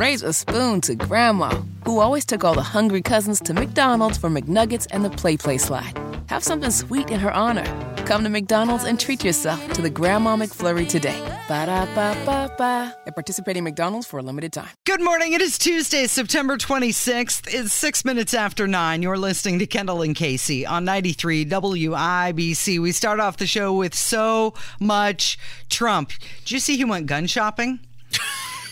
raise 0.00 0.22
a 0.22 0.32
spoon 0.32 0.80
to 0.80 0.94
Grandma, 0.94 1.50
who 1.84 2.00
always 2.00 2.24
took 2.24 2.42
all 2.42 2.54
the 2.54 2.62
hungry 2.62 3.02
cousins 3.02 3.38
to 3.38 3.52
McDonald's 3.52 4.16
for 4.16 4.30
McNuggets 4.30 4.86
and 4.92 5.04
the 5.04 5.10
Play 5.10 5.36
Play 5.36 5.58
slide. 5.58 5.92
Have 6.28 6.42
something 6.42 6.70
sweet 6.70 7.10
in 7.10 7.20
her 7.20 7.30
honor. 7.30 7.66
Come 8.06 8.24
to 8.24 8.30
McDonald's 8.30 8.84
and 8.84 8.98
treat 8.98 9.22
yourself 9.22 9.60
to 9.74 9.82
the 9.82 9.90
Grandma 9.90 10.36
McFlurry 10.36 10.88
today. 10.88 11.20
Ba 11.48 11.66
da 11.66 11.84
ba 11.94 12.16
ba 12.24 12.50
ba. 12.56 12.96
At 13.06 13.14
participating 13.14 13.62
McDonald's 13.62 14.06
for 14.06 14.18
a 14.18 14.22
limited 14.22 14.54
time. 14.54 14.70
Good 14.86 15.02
morning. 15.02 15.34
It 15.34 15.42
is 15.42 15.58
Tuesday, 15.58 16.06
September 16.06 16.56
26th. 16.56 17.52
It's 17.52 17.74
six 17.74 18.02
minutes 18.02 18.32
after 18.32 18.66
nine. 18.66 19.02
You're 19.02 19.18
listening 19.18 19.58
to 19.58 19.66
Kendall 19.66 20.00
and 20.00 20.16
Casey 20.16 20.64
on 20.64 20.86
93 20.86 21.44
WIBC. 21.44 22.80
We 22.80 22.92
start 22.92 23.20
off 23.20 23.36
the 23.36 23.46
show 23.46 23.74
with 23.74 23.94
so 23.94 24.54
much 24.80 25.36
Trump. 25.68 26.12
Did 26.44 26.52
you 26.52 26.58
see 26.58 26.78
he 26.78 26.86
went 26.86 27.04
gun 27.04 27.26
shopping? 27.26 27.80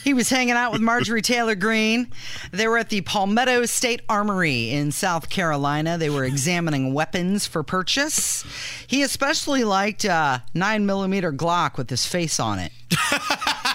He 0.08 0.14
was 0.14 0.30
hanging 0.30 0.54
out 0.54 0.72
with 0.72 0.80
Marjorie 0.80 1.20
Taylor 1.20 1.54
Greene. 1.54 2.10
They 2.50 2.66
were 2.66 2.78
at 2.78 2.88
the 2.88 3.02
Palmetto 3.02 3.66
State 3.66 4.00
Armory 4.08 4.70
in 4.70 4.90
South 4.90 5.28
Carolina. 5.28 5.98
They 5.98 6.08
were 6.08 6.24
examining 6.24 6.94
weapons 6.94 7.46
for 7.46 7.62
purchase. 7.62 8.42
He 8.86 9.02
especially 9.02 9.64
liked 9.64 10.06
a 10.06 10.42
nine 10.54 10.86
millimeter 10.86 11.30
Glock 11.30 11.76
with 11.76 11.90
his 11.90 12.06
face 12.06 12.40
on 12.40 12.58
it. 12.58 12.72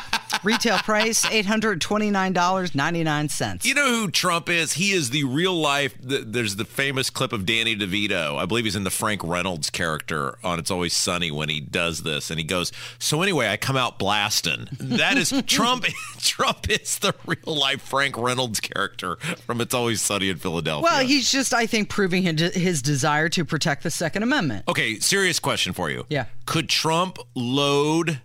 Retail 0.43 0.77
price 0.79 1.23
$829.99. 1.25 3.65
You 3.65 3.73
know 3.73 3.87
who 3.89 4.11
Trump 4.11 4.49
is? 4.49 4.73
He 4.73 4.91
is 4.91 5.09
the 5.11 5.23
real 5.23 5.55
life. 5.55 5.95
The, 6.01 6.17
there's 6.19 6.57
the 6.57 6.65
famous 6.65 7.09
clip 7.09 7.31
of 7.31 7.45
Danny 7.45 7.75
DeVito. 7.75 8.37
I 8.37 8.45
believe 8.45 8.65
he's 8.65 8.75
in 8.75 8.83
the 8.83 8.89
Frank 8.89 9.23
Reynolds 9.23 9.69
character 9.69 10.37
on 10.43 10.59
It's 10.59 10.69
Always 10.69 10.93
Sunny 10.93 11.31
when 11.31 11.47
he 11.49 11.61
does 11.61 12.03
this, 12.03 12.29
and 12.29 12.39
he 12.39 12.43
goes, 12.43 12.71
"So 12.99 13.21
anyway, 13.21 13.47
I 13.47 13.55
come 13.57 13.77
out 13.77 13.97
blasting." 13.99 14.67
That 14.79 15.17
is 15.17 15.31
Trump. 15.47 15.85
Trump 16.19 16.69
is 16.69 16.99
the 16.99 17.13
real 17.25 17.55
life 17.57 17.81
Frank 17.81 18.17
Reynolds 18.17 18.59
character 18.59 19.15
from 19.45 19.61
It's 19.61 19.73
Always 19.73 20.01
Sunny 20.01 20.29
in 20.29 20.37
Philadelphia. 20.37 20.83
Well, 20.83 21.05
he's 21.05 21.31
just, 21.31 21.53
I 21.53 21.65
think, 21.65 21.89
proving 21.89 22.23
his 22.23 22.81
desire 22.81 23.29
to 23.29 23.45
protect 23.45 23.83
the 23.83 23.91
Second 23.91 24.23
Amendment. 24.23 24.65
okay. 24.67 24.99
Serious 24.99 25.39
question 25.39 25.73
for 25.73 25.89
you. 25.89 26.05
Yeah. 26.09 26.25
Could 26.45 26.69
Trump 26.69 27.17
load? 27.35 28.19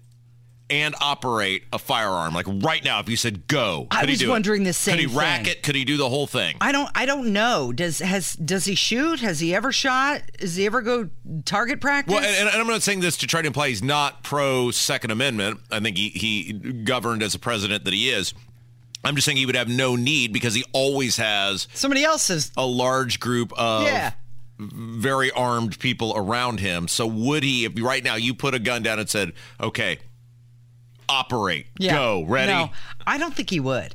And 0.71 0.95
operate 1.01 1.65
a 1.73 1.79
firearm 1.79 2.35
like 2.35 2.45
right 2.47 2.85
now. 2.85 3.01
If 3.01 3.09
you 3.09 3.17
said 3.17 3.47
go, 3.47 3.87
I 3.91 4.05
was 4.05 4.19
do 4.19 4.27
it? 4.27 4.31
wondering 4.31 4.65
the 4.65 4.75
same 4.75 4.97
thing. 4.99 5.07
Could 5.07 5.11
he 5.13 5.19
rack 5.19 5.45
thing. 5.45 5.53
it? 5.53 5.63
Could 5.63 5.75
he 5.77 5.87
do 5.87 5.97
the 5.97 6.11
whole 6.11 6.27
thing? 6.27 6.57
I 6.61 6.73
don't. 6.73 6.91
I 6.95 7.07
don't 7.07 7.33
know. 7.33 7.73
Does 7.73 8.01
has 8.01 8.35
does 8.35 8.67
he 8.67 8.75
shoot? 8.75 9.21
Has 9.21 9.41
he 9.41 9.55
ever 9.55 9.73
shot? 9.73 10.21
Does 10.39 10.57
he 10.57 10.67
ever 10.67 10.83
go 10.83 11.09
target 11.47 11.81
practice? 11.81 12.15
Well, 12.15 12.23
and, 12.23 12.49
and 12.51 12.61
I'm 12.61 12.67
not 12.67 12.83
saying 12.83 13.01
this 13.01 13.17
to 13.19 13.27
try 13.27 13.41
to 13.41 13.47
imply 13.47 13.69
he's 13.71 13.83
not 13.83 14.23
pro 14.23 14.71
Second 14.71 15.11
Amendment. 15.11 15.59
I 15.71 15.81
think 15.81 15.97
he, 15.97 16.11
he 16.11 16.53
governed 16.53 17.23
as 17.23 17.35
a 17.35 17.39
president 17.39 17.87
that 17.87 17.95
he 17.95 18.11
is. 18.11 18.35
I'm 19.05 19.15
just 19.15 19.25
saying 19.25 19.39
he 19.39 19.47
would 19.47 19.57
have 19.57 19.69
no 19.71 19.97
need 19.97 20.35
because 20.35 20.53
he 20.55 20.65
always 20.75 21.17
has 21.17 21.67
Somebody 21.73 22.05
else's 22.05 22.53
a 22.59 22.67
large 22.67 23.21
group 23.21 23.53
of 23.59 23.85
Yeah. 23.85 24.13
very 24.59 25.31
armed 25.31 25.79
people 25.79 26.13
around 26.17 26.61
him. 26.61 26.89
So 26.89 27.07
would 27.07 27.43
he, 27.43 27.65
if 27.65 27.73
right 27.81 28.03
now 28.05 28.17
you 28.17 28.35
put 28.35 28.55
a 28.55 28.59
gun 28.59 28.83
down 28.83 28.99
and 28.99 29.09
said, 29.09 29.33
okay, 29.61 29.99
operate, 31.09 31.67
Yeah. 31.79 31.95
go, 31.95 32.25
ready? 32.25 32.53
No, 32.53 32.71
I 33.07 33.19
don't 33.19 33.35
think 33.35 33.51
he 33.51 33.61
would. 33.61 33.95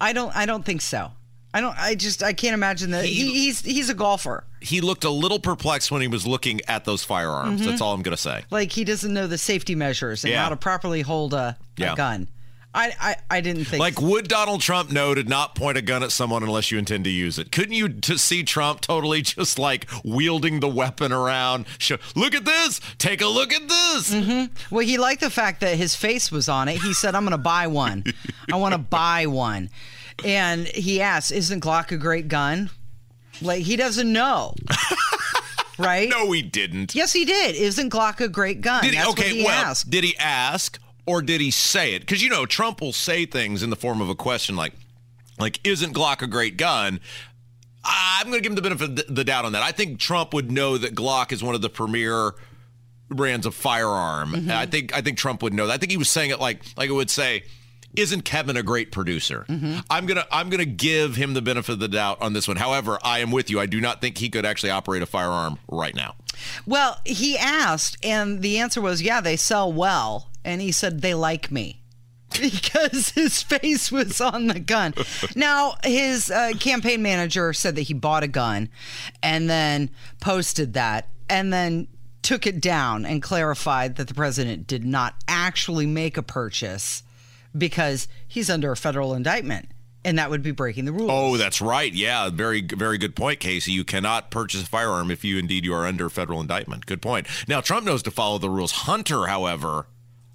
I 0.00 0.12
don't. 0.12 0.34
I 0.36 0.46
don't 0.46 0.64
think 0.64 0.80
so. 0.80 1.10
I 1.52 1.60
don't. 1.60 1.76
I 1.78 1.94
just. 1.94 2.22
I 2.22 2.32
can't 2.32 2.54
imagine 2.54 2.90
that. 2.92 3.04
He- 3.04 3.14
He, 3.14 3.34
he's 3.46 3.60
he's 3.62 3.88
a 3.90 3.94
golfer. 3.94 4.44
He 4.60 4.80
looked 4.80 5.04
a 5.04 5.10
little 5.10 5.38
perplexed 5.38 5.90
when 5.90 6.02
he 6.02 6.08
was 6.08 6.26
looking 6.26 6.60
at 6.68 6.84
those 6.84 7.04
firearms. 7.04 7.60
Mm-hmm. 7.60 7.70
That's 7.70 7.80
all 7.80 7.94
I'm 7.94 8.02
going 8.02 8.16
to 8.16 8.20
say. 8.22 8.44
Like 8.50 8.72
he 8.72 8.84
doesn't 8.84 9.12
know 9.12 9.26
the 9.26 9.38
safety 9.38 9.74
measures 9.74 10.24
and 10.24 10.32
Yeah. 10.32 10.42
how 10.42 10.48
to 10.50 10.56
properly 10.56 11.00
hold 11.02 11.32
a, 11.34 11.56
a 11.80 11.94
gun. 11.94 12.28
I, 12.74 12.92
I 13.00 13.16
I 13.30 13.40
didn't 13.40 13.64
think. 13.64 13.80
Like, 13.80 14.00
would 14.00 14.28
Donald 14.28 14.60
Trump 14.60 14.90
know 14.92 15.14
to 15.14 15.24
not 15.24 15.54
point 15.54 15.78
a 15.78 15.82
gun 15.82 16.02
at 16.02 16.12
someone 16.12 16.42
unless 16.42 16.70
you 16.70 16.78
intend 16.78 17.04
to 17.04 17.10
use 17.10 17.38
it? 17.38 17.50
Couldn't 17.50 17.72
you 17.74 17.88
to 17.88 18.18
see 18.18 18.42
Trump 18.42 18.82
totally 18.82 19.22
just 19.22 19.58
like 19.58 19.88
wielding 20.04 20.60
the 20.60 20.68
weapon 20.68 21.10
around? 21.12 21.66
Show, 21.78 21.96
look 22.14 22.34
at 22.34 22.44
this. 22.44 22.80
Take 22.98 23.20
a 23.22 23.26
look 23.26 23.52
at 23.52 23.62
this. 23.68 24.12
Mm-hmm. 24.14 24.74
Well, 24.74 24.84
he 24.84 24.98
liked 24.98 25.22
the 25.22 25.30
fact 25.30 25.60
that 25.62 25.76
his 25.76 25.94
face 25.94 26.30
was 26.30 26.48
on 26.48 26.68
it. 26.68 26.80
He 26.82 26.92
said, 26.92 27.14
"I'm 27.14 27.22
going 27.22 27.32
to 27.32 27.38
buy 27.38 27.66
one. 27.66 28.04
I 28.52 28.56
want 28.56 28.72
to 28.74 28.78
buy 28.90 29.26
one." 29.26 29.70
And 30.24 30.66
he 30.68 31.00
asked, 31.00 31.32
"Isn't 31.32 31.62
Glock 31.62 31.90
a 31.90 31.96
great 31.96 32.28
gun?" 32.28 32.70
Like 33.40 33.62
he 33.62 33.76
doesn't 33.76 34.12
know, 34.12 34.54
right? 35.78 36.08
No, 36.10 36.30
he 36.32 36.42
didn't. 36.42 36.94
Yes, 36.94 37.12
he 37.12 37.24
did. 37.24 37.54
Isn't 37.54 37.90
Glock 37.90 38.20
a 38.20 38.28
great 38.28 38.60
gun? 38.60 38.82
Did 38.82 38.94
he? 38.94 39.08
Okay, 39.10 39.42
well, 39.44 39.66
asked. 39.70 39.90
did 39.90 40.04
he 40.04 40.16
ask 40.18 40.78
or 41.08 41.22
did 41.22 41.40
he 41.40 41.50
say 41.50 41.94
it? 41.94 42.00
Because 42.00 42.22
you 42.22 42.28
know, 42.28 42.46
Trump 42.46 42.80
will 42.80 42.92
say 42.92 43.24
things 43.26 43.62
in 43.62 43.70
the 43.70 43.76
form 43.76 44.00
of 44.00 44.08
a 44.08 44.14
question 44.14 44.56
like, 44.56 44.74
like, 45.38 45.60
isn't 45.64 45.94
Glock 45.94 46.22
a 46.22 46.26
great 46.26 46.56
gun? 46.56 47.00
I'm 47.84 48.26
going 48.26 48.38
to 48.38 48.42
give 48.42 48.52
him 48.52 48.56
the 48.56 48.62
benefit 48.62 49.08
of 49.08 49.14
the 49.14 49.24
doubt 49.24 49.44
on 49.44 49.52
that. 49.52 49.62
I 49.62 49.72
think 49.72 49.98
Trump 49.98 50.34
would 50.34 50.50
know 50.50 50.76
that 50.76 50.94
Glock 50.94 51.32
is 51.32 51.42
one 51.42 51.54
of 51.54 51.62
the 51.62 51.70
premier 51.70 52.34
brands 53.08 53.46
of 53.46 53.54
firearm. 53.54 54.32
Mm-hmm. 54.32 54.50
I 54.50 54.66
think 54.66 54.94
I 54.94 55.00
think 55.00 55.16
Trump 55.18 55.42
would 55.42 55.54
know 55.54 55.66
that. 55.66 55.74
I 55.74 55.76
think 55.78 55.90
he 55.90 55.96
was 55.96 56.10
saying 56.10 56.30
it 56.30 56.40
like 56.40 56.62
like 56.76 56.90
it 56.90 56.92
would 56.92 57.08
say, 57.08 57.44
"Isn't 57.96 58.22
Kevin 58.22 58.56
a 58.56 58.62
great 58.62 58.92
producer?" 58.92 59.46
Mm-hmm. 59.48 59.78
I'm 59.88 60.06
gonna 60.06 60.26
I'm 60.30 60.50
gonna 60.50 60.64
give 60.64 61.16
him 61.16 61.34
the 61.34 61.40
benefit 61.40 61.72
of 61.72 61.78
the 61.78 61.88
doubt 61.88 62.20
on 62.20 62.32
this 62.32 62.46
one. 62.46 62.58
However, 62.58 62.98
I 63.02 63.20
am 63.20 63.30
with 63.30 63.48
you. 63.48 63.60
I 63.60 63.66
do 63.66 63.80
not 63.80 64.00
think 64.00 64.18
he 64.18 64.28
could 64.28 64.44
actually 64.44 64.70
operate 64.70 65.02
a 65.02 65.06
firearm 65.06 65.58
right 65.68 65.94
now. 65.94 66.16
Well, 66.66 67.00
he 67.04 67.38
asked, 67.38 67.96
and 68.04 68.42
the 68.42 68.58
answer 68.58 68.80
was, 68.80 69.00
"Yeah, 69.00 69.20
they 69.20 69.36
sell 69.36 69.72
well." 69.72 70.30
And 70.48 70.60
he 70.62 70.72
said, 70.72 71.02
"They 71.02 71.14
like 71.14 71.50
me." 71.50 71.82
Because 72.40 73.10
his 73.10 73.42
face 73.42 73.90
was 73.90 74.20
on 74.20 74.48
the 74.48 74.60
gun. 74.60 74.94
Now, 75.34 75.74
his 75.82 76.30
uh, 76.30 76.52
campaign 76.60 77.02
manager 77.02 77.52
said 77.52 77.74
that 77.76 77.82
he 77.82 77.94
bought 77.94 78.22
a 78.22 78.28
gun 78.28 78.68
and 79.22 79.48
then 79.48 79.90
posted 80.20 80.74
that 80.74 81.08
and 81.28 81.52
then 81.52 81.88
took 82.22 82.46
it 82.46 82.60
down 82.60 83.06
and 83.06 83.22
clarified 83.22 83.96
that 83.96 84.08
the 84.08 84.14
president 84.14 84.66
did 84.66 84.84
not 84.84 85.14
actually 85.26 85.86
make 85.86 86.16
a 86.16 86.22
purchase 86.22 87.02
because 87.56 88.08
he's 88.26 88.50
under 88.50 88.72
a 88.72 88.76
federal 88.76 89.14
indictment 89.14 89.70
and 90.04 90.18
that 90.18 90.30
would 90.30 90.42
be 90.42 90.50
breaking 90.50 90.84
the 90.84 90.92
rules. 90.92 91.10
Oh, 91.12 91.36
that's 91.36 91.60
right. 91.60 91.92
Yeah, 91.92 92.30
very 92.30 92.62
very 92.62 92.98
good 92.98 93.16
point, 93.16 93.40
Casey. 93.40 93.72
You 93.72 93.84
cannot 93.84 94.30
purchase 94.30 94.62
a 94.62 94.66
firearm 94.66 95.10
if 95.10 95.24
you 95.24 95.38
indeed 95.38 95.64
you 95.64 95.74
are 95.74 95.86
under 95.86 96.08
federal 96.08 96.40
indictment. 96.40 96.86
Good 96.86 97.02
point. 97.02 97.26
Now, 97.46 97.60
Trump 97.60 97.84
knows 97.86 98.02
to 98.04 98.10
follow 98.10 98.38
the 98.38 98.50
rules. 98.50 98.72
Hunter, 98.72 99.26
however, 99.26 99.86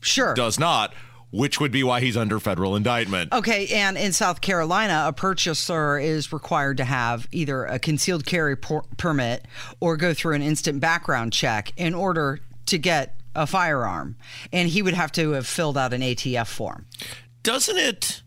sure. 0.03 0.33
does 0.33 0.59
not, 0.59 0.93
which 1.31 1.59
would 1.59 1.71
be 1.71 1.83
why 1.83 1.99
he's 1.99 2.15
under 2.15 2.39
federal 2.39 2.75
indictment. 2.75 3.33
Okay, 3.33 3.67
and 3.67 3.97
in 3.97 4.13
South 4.13 4.41
Carolina, 4.41 5.05
a 5.07 5.13
purchaser 5.13 5.97
is 5.97 6.31
required 6.31 6.77
to 6.77 6.85
have 6.85 7.27
either 7.31 7.65
a 7.65 7.79
concealed 7.79 8.25
carry 8.25 8.55
por- 8.55 8.85
permit 8.97 9.45
or 9.79 9.97
go 9.97 10.13
through 10.13 10.35
an 10.35 10.41
instant 10.41 10.79
background 10.79 11.33
check 11.33 11.73
in 11.75 11.93
order 11.93 12.39
to 12.67 12.77
get 12.77 13.19
a 13.35 13.47
firearm. 13.47 14.15
And 14.51 14.69
he 14.69 14.81
would 14.81 14.93
have 14.93 15.11
to 15.13 15.31
have 15.31 15.47
filled 15.47 15.77
out 15.77 15.93
an 15.93 16.01
ATF 16.01 16.47
form. 16.47 16.85
Doesn't 17.41 17.77
it 17.77 18.21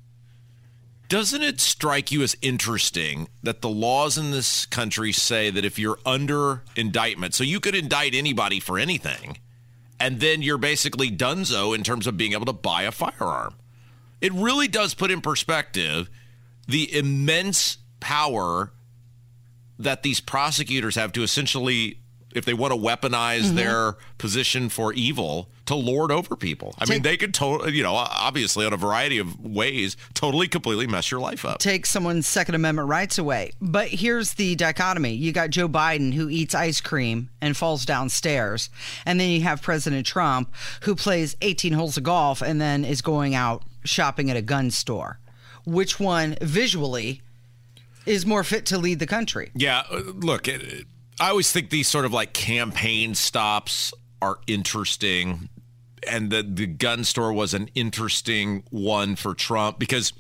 doesn't 1.09 1.42
it 1.42 1.60
strike 1.60 2.10
you 2.10 2.22
as 2.22 2.36
interesting 2.42 3.28
that 3.42 3.62
the 3.62 3.69
laws 3.69 4.19
in 4.19 4.32
this 4.32 4.66
country 4.66 5.12
say 5.12 5.50
that 5.50 5.65
if 5.65 5.78
you're 5.78 6.00
under 6.04 6.62
indictment, 6.75 7.32
so 7.32 7.44
you 7.44 7.60
could 7.60 7.76
indict 7.76 8.12
anybody 8.12 8.59
for 8.59 8.76
anything, 8.76 9.38
and 9.99 10.21
then 10.21 10.43
you're 10.43 10.59
basically 10.59 11.11
donezo 11.11 11.75
in 11.75 11.83
terms 11.83 12.07
of 12.07 12.17
being 12.17 12.33
able 12.33 12.47
to 12.47 12.53
buy 12.53 12.83
a 12.83 12.93
firearm. 12.93 13.55
It 14.21 14.33
really 14.33 14.69
does 14.69 14.95
put 14.95 15.11
in 15.11 15.21
perspective 15.21 16.11
the 16.67 16.95
immense 16.97 17.79
power 18.01 18.73
that 19.79 20.03
these 20.03 20.21
prosecutors 20.21 20.95
have 20.97 21.12
to 21.12 21.23
essentially 21.23 22.01
if 22.36 22.44
they 22.44 22.54
want 22.54 22.72
to 22.72 22.78
weaponize 22.78 23.54
their 23.54 23.97
position 24.19 24.69
for 24.69 24.92
evil 24.92 25.48
to 25.66 25.74
lord 25.74 26.12
over 26.12 26.36
people. 26.36 26.74
I 26.78 26.84
mean, 26.88 27.02
they 27.02 27.16
could 27.16 27.34
totally, 27.34 27.72
you 27.76 27.82
know, 27.82 27.94
obviously 27.94 28.64
on 28.66 28.72
a 28.72 28.76
variety 28.76 29.19
of 29.19 29.41
ways, 29.44 29.97
totally 30.14 30.47
completely 30.47 30.86
mess 30.86 31.10
your 31.10 31.19
life 31.20 31.44
up. 31.44 31.58
Take 31.58 31.86
someone's 31.86 32.27
Second 32.28 32.54
Amendment 32.54 32.88
rights 32.88 33.18
away. 33.18 33.50
But 33.60 33.88
here's 33.88 34.34
the 34.34 34.54
dichotomy 34.54 35.15
you 35.15 35.33
got 35.33 35.50
Joe 35.50 35.68
Biden, 35.68 36.15
who 36.15 36.28
eats 36.28 36.54
ice 36.54 36.80
cream 36.80 37.30
and 37.41 37.56
falls 37.56 37.84
downstairs. 37.84 38.71
And 39.04 39.18
then 39.18 39.30
you 39.30 39.41
have 39.42 39.60
President 39.62 40.06
Trump, 40.06 40.53
who 40.82 40.94
plays 40.94 41.36
18 41.42 41.72
holes 41.72 41.97
of 41.97 42.04
golf 42.04 42.42
and 42.42 42.60
then 42.60 42.84
is 42.84 43.03
going 43.03 43.34
out 43.34 43.62
shopping 43.84 44.30
at 44.30 44.36
a 44.36 44.42
gun 44.42 44.71
store. 44.71 45.18
Which 45.65 45.98
one 45.98 46.36
visually 46.41 47.22
is 48.04 48.24
more 48.24 48.44
fit 48.44 48.66
to 48.66 48.78
lead 48.78 49.00
the 49.00 49.06
country? 49.06 49.50
Yeah, 49.54 49.82
uh, 49.91 50.03
look, 50.15 50.47
it, 50.47 50.62
it- 50.62 50.86
I 51.18 51.30
always 51.30 51.51
think 51.51 51.71
these 51.71 51.89
sort 51.89 52.04
of 52.04 52.13
like 52.13 52.33
campaign 52.33 53.15
stops 53.15 53.92
are 54.21 54.39
interesting. 54.47 55.48
And 56.09 56.30
the, 56.30 56.42
the 56.42 56.66
gun 56.66 57.03
store 57.03 57.33
was 57.33 57.53
an 57.53 57.68
interesting 57.74 58.63
one 58.71 59.16
for 59.16 59.34
Trump 59.34 59.80
because, 59.80 60.13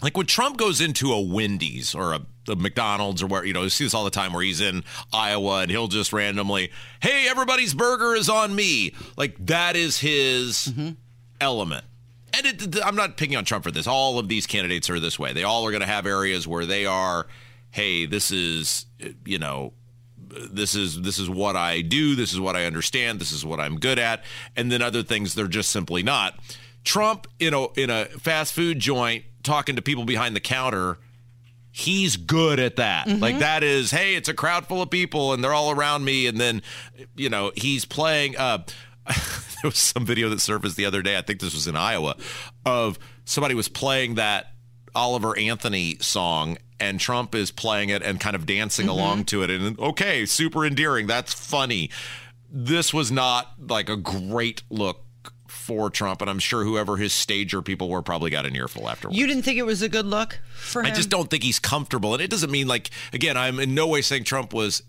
like, 0.00 0.16
when 0.16 0.24
Trump 0.24 0.56
goes 0.56 0.80
into 0.80 1.12
a 1.12 1.20
Wendy's 1.20 1.94
or 1.94 2.14
a, 2.14 2.20
a 2.48 2.56
McDonald's 2.56 3.22
or 3.22 3.26
where, 3.26 3.44
you 3.44 3.52
know, 3.52 3.64
you 3.64 3.68
see 3.68 3.84
this 3.84 3.92
all 3.92 4.04
the 4.04 4.10
time 4.10 4.32
where 4.32 4.42
he's 4.42 4.62
in 4.62 4.82
Iowa 5.12 5.60
and 5.60 5.70
he'll 5.70 5.88
just 5.88 6.14
randomly, 6.14 6.70
hey, 7.02 7.26
everybody's 7.28 7.74
burger 7.74 8.14
is 8.14 8.30
on 8.30 8.54
me. 8.54 8.94
Like, 9.18 9.36
that 9.44 9.76
is 9.76 9.98
his 9.98 10.68
mm-hmm. 10.68 10.92
element. 11.38 11.84
and 12.32 12.46
it, 12.46 12.84
I'm 12.84 12.96
not 12.96 13.16
picking 13.16 13.36
on 13.36 13.44
Trump 13.44 13.64
for 13.64 13.70
this. 13.70 13.86
All 13.86 14.18
of 14.18 14.28
these 14.28 14.46
candidates 14.46 14.88
are 14.90 15.00
this 15.00 15.18
way. 15.18 15.32
They 15.32 15.44
all 15.44 15.66
are 15.66 15.70
going 15.70 15.80
to 15.80 15.86
have 15.86 16.06
areas 16.06 16.46
where 16.46 16.66
they 16.66 16.86
are, 16.86 17.26
hey, 17.70 18.06
this 18.06 18.30
is, 18.30 18.86
you 19.24 19.38
know, 19.38 19.72
this 20.50 20.74
is 20.74 21.00
this 21.02 21.18
is 21.18 21.28
what 21.28 21.56
I 21.56 21.80
do, 21.80 22.14
this 22.14 22.32
is 22.32 22.40
what 22.40 22.56
I 22.56 22.64
understand, 22.64 23.20
this 23.20 23.32
is 23.32 23.44
what 23.44 23.60
I'm 23.60 23.78
good 23.78 23.98
at, 23.98 24.24
and 24.56 24.70
then 24.70 24.82
other 24.82 25.02
things 25.02 25.34
they're 25.34 25.46
just 25.46 25.70
simply 25.70 26.02
not. 26.02 26.38
Trump 26.84 27.26
in 27.38 27.54
a 27.54 27.66
in 27.74 27.90
a 27.90 28.06
fast 28.06 28.52
food 28.52 28.78
joint 28.78 29.24
talking 29.42 29.76
to 29.76 29.82
people 29.82 30.04
behind 30.04 30.36
the 30.36 30.40
counter 30.40 30.98
he's 31.72 32.16
good 32.16 32.58
at 32.58 32.76
that. 32.76 33.06
Mm-hmm. 33.06 33.20
Like 33.20 33.38
that 33.38 33.62
is, 33.62 33.90
hey, 33.90 34.14
it's 34.14 34.28
a 34.28 34.34
crowd 34.34 34.66
full 34.66 34.82
of 34.82 34.90
people 34.90 35.32
and 35.32 35.42
they're 35.42 35.54
all 35.54 35.70
around 35.70 36.04
me, 36.04 36.26
and 36.26 36.38
then, 36.38 36.62
you 37.16 37.28
know, 37.28 37.52
he's 37.54 37.84
playing. 37.84 38.36
Uh, 38.36 38.58
there 39.06 39.14
was 39.64 39.78
some 39.78 40.04
video 40.04 40.28
that 40.28 40.40
surfaced 40.40 40.76
the 40.76 40.86
other 40.86 41.02
day. 41.02 41.16
I 41.16 41.22
think 41.22 41.40
this 41.40 41.54
was 41.54 41.66
in 41.66 41.76
Iowa, 41.76 42.16
of 42.64 42.98
somebody 43.24 43.54
was 43.54 43.68
playing 43.68 44.16
that 44.16 44.52
Oliver 44.94 45.38
Anthony 45.38 45.96
song, 46.00 46.58
and 46.78 46.98
Trump 46.98 47.34
is 47.34 47.50
playing 47.50 47.88
it 47.90 48.02
and 48.02 48.20
kind 48.20 48.36
of 48.36 48.46
dancing 48.46 48.86
mm-hmm. 48.86 48.98
along 48.98 49.24
to 49.26 49.42
it. 49.42 49.50
And 49.50 49.78
okay, 49.78 50.26
super 50.26 50.64
endearing. 50.64 51.06
That's 51.06 51.32
funny. 51.32 51.90
This 52.50 52.92
was 52.92 53.12
not 53.12 53.52
like 53.58 53.88
a 53.88 53.96
great 53.96 54.62
look 54.70 55.04
for 55.70 55.90
Trump, 55.90 56.20
and 56.20 56.30
I'm 56.30 56.38
sure 56.38 56.64
whoever 56.64 56.96
his 56.96 57.12
stager 57.12 57.62
people 57.62 57.88
were 57.88 58.02
probably 58.02 58.30
got 58.30 58.46
an 58.46 58.56
earful 58.56 58.88
afterwards. 58.88 59.16
You 59.16 59.26
didn't 59.26 59.42
think 59.42 59.58
it 59.58 59.66
was 59.66 59.82
a 59.82 59.88
good 59.88 60.06
look 60.06 60.40
for 60.54 60.80
him? 60.80 60.86
I 60.86 60.90
just 60.90 61.10
don't 61.10 61.30
think 61.30 61.44
he's 61.44 61.58
comfortable, 61.58 62.12
and 62.12 62.22
it 62.22 62.30
doesn't 62.30 62.50
mean 62.50 62.66
like 62.66 62.90
again, 63.12 63.36
I'm 63.36 63.60
in 63.60 63.74
no 63.74 63.86
way 63.86 64.02
saying 64.02 64.24
Trump 64.24 64.52
was 64.52 64.82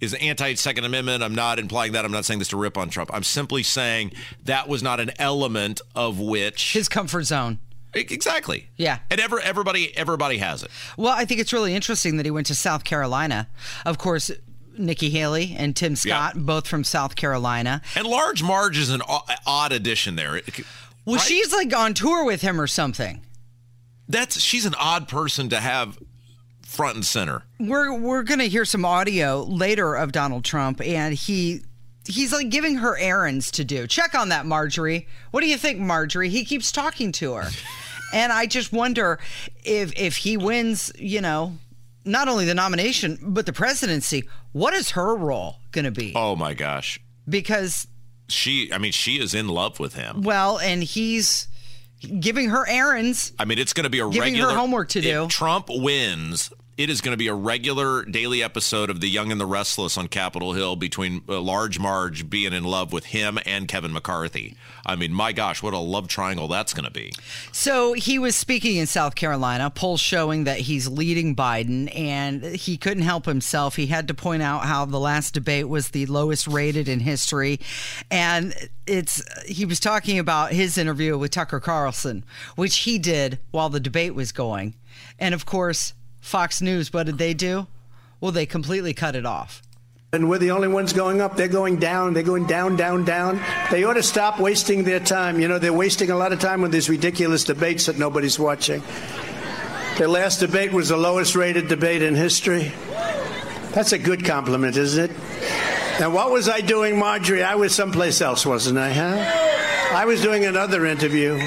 is 0.00 0.14
anti 0.14 0.54
Second 0.54 0.84
Amendment. 0.84 1.22
I'm 1.22 1.34
not 1.34 1.58
implying 1.58 1.92
that. 1.92 2.04
I'm 2.04 2.12
not 2.12 2.24
saying 2.24 2.38
this 2.38 2.48
to 2.48 2.56
rip 2.56 2.76
on 2.76 2.88
Trump. 2.90 3.10
I'm 3.12 3.24
simply 3.24 3.62
saying 3.62 4.12
that 4.44 4.68
was 4.68 4.82
not 4.82 5.00
an 5.00 5.10
element 5.18 5.80
of 5.94 6.20
which 6.20 6.72
his 6.72 6.88
comfort 6.88 7.24
zone. 7.24 7.58
Exactly. 7.94 8.68
Yeah. 8.76 8.98
And 9.10 9.20
ever 9.20 9.40
everybody 9.40 9.96
everybody 9.96 10.38
has 10.38 10.62
it. 10.62 10.70
Well, 10.96 11.12
I 11.12 11.24
think 11.24 11.40
it's 11.40 11.52
really 11.52 11.74
interesting 11.74 12.16
that 12.18 12.26
he 12.26 12.30
went 12.30 12.46
to 12.48 12.54
South 12.54 12.84
Carolina. 12.84 13.48
Of 13.86 13.98
course, 13.98 14.30
Nikki 14.76 15.10
Haley 15.10 15.54
and 15.56 15.74
Tim 15.74 15.96
Scott, 15.96 16.34
yeah. 16.34 16.40
both 16.42 16.66
from 16.66 16.84
South 16.84 17.16
Carolina. 17.16 17.82
And 17.96 18.06
Large 18.06 18.42
Marge 18.42 18.78
is 18.78 18.90
an 18.90 19.02
odd 19.46 19.72
addition 19.72 20.16
there. 20.16 20.40
Well, 21.04 21.16
right? 21.16 21.24
she's 21.24 21.52
like 21.52 21.74
on 21.74 21.94
tour 21.94 22.24
with 22.24 22.42
him 22.42 22.60
or 22.60 22.66
something. 22.66 23.22
That's 24.08 24.40
she's 24.40 24.66
an 24.66 24.74
odd 24.78 25.08
person 25.08 25.48
to 25.50 25.60
have 25.60 25.98
front 26.62 26.96
and 26.96 27.04
center. 27.04 27.42
We're 27.58 27.94
we're 27.98 28.22
gonna 28.22 28.44
hear 28.44 28.64
some 28.64 28.84
audio 28.84 29.42
later 29.42 29.94
of 29.94 30.12
Donald 30.12 30.44
Trump, 30.44 30.80
and 30.80 31.14
he 31.14 31.62
he's 32.08 32.32
like 32.32 32.48
giving 32.48 32.76
her 32.76 32.96
errands 32.98 33.50
to 33.52 33.64
do. 33.64 33.86
Check 33.86 34.14
on 34.14 34.30
that, 34.30 34.46
Marjorie. 34.46 35.06
What 35.30 35.42
do 35.42 35.48
you 35.48 35.56
think, 35.56 35.78
Marjorie? 35.78 36.30
He 36.30 36.44
keeps 36.44 36.72
talking 36.72 37.12
to 37.12 37.34
her. 37.34 37.48
and 38.12 38.32
I 38.32 38.46
just 38.46 38.72
wonder 38.72 39.18
if 39.64 39.92
if 39.96 40.16
he 40.16 40.36
wins, 40.36 40.90
you 40.98 41.20
know, 41.20 41.54
not 42.04 42.28
only 42.28 42.46
the 42.46 42.54
nomination 42.54 43.18
but 43.22 43.46
the 43.46 43.52
presidency, 43.52 44.24
what 44.52 44.74
is 44.74 44.90
her 44.92 45.14
role 45.14 45.56
going 45.72 45.84
to 45.84 45.90
be? 45.90 46.12
Oh 46.16 46.34
my 46.34 46.54
gosh. 46.54 46.98
Because 47.28 47.86
she 48.28 48.72
I 48.72 48.78
mean 48.78 48.92
she 48.92 49.20
is 49.20 49.34
in 49.34 49.48
love 49.48 49.78
with 49.78 49.94
him. 49.94 50.22
Well, 50.22 50.58
and 50.58 50.82
he's 50.82 51.48
giving 52.20 52.50
her 52.50 52.66
errands. 52.66 53.32
I 53.38 53.44
mean, 53.44 53.58
it's 53.58 53.72
going 53.72 53.84
to 53.84 53.90
be 53.90 53.98
a 53.98 54.08
giving 54.08 54.32
regular 54.34 54.52
her 54.52 54.58
homework 54.58 54.90
to 54.90 55.00
do. 55.00 55.26
Trump 55.28 55.66
wins 55.68 56.50
it 56.78 56.88
is 56.88 57.00
going 57.00 57.12
to 57.12 57.18
be 57.18 57.26
a 57.26 57.34
regular 57.34 58.04
daily 58.04 58.40
episode 58.40 58.88
of 58.88 59.00
The 59.00 59.08
Young 59.08 59.32
and 59.32 59.40
the 59.40 59.46
Restless 59.46 59.98
on 59.98 60.06
Capitol 60.06 60.52
Hill 60.52 60.76
between 60.76 61.22
uh, 61.28 61.40
Large 61.40 61.80
Marge 61.80 62.30
being 62.30 62.52
in 62.52 62.62
love 62.62 62.92
with 62.92 63.06
him 63.06 63.36
and 63.44 63.66
Kevin 63.66 63.92
McCarthy. 63.92 64.54
I 64.86 64.94
mean, 64.94 65.12
my 65.12 65.32
gosh, 65.32 65.60
what 65.60 65.74
a 65.74 65.78
love 65.78 66.06
triangle 66.06 66.46
that's 66.46 66.72
going 66.72 66.84
to 66.84 66.90
be. 66.92 67.12
So 67.50 67.94
he 67.94 68.20
was 68.20 68.36
speaking 68.36 68.76
in 68.76 68.86
South 68.86 69.16
Carolina, 69.16 69.70
polls 69.70 70.00
showing 70.00 70.44
that 70.44 70.60
he's 70.60 70.86
leading 70.86 71.34
Biden, 71.34 71.92
and 71.96 72.44
he 72.44 72.76
couldn't 72.76 73.02
help 73.02 73.26
himself. 73.26 73.74
He 73.74 73.86
had 73.86 74.06
to 74.06 74.14
point 74.14 74.44
out 74.44 74.64
how 74.64 74.84
the 74.84 75.00
last 75.00 75.34
debate 75.34 75.68
was 75.68 75.88
the 75.88 76.06
lowest 76.06 76.46
rated 76.46 76.88
in 76.88 77.00
history. 77.00 77.58
And 78.08 78.54
it's 78.86 79.20
he 79.46 79.64
was 79.64 79.80
talking 79.80 80.20
about 80.20 80.52
his 80.52 80.78
interview 80.78 81.18
with 81.18 81.32
Tucker 81.32 81.58
Carlson, 81.58 82.24
which 82.54 82.76
he 82.78 83.00
did 83.00 83.40
while 83.50 83.68
the 83.68 83.80
debate 83.80 84.14
was 84.14 84.30
going. 84.30 84.76
And 85.18 85.34
of 85.34 85.44
course, 85.44 85.92
Fox 86.28 86.60
News, 86.60 86.92
what 86.92 87.06
did 87.06 87.18
they 87.18 87.32
do? 87.32 87.66
Well, 88.20 88.32
they 88.32 88.44
completely 88.46 88.92
cut 88.92 89.16
it 89.16 89.24
off. 89.24 89.62
And 90.12 90.28
we're 90.28 90.38
the 90.38 90.50
only 90.50 90.68
ones 90.68 90.92
going 90.92 91.20
up. 91.20 91.36
They're 91.36 91.48
going 91.48 91.78
down. 91.78 92.14
They're 92.14 92.22
going 92.22 92.46
down, 92.46 92.76
down, 92.76 93.04
down. 93.04 93.40
They 93.70 93.84
ought 93.84 93.94
to 93.94 94.02
stop 94.02 94.38
wasting 94.38 94.84
their 94.84 95.00
time. 95.00 95.40
You 95.40 95.48
know, 95.48 95.58
they're 95.58 95.72
wasting 95.72 96.10
a 96.10 96.16
lot 96.16 96.32
of 96.32 96.40
time 96.40 96.62
with 96.62 96.70
these 96.70 96.88
ridiculous 96.88 97.44
debates 97.44 97.86
that 97.86 97.98
nobody's 97.98 98.38
watching. 98.38 98.82
Their 99.96 100.08
last 100.08 100.40
debate 100.40 100.72
was 100.72 100.90
the 100.90 100.96
lowest 100.96 101.34
rated 101.34 101.68
debate 101.68 102.02
in 102.02 102.14
history. 102.14 102.72
That's 103.72 103.92
a 103.92 103.98
good 103.98 104.24
compliment, 104.24 104.76
isn't 104.76 105.10
it? 105.10 105.16
And 106.00 106.14
what 106.14 106.30
was 106.30 106.48
I 106.48 106.60
doing, 106.60 106.98
Marjorie? 106.98 107.42
I 107.42 107.56
was 107.56 107.74
someplace 107.74 108.20
else, 108.20 108.46
wasn't 108.46 108.78
I, 108.78 108.92
huh? 108.92 109.96
I 109.96 110.04
was 110.04 110.22
doing 110.22 110.44
another 110.44 110.86
interview. 110.86 111.38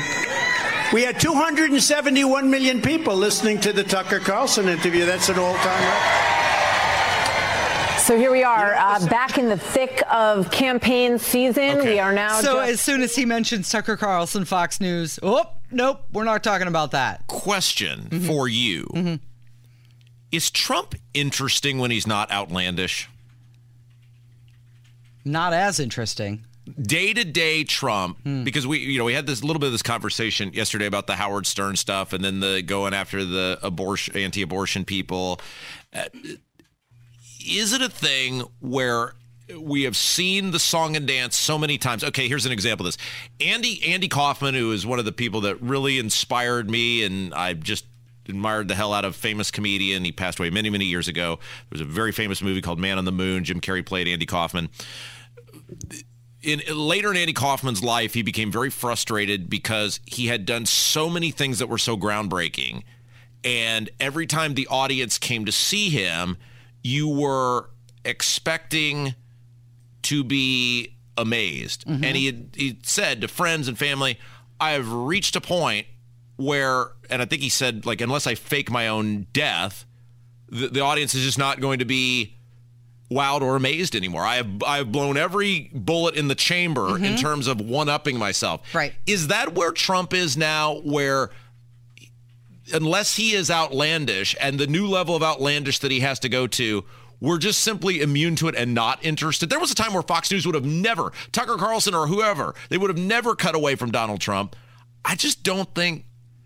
We 0.93 1.03
had 1.03 1.19
271 1.21 2.49
million 2.49 2.81
people 2.81 3.15
listening 3.15 3.61
to 3.61 3.71
the 3.71 3.83
Tucker 3.83 4.19
Carlson 4.19 4.67
interview. 4.67 5.05
That's 5.05 5.29
an 5.29 5.39
all 5.39 5.53
time 5.55 5.81
record. 5.81 6.27
So 8.01 8.17
here 8.17 8.31
we 8.31 8.43
are, 8.43 8.75
uh, 8.75 9.07
back 9.07 9.37
in 9.37 9.47
the 9.47 9.57
thick 9.57 10.03
of 10.11 10.51
campaign 10.51 11.17
season. 11.17 11.77
Okay. 11.77 11.93
We 11.93 11.99
are 11.99 12.11
now. 12.11 12.41
So 12.41 12.55
just- 12.55 12.71
as 12.71 12.81
soon 12.81 13.03
as 13.03 13.15
he 13.15 13.25
mentions 13.25 13.69
Tucker 13.69 13.95
Carlson, 13.95 14.43
Fox 14.43 14.81
News, 14.81 15.17
oh 15.23 15.45
nope, 15.71 16.03
we're 16.11 16.25
not 16.25 16.43
talking 16.43 16.67
about 16.67 16.91
that. 16.91 17.25
Question 17.27 18.09
mm-hmm. 18.09 18.27
for 18.27 18.49
you: 18.49 18.83
mm-hmm. 18.93 19.15
Is 20.33 20.51
Trump 20.51 20.95
interesting 21.13 21.79
when 21.79 21.91
he's 21.91 22.07
not 22.07 22.29
outlandish? 22.31 23.07
Not 25.23 25.53
as 25.53 25.79
interesting 25.79 26.43
day 26.81 27.13
to 27.13 27.23
day 27.23 27.63
Trump 27.63 28.19
hmm. 28.23 28.43
because 28.43 28.67
we 28.67 28.79
you 28.79 28.97
know 28.97 29.05
we 29.05 29.13
had 29.13 29.25
this 29.25 29.43
little 29.43 29.59
bit 29.59 29.67
of 29.67 29.71
this 29.71 29.81
conversation 29.81 30.53
yesterday 30.53 30.85
about 30.85 31.07
the 31.07 31.15
Howard 31.15 31.47
Stern 31.47 31.75
stuff 31.75 32.13
and 32.13 32.23
then 32.23 32.39
the 32.39 32.61
going 32.61 32.93
after 32.93 33.25
the 33.25 33.59
abortion 33.61 34.15
anti-abortion 34.15 34.85
people. 34.85 35.39
Uh, 35.93 36.05
is 37.43 37.73
it 37.73 37.81
a 37.81 37.89
thing 37.89 38.43
where 38.59 39.15
we 39.59 39.83
have 39.83 39.97
seen 39.97 40.51
the 40.51 40.59
song 40.59 40.95
and 40.95 41.05
dance 41.05 41.35
so 41.35 41.57
many 41.57 41.77
times. 41.77 42.05
Okay, 42.05 42.29
here's 42.29 42.45
an 42.45 42.53
example 42.53 42.85
of 42.85 42.93
this. 42.93 43.05
Andy 43.45 43.81
Andy 43.85 44.07
Kaufman, 44.07 44.55
who 44.55 44.71
is 44.71 44.85
one 44.85 44.99
of 44.99 45.03
the 45.03 45.11
people 45.11 45.41
that 45.41 45.61
really 45.61 45.99
inspired 45.99 46.69
me, 46.69 47.03
and 47.03 47.33
I 47.33 47.53
just 47.53 47.85
admired 48.29 48.69
the 48.69 48.75
hell 48.75 48.93
out 48.93 49.03
of 49.03 49.15
famous 49.15 49.51
comedian. 49.51 50.05
He 50.05 50.11
passed 50.13 50.39
away 50.39 50.51
many 50.51 50.69
many 50.69 50.85
years 50.85 51.07
ago. 51.07 51.39
There 51.69 51.79
was 51.79 51.81
a 51.81 51.85
very 51.85 52.11
famous 52.11 52.41
movie 52.41 52.61
called 52.61 52.79
Man 52.79 52.97
on 52.97 53.03
the 53.03 53.11
Moon. 53.11 53.43
Jim 53.43 53.59
Carrey 53.59 53.85
played 53.85 54.07
Andy 54.07 54.25
Kaufman 54.25 54.69
in 56.43 56.61
later 56.73 57.11
in 57.11 57.17
Andy 57.17 57.33
Kaufman's 57.33 57.83
life, 57.83 58.13
he 58.13 58.21
became 58.21 58.51
very 58.51 58.69
frustrated 58.69 59.49
because 59.49 59.99
he 60.05 60.27
had 60.27 60.45
done 60.45 60.65
so 60.65 61.09
many 61.09 61.31
things 61.31 61.59
that 61.59 61.67
were 61.67 61.77
so 61.77 61.97
groundbreaking. 61.97 62.83
And 63.43 63.89
every 63.99 64.27
time 64.27 64.53
the 64.53 64.67
audience 64.67 65.17
came 65.17 65.45
to 65.45 65.51
see 65.51 65.89
him, 65.89 66.37
you 66.83 67.07
were 67.07 67.69
expecting 68.03 69.15
to 70.03 70.23
be 70.23 70.95
amazed. 71.17 71.85
Mm-hmm. 71.85 72.03
And 72.03 72.17
he 72.17 72.25
had, 72.25 72.49
he 72.55 72.79
said 72.83 73.21
to 73.21 73.27
friends 73.27 73.67
and 73.67 73.77
family, 73.77 74.19
I 74.59 74.71
have 74.71 74.91
reached 74.91 75.35
a 75.35 75.41
point 75.41 75.87
where, 76.37 76.91
and 77.09 77.21
I 77.21 77.25
think 77.25 77.41
he 77.41 77.49
said, 77.49 77.85
like, 77.85 78.01
unless 78.01 78.25
I 78.25 78.35
fake 78.35 78.71
my 78.71 78.87
own 78.87 79.27
death, 79.33 79.85
the, 80.49 80.67
the 80.67 80.81
audience 80.81 81.13
is 81.13 81.23
just 81.23 81.37
not 81.37 81.59
going 81.59 81.79
to 81.79 81.85
be 81.85 82.37
wowed 83.11 83.41
or 83.41 83.55
amazed 83.55 83.95
anymore. 83.95 84.25
I 84.25 84.37
have 84.37 84.63
I've 84.65 84.91
blown 84.91 85.17
every 85.17 85.69
bullet 85.73 86.15
in 86.15 86.27
the 86.27 86.35
chamber 86.35 86.81
mm-hmm. 86.81 87.03
in 87.03 87.17
terms 87.17 87.47
of 87.47 87.59
one 87.59 87.89
upping 87.89 88.17
myself. 88.17 88.73
Right. 88.73 88.93
Is 89.05 89.27
that 89.27 89.53
where 89.53 89.71
Trump 89.71 90.13
is 90.13 90.37
now 90.37 90.79
where 90.81 91.29
unless 92.73 93.17
he 93.17 93.33
is 93.33 93.51
outlandish 93.51 94.35
and 94.39 94.57
the 94.57 94.67
new 94.67 94.87
level 94.87 95.15
of 95.15 95.21
outlandish 95.21 95.79
that 95.79 95.91
he 95.91 95.99
has 95.99 96.19
to 96.19 96.29
go 96.29 96.47
to 96.47 96.85
we're 97.19 97.37
just 97.37 97.61
simply 97.61 98.01
immune 98.01 98.35
to 98.37 98.47
it 98.47 98.55
and 98.55 98.73
not 98.73 99.03
interested. 99.05 99.49
There 99.49 99.59
was 99.59 99.71
a 99.71 99.75
time 99.75 99.93
where 99.93 100.01
Fox 100.01 100.31
News 100.31 100.45
would 100.47 100.55
have 100.55 100.65
never, 100.65 101.11
Tucker 101.31 101.55
Carlson 101.55 101.93
or 101.93 102.07
whoever, 102.07 102.55
they 102.69 102.79
would 102.79 102.89
have 102.89 102.97
never 102.97 103.35
cut 103.35 103.53
away 103.53 103.75
from 103.75 103.91
Donald 103.91 104.19
Trump. 104.19 104.55
I 105.05 105.15
just 105.15 105.43
don't 105.43 105.73
think 105.75 106.05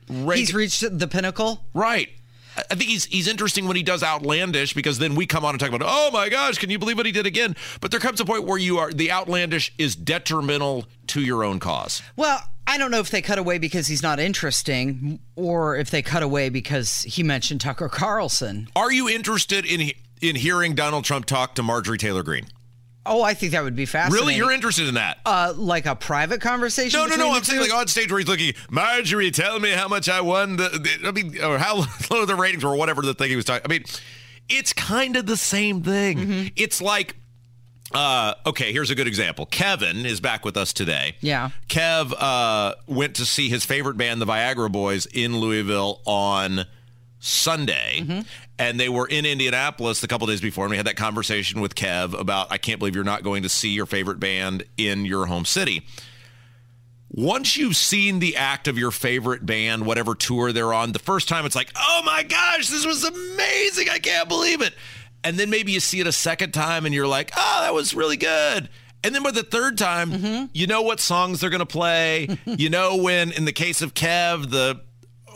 reg- 0.10 0.38
he's 0.38 0.54
reached 0.54 1.00
the 1.00 1.08
pinnacle. 1.08 1.64
Right. 1.74 2.10
I 2.58 2.76
think 2.76 2.90
he's 2.90 3.06
he's 3.06 3.28
interesting 3.28 3.68
when 3.68 3.76
he 3.76 3.84
does 3.84 4.04
outlandish 4.04 4.74
because 4.74 4.98
then 5.00 5.16
we 5.16 5.26
come 5.26 5.44
on 5.44 5.52
and 5.52 5.60
talk 5.60 5.70
about, 5.70 5.84
oh 5.84 6.10
my 6.12 6.30
gosh, 6.30 6.58
can 6.58 6.70
you 6.70 6.80
believe 6.80 6.98
what 6.98 7.06
he 7.06 7.12
did 7.12 7.26
again? 7.26 7.56
But 7.82 7.92
there 7.92 8.00
comes 8.00 8.20
a 8.20 8.26
point 8.26 8.44
where 8.44 8.58
you 8.58 8.78
are 8.78 8.92
the 8.92 9.12
outlandish 9.12 9.74
is 9.78 9.96
detrimental 9.96 10.86
to 11.08 11.22
your 11.22 11.44
own 11.44 11.60
cause. 11.60 12.02
Well, 12.16 12.40
I 12.68 12.78
don't 12.78 12.92
know 12.92 13.00
if 13.00 13.10
they 13.10 13.22
cut 13.22 13.38
away 13.38 13.58
because 13.58 13.88
he's 13.88 14.02
not 14.02 14.20
interesting, 14.20 15.20
or 15.36 15.76
if 15.76 15.92
they 15.92 16.02
cut 16.02 16.24
away 16.24 16.50
because 16.50 17.04
he 17.04 17.24
mentioned 17.24 17.62
Tucker 17.62 17.90
Carlson. 17.90 18.68
Are 18.76 18.92
you 18.92 19.10
interested 19.10 19.66
in 19.66 19.92
in 20.22 20.36
hearing 20.36 20.76
Donald 20.76 21.04
Trump 21.04 21.26
talk 21.26 21.56
to 21.56 21.64
Marjorie 21.64 21.98
Taylor 21.98 22.24
Greene? 22.24 22.48
Oh, 23.06 23.22
I 23.22 23.34
think 23.34 23.52
that 23.52 23.64
would 23.64 23.76
be 23.76 23.86
fascinating. 23.86 24.28
Really, 24.28 24.36
you're 24.38 24.52
interested 24.52 24.88
in 24.88 24.96
that? 24.96 25.20
uh, 25.26 25.54
like 25.56 25.86
a 25.86 25.96
private 25.96 26.42
conversation? 26.42 27.00
No, 27.00 27.06
no, 27.06 27.16
no. 27.16 27.32
I'm 27.34 27.44
saying 27.44 27.62
like 27.62 27.74
on 27.74 27.88
stage 27.88 28.12
where 28.12 28.20
he's 28.20 28.28
looking, 28.28 28.54
Marjorie, 28.70 29.32
tell 29.32 29.60
me 29.60 29.72
how 29.72 29.88
much 29.88 30.10
I 30.10 30.22
won. 30.22 30.56
The, 30.58 30.70
the, 30.70 31.08
I 31.08 31.12
mean, 31.12 31.42
or 31.44 31.58
how 31.58 31.86
low 32.12 32.26
the 32.26 32.36
ratings 32.36 32.64
were, 32.64 32.72
or 32.72 32.78
whatever 32.78 33.02
the 33.02 33.14
thing 33.14 33.30
he 33.30 33.36
was 33.36 33.46
talking. 33.46 33.62
I 33.66 33.70
mean, 33.70 33.84
it's 34.50 34.74
kind 34.74 35.16
of 35.16 35.26
the 35.26 35.38
same 35.38 35.84
thing. 35.84 36.18
Mm-hmm. 36.18 36.48
It's 36.56 36.82
like, 36.82 37.16
uh, 37.94 38.34
okay, 38.46 38.74
here's 38.74 38.90
a 38.90 38.96
good 38.96 39.08
example. 39.08 39.46
Kevin 39.46 40.06
is 40.06 40.20
back 40.20 40.44
with 40.44 40.58
us 40.58 40.74
today. 40.74 41.16
Yeah. 41.22 41.52
Kev 41.70 42.14
uh, 42.18 42.76
went 42.88 43.16
to 43.16 43.26
see 43.26 43.50
his 43.50 43.64
favorite 43.66 43.98
band, 43.98 44.22
the 44.22 44.26
Viagra 44.26 44.72
Boys, 44.72 45.06
in 45.06 45.38
Louisville 45.38 46.02
on 46.06 46.66
Sunday. 47.20 48.00
Mm-hmm. 48.02 48.22
And 48.58 48.80
they 48.80 48.88
were 48.88 49.08
in 49.08 49.26
Indianapolis 49.26 50.02
a 50.04 50.08
couple 50.08 50.28
days 50.28 50.40
before, 50.40 50.66
and 50.66 50.72
we 50.72 50.78
had 50.78 50.88
that 50.88 50.96
conversation 50.96 51.60
with 51.60 51.76
Kev 51.76 52.18
about, 52.18 52.52
I 52.52 52.58
can't 52.58 52.80
believe 52.80 52.96
you're 52.96 53.04
not 53.04 53.24
going 53.24 53.44
to 53.44 53.50
see 53.50 53.70
your 53.70 53.86
favorite 53.86 54.20
band 54.20 54.64
in 54.78 55.06
your 55.06 55.26
home 55.26 55.44
city. 55.44 55.86
Once 57.10 57.58
you've 57.58 57.76
seen 57.76 58.20
the 58.20 58.36
act 58.36 58.68
of 58.68 58.78
your 58.78 58.92
favorite 58.92 59.46
band, 59.46 59.86
whatever 59.86 60.16
tour 60.16 60.52
they're 60.52 60.74
on, 60.74 60.92
the 60.94 61.00
first 61.00 61.28
time 61.28 61.46
it's 61.46 61.56
like, 61.56 61.72
oh 61.76 62.02
my 62.06 62.24
gosh, 62.24 62.68
this 62.68 62.86
was 62.86 63.04
amazing. 63.04 63.90
I 63.90 64.00
can't 64.00 64.28
believe 64.30 64.62
it. 64.62 64.74
And 65.24 65.38
then 65.38 65.50
maybe 65.50 65.72
you 65.72 65.80
see 65.80 66.00
it 66.00 66.08
a 66.08 66.12
second 66.12 66.52
time 66.52 66.86
and 66.86 66.94
you're 66.94 67.08
like, 67.08 67.32
oh, 67.36 67.62
that 67.62 67.74
was 67.74 67.94
really 67.94 68.18
good. 68.18 68.70
And 69.04 69.14
then 69.14 69.22
by 69.22 69.32
the 69.32 69.44
third 69.44 69.78
time, 69.78 70.12
mm-hmm. 70.12 70.46
you 70.54 70.66
know 70.66 70.82
what 70.82 71.00
songs 71.00 71.40
they're 71.40 71.50
going 71.50 71.60
to 71.60 71.66
play. 71.66 72.28
you 72.46 72.70
know 72.70 72.98
when, 72.98 73.32
in 73.32 73.46
the 73.46 73.54
case 73.54 73.82
of 73.82 73.94
Kev, 73.94 74.50
the 74.50 74.82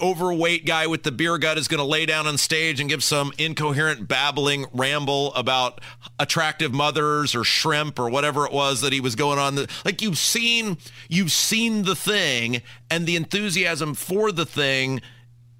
overweight 0.02 0.66
guy 0.66 0.88
with 0.88 1.04
the 1.04 1.12
beer 1.12 1.38
gut 1.38 1.58
is 1.58 1.68
going 1.68 1.80
to 1.80 1.86
lay 1.86 2.06
down 2.06 2.28
on 2.28 2.38
stage 2.38 2.80
and 2.80 2.90
give 2.90 3.04
some 3.04 3.32
incoherent 3.38 4.08
babbling 4.08 4.66
ramble 4.74 5.34
about 5.34 5.82
attractive 6.18 6.74
mothers 6.74 7.36
or 7.36 7.44
shrimp 7.44 8.00
or 8.00 8.10
whatever 8.10 8.46
it 8.46 8.52
was 8.52 8.82
that 8.82 8.94
he 8.94 9.00
was 9.00 9.16
going 9.16 9.40
on 9.40 9.68
like 9.86 10.02
you've 10.02 10.18
seen 10.18 10.78
you've 11.08 11.32
seen 11.32 11.84
the 11.84 11.96
thing 11.96 12.62
and 12.90 13.06
the 13.06 13.16
enthusiasm 13.16 13.94
for 13.94 14.32
the 14.32 14.46
thing 14.46 15.02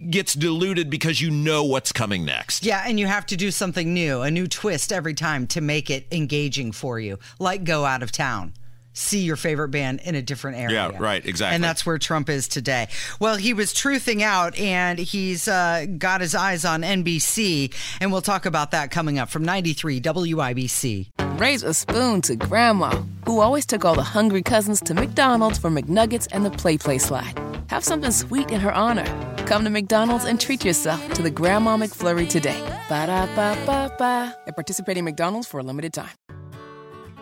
gets 0.10 0.34
diluted 0.34 0.90
because 0.90 1.20
you 1.20 1.30
know 1.30 1.64
what's 1.64 1.92
coming 1.92 2.24
next 2.24 2.66
Yeah, 2.66 2.84
and 2.88 3.00
you 3.00 3.08
have 3.08 3.26
to 3.28 3.36
do 3.36 3.52
something 3.52 3.94
new, 3.94 4.22
a 4.22 4.32
new 4.32 4.48
twist 4.48 4.94
every 4.94 5.14
time 5.14 5.46
to 5.48 5.62
make 5.62 5.90
it 5.90 6.08
engaging 6.12 6.72
for 6.72 7.00
you. 7.00 7.20
Like 7.38 7.64
go 7.66 7.86
out 7.86 8.02
of 8.02 8.12
town. 8.12 8.54
See 9.00 9.22
your 9.22 9.38
favorite 9.38 9.70
band 9.70 10.02
in 10.04 10.16
a 10.16 10.22
different 10.22 10.58
area. 10.58 10.90
Yeah, 10.92 10.98
right, 11.00 11.26
exactly. 11.26 11.56
And 11.56 11.64
that's 11.64 11.86
where 11.86 11.98
Trump 11.98 12.28
is 12.28 12.50
today. 12.50 12.90
Well, 13.18 13.38
he 13.38 13.54
was 13.54 13.74
truthing 13.74 14.22
out 14.22 14.60
and 14.60 15.00
he's 15.00 15.48
uh, 15.48 15.86
got 15.98 16.20
his 16.20 16.36
eyes 16.36 16.66
on 16.66 16.82
NBC, 16.82 17.74
and 18.02 18.12
we'll 18.12 18.22
talk 18.22 18.46
about 18.46 18.72
that 18.72 18.92
coming 18.92 19.18
up 19.18 19.30
from 19.30 19.46
93 19.46 20.02
WIBC. 20.02 21.08
Raise 21.40 21.64
a 21.64 21.74
spoon 21.74 22.20
to 22.24 22.36
Grandma, 22.36 22.90
who 23.26 23.40
always 23.40 23.66
took 23.66 23.86
all 23.86 23.96
the 23.96 24.04
hungry 24.04 24.42
cousins 24.42 24.82
to 24.82 24.94
McDonald's 24.94 25.58
for 25.58 25.70
McNuggets 25.70 26.28
and 26.34 26.46
the 26.46 26.52
Play 26.52 26.78
Play 26.78 26.98
slide. 26.98 27.40
Have 27.68 27.86
something 27.86 28.12
sweet 28.12 28.52
in 28.52 28.60
her 28.60 28.74
honor. 28.74 29.06
Come 29.46 29.64
to 29.64 29.70
McDonald's 29.70 30.26
and 30.26 30.42
treat 30.42 30.66
yourself 30.66 31.14
to 31.14 31.22
the 31.22 31.32
Grandma 31.32 31.78
McFlurry 31.78 32.28
today. 32.28 32.60
Ba 32.90 33.08
da 33.08 33.28
ba 33.28 33.58
ba 33.66 33.96
ba. 33.98 34.36
At 34.46 34.56
participating 34.56 35.06
McDonald's 35.06 35.48
for 35.48 35.62
a 35.62 35.64
limited 35.64 35.94
time. 35.94 36.19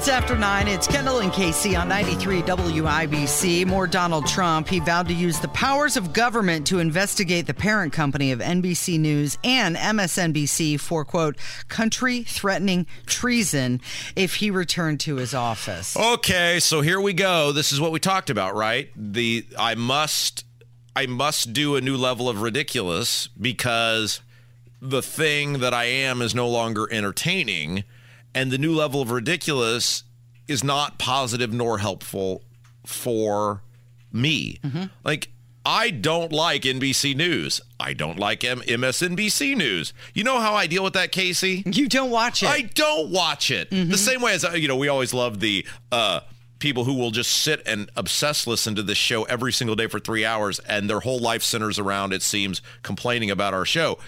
Minutes 0.00 0.22
after 0.22 0.38
9, 0.38 0.66
it's 0.66 0.86
Kendall 0.86 1.18
and 1.18 1.30
Casey 1.30 1.76
on 1.76 1.86
93 1.86 2.40
WIBC. 2.40 3.66
More 3.66 3.86
Donald 3.86 4.26
Trump. 4.26 4.66
He 4.66 4.80
vowed 4.80 5.08
to 5.08 5.12
use 5.12 5.40
the 5.40 5.48
powers 5.48 5.94
of 5.94 6.14
government 6.14 6.66
to 6.68 6.78
investigate 6.78 7.46
the 7.46 7.52
parent 7.52 7.92
company 7.92 8.32
of 8.32 8.38
NBC 8.38 8.98
News 8.98 9.36
and 9.44 9.76
MSNBC 9.76 10.80
for, 10.80 11.04
quote, 11.04 11.36
country 11.68 12.22
threatening 12.22 12.86
treason 13.04 13.82
if 14.16 14.36
he 14.36 14.50
returned 14.50 15.00
to 15.00 15.16
his 15.16 15.34
office. 15.34 15.94
Okay, 15.94 16.60
so 16.60 16.80
here 16.80 17.00
we 17.00 17.12
go. 17.12 17.52
This 17.52 17.70
is 17.70 17.78
what 17.78 17.92
we 17.92 18.00
talked 18.00 18.30
about, 18.30 18.54
right? 18.54 18.88
The 18.96 19.44
I 19.58 19.74
must 19.74 20.46
I 20.96 21.04
must 21.04 21.52
do 21.52 21.76
a 21.76 21.82
new 21.82 21.98
level 21.98 22.26
of 22.26 22.40
ridiculous 22.40 23.28
because 23.38 24.22
the 24.80 25.02
thing 25.02 25.58
that 25.58 25.74
I 25.74 25.84
am 25.84 26.22
is 26.22 26.34
no 26.34 26.48
longer 26.48 26.90
entertaining 26.90 27.84
and 28.34 28.50
the 28.50 28.58
new 28.58 28.74
level 28.74 29.00
of 29.02 29.10
ridiculous 29.10 30.04
is 30.48 30.62
not 30.64 30.98
positive 30.98 31.52
nor 31.52 31.78
helpful 31.78 32.42
for 32.86 33.62
me. 34.12 34.58
Like 35.04 35.30
I 35.64 35.90
don't 35.90 36.32
like 36.32 36.62
NBC 36.62 37.14
News. 37.14 37.60
I 37.78 37.92
don't 37.92 38.18
like 38.18 38.42
M- 38.44 38.62
MSNBC 38.62 39.56
News. 39.56 39.92
You 40.14 40.24
know 40.24 40.40
how 40.40 40.54
I 40.54 40.66
deal 40.66 40.82
with 40.82 40.94
that, 40.94 41.12
Casey? 41.12 41.62
You 41.66 41.86
don't 41.88 42.10
watch 42.10 42.42
it. 42.42 42.48
I 42.48 42.62
don't 42.62 43.10
watch 43.10 43.50
it. 43.50 43.70
The 43.70 43.98
same 43.98 44.22
way 44.22 44.32
as 44.32 44.44
uh, 44.44 44.52
you 44.52 44.68
know, 44.68 44.76
we 44.76 44.88
always 44.88 45.12
love 45.12 45.40
the 45.40 45.66
uh, 45.92 46.20
people 46.60 46.84
who 46.84 46.94
will 46.94 47.10
just 47.10 47.30
sit 47.30 47.62
and 47.66 47.90
obsess 47.94 48.46
listen 48.46 48.74
to 48.74 48.82
this 48.82 48.98
show 48.98 49.24
every 49.24 49.52
single 49.52 49.76
day 49.76 49.86
for 49.86 50.00
three 50.00 50.24
hours, 50.24 50.58
and 50.60 50.88
their 50.88 51.00
whole 51.00 51.18
life 51.18 51.42
centers 51.42 51.78
around 51.78 52.12
it 52.14 52.22
seems 52.22 52.62
complaining 52.82 53.30
about 53.30 53.52
our 53.54 53.64
show. 53.66 53.98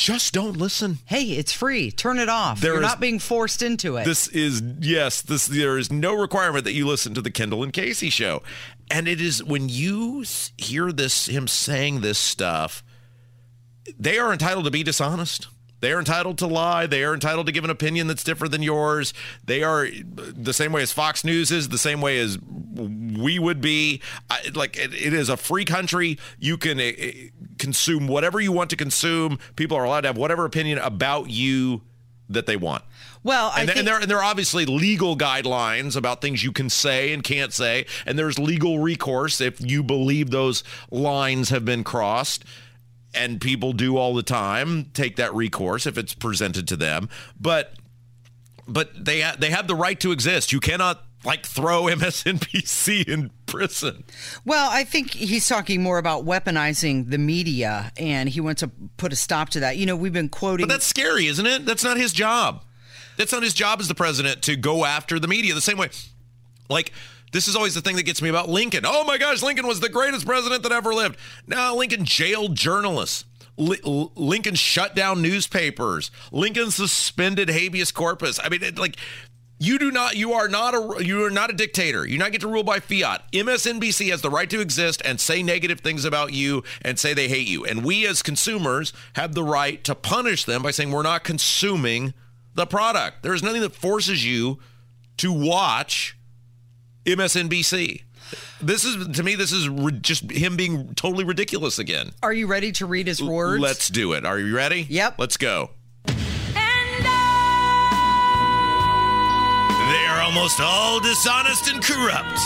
Just 0.00 0.32
don't 0.32 0.56
listen. 0.56 0.96
hey, 1.04 1.24
it's 1.32 1.52
free. 1.52 1.90
Turn 1.90 2.18
it 2.18 2.30
off. 2.30 2.62
There 2.62 2.72
You're 2.72 2.82
is- 2.82 2.88
not 2.88 3.00
being 3.00 3.18
forced 3.18 3.60
into 3.60 3.98
it. 3.98 4.06
This 4.06 4.28
is 4.28 4.62
yes. 4.80 5.20
This 5.20 5.46
there 5.46 5.76
is 5.76 5.92
no 5.92 6.14
requirement 6.14 6.64
that 6.64 6.72
you 6.72 6.86
listen 6.86 7.12
to 7.12 7.20
the 7.20 7.30
Kendall 7.30 7.62
and 7.62 7.70
Casey 7.70 8.08
show, 8.08 8.42
and 8.90 9.06
it 9.06 9.20
is 9.20 9.44
when 9.44 9.68
you 9.68 10.24
hear 10.56 10.90
this 10.90 11.26
him 11.26 11.46
saying 11.46 12.00
this 12.00 12.18
stuff, 12.18 12.82
they 13.98 14.18
are 14.18 14.32
entitled 14.32 14.64
to 14.64 14.70
be 14.70 14.82
dishonest. 14.82 15.48
They 15.80 15.92
are 15.92 15.98
entitled 15.98 16.38
to 16.38 16.46
lie. 16.46 16.86
They 16.86 17.04
are 17.04 17.14
entitled 17.14 17.46
to 17.46 17.52
give 17.52 17.64
an 17.64 17.70
opinion 17.70 18.06
that's 18.06 18.24
different 18.24 18.52
than 18.52 18.62
yours. 18.62 19.12
They 19.44 19.62
are 19.62 19.88
the 20.14 20.52
same 20.52 20.72
way 20.72 20.82
as 20.82 20.92
Fox 20.92 21.24
News 21.24 21.50
is, 21.50 21.68
the 21.70 21.78
same 21.78 22.00
way 22.00 22.18
as 22.18 22.38
we 22.40 23.38
would 23.38 23.60
be. 23.60 24.00
I, 24.28 24.50
like 24.54 24.76
it, 24.76 24.94
it 24.94 25.12
is 25.12 25.28
a 25.28 25.36
free 25.36 25.64
country. 25.64 26.18
You 26.38 26.56
can 26.56 26.78
uh, 26.78 26.92
consume 27.58 28.06
whatever 28.08 28.40
you 28.40 28.52
want 28.52 28.70
to 28.70 28.76
consume. 28.76 29.38
People 29.56 29.76
are 29.76 29.84
allowed 29.84 30.02
to 30.02 30.08
have 30.08 30.16
whatever 30.16 30.44
opinion 30.44 30.78
about 30.78 31.30
you 31.30 31.82
that 32.28 32.46
they 32.46 32.56
want. 32.56 32.84
well, 33.24 33.50
I 33.54 33.62
And, 33.62 33.68
th- 33.68 33.78
and 33.78 33.88
there 33.88 33.98
and 33.98 34.08
there 34.08 34.18
are 34.18 34.24
obviously 34.24 34.64
legal 34.64 35.16
guidelines 35.16 35.96
about 35.96 36.20
things 36.20 36.44
you 36.44 36.52
can 36.52 36.70
say 36.70 37.12
and 37.12 37.24
can't 37.24 37.52
say, 37.52 37.86
and 38.06 38.18
there's 38.18 38.38
legal 38.38 38.78
recourse 38.78 39.40
if 39.40 39.60
you 39.60 39.82
believe 39.82 40.30
those 40.30 40.62
lines 40.90 41.48
have 41.50 41.64
been 41.64 41.82
crossed. 41.82 42.44
And 43.12 43.40
people 43.40 43.72
do 43.72 43.96
all 43.96 44.14
the 44.14 44.22
time 44.22 44.90
take 44.94 45.16
that 45.16 45.34
recourse 45.34 45.84
if 45.86 45.98
it's 45.98 46.14
presented 46.14 46.68
to 46.68 46.76
them, 46.76 47.08
but 47.40 47.74
but 48.68 49.04
they 49.04 49.20
ha- 49.20 49.36
they 49.36 49.50
have 49.50 49.66
the 49.66 49.74
right 49.74 49.98
to 50.00 50.12
exist. 50.12 50.52
You 50.52 50.60
cannot 50.60 51.04
like 51.24 51.44
throw 51.44 51.82
MSNBC 51.86 53.08
in 53.08 53.30
prison. 53.46 54.04
Well, 54.44 54.70
I 54.70 54.84
think 54.84 55.12
he's 55.12 55.48
talking 55.48 55.82
more 55.82 55.98
about 55.98 56.24
weaponizing 56.24 57.10
the 57.10 57.18
media, 57.18 57.92
and 57.96 58.28
he 58.28 58.40
wants 58.40 58.60
to 58.60 58.70
put 58.96 59.12
a 59.12 59.16
stop 59.16 59.50
to 59.50 59.60
that. 59.60 59.76
You 59.76 59.86
know, 59.86 59.96
we've 59.96 60.12
been 60.12 60.28
quoting. 60.28 60.66
But 60.66 60.72
that's 60.72 60.86
scary, 60.86 61.26
isn't 61.26 61.46
it? 61.46 61.66
That's 61.66 61.84
not 61.84 61.96
his 61.96 62.12
job. 62.12 62.64
That's 63.16 63.32
not 63.32 63.42
his 63.42 63.54
job 63.54 63.80
as 63.80 63.88
the 63.88 63.94
president 63.94 64.42
to 64.42 64.56
go 64.56 64.84
after 64.84 65.18
the 65.18 65.28
media 65.28 65.52
the 65.52 65.60
same 65.60 65.76
way. 65.76 65.90
Like, 66.68 66.92
this 67.32 67.48
is 67.48 67.56
always 67.56 67.74
the 67.74 67.80
thing 67.80 67.96
that 67.96 68.04
gets 68.04 68.22
me 68.22 68.28
about 68.28 68.48
Lincoln. 68.48 68.84
Oh 68.86 69.04
my 69.04 69.18
gosh, 69.18 69.42
Lincoln 69.42 69.66
was 69.66 69.80
the 69.80 69.88
greatest 69.88 70.26
president 70.26 70.62
that 70.62 70.72
ever 70.72 70.92
lived. 70.92 71.16
Now, 71.46 71.74
Lincoln 71.74 72.04
jailed 72.04 72.56
journalists. 72.56 73.24
L- 73.58 74.12
Lincoln 74.16 74.54
shut 74.54 74.94
down 74.94 75.22
newspapers. 75.22 76.10
Lincoln 76.32 76.70
suspended 76.70 77.50
habeas 77.50 77.92
corpus. 77.92 78.40
I 78.42 78.48
mean, 78.48 78.62
it, 78.62 78.78
like, 78.78 78.96
you 79.62 79.78
do 79.78 79.90
not. 79.90 80.16
You 80.16 80.32
are 80.32 80.48
not 80.48 80.74
a. 80.74 81.04
You 81.04 81.22
are 81.26 81.30
not 81.30 81.50
a 81.50 81.52
dictator. 81.52 82.06
You 82.06 82.16
not 82.16 82.32
get 82.32 82.40
to 82.40 82.48
rule 82.48 82.62
by 82.62 82.80
fiat. 82.80 83.30
MSNBC 83.32 84.10
has 84.10 84.22
the 84.22 84.30
right 84.30 84.48
to 84.48 84.60
exist 84.60 85.02
and 85.04 85.20
say 85.20 85.42
negative 85.42 85.80
things 85.80 86.06
about 86.06 86.32
you 86.32 86.64
and 86.80 86.98
say 86.98 87.12
they 87.12 87.28
hate 87.28 87.46
you. 87.46 87.66
And 87.66 87.84
we 87.84 88.06
as 88.06 88.22
consumers 88.22 88.94
have 89.16 89.34
the 89.34 89.44
right 89.44 89.84
to 89.84 89.94
punish 89.94 90.44
them 90.46 90.62
by 90.62 90.70
saying 90.70 90.90
we're 90.90 91.02
not 91.02 91.24
consuming 91.24 92.14
the 92.54 92.66
product. 92.66 93.22
There 93.22 93.34
is 93.34 93.42
nothing 93.42 93.60
that 93.60 93.74
forces 93.74 94.24
you 94.24 94.58
to 95.18 95.30
watch 95.30 96.16
MSNBC. 97.06 98.02
This 98.62 98.84
is 98.84 99.08
to 99.16 99.22
me. 99.22 99.34
This 99.34 99.52
is 99.52 99.68
ri- 99.68 99.92
just 100.00 100.30
him 100.30 100.56
being 100.56 100.94
totally 100.94 101.24
ridiculous 101.24 101.78
again. 101.78 102.12
Are 102.22 102.32
you 102.32 102.46
ready 102.46 102.70
to 102.72 102.86
read 102.86 103.06
his 103.06 103.22
words? 103.22 103.60
Let's 103.60 103.88
do 103.88 104.12
it. 104.12 104.24
Are 104.24 104.38
you 104.38 104.54
ready? 104.54 104.86
Yep. 104.88 105.14
Let's 105.18 105.36
go. 105.36 105.70
Uh, 106.06 106.12
they 109.90 110.06
are 110.06 110.20
almost 110.22 110.60
all 110.60 111.00
dishonest 111.00 111.72
and 111.72 111.82
corrupt. 111.82 112.38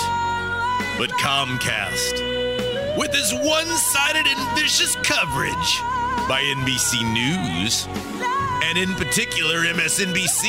But 0.97 1.11
Comcast, 1.19 2.97
with 2.97 3.11
its 3.13 3.33
one 3.33 3.67
sided 3.67 4.27
and 4.27 4.57
vicious 4.59 4.95
coverage 5.03 5.81
by 6.29 6.41
NBC 6.57 7.03
News, 7.13 7.87
and 8.65 8.79
in 8.79 8.95
particular 8.95 9.65
MSNBC, 9.65 10.47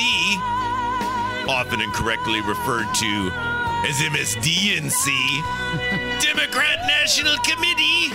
often 1.50 1.82
incorrectly 1.82 2.42
referred 2.42 2.88
to 2.94 3.32
as 3.84 4.00
MSDNC, 4.00 5.06
Democrat 6.22 6.80
National 6.88 7.38
Committee, 7.40 8.12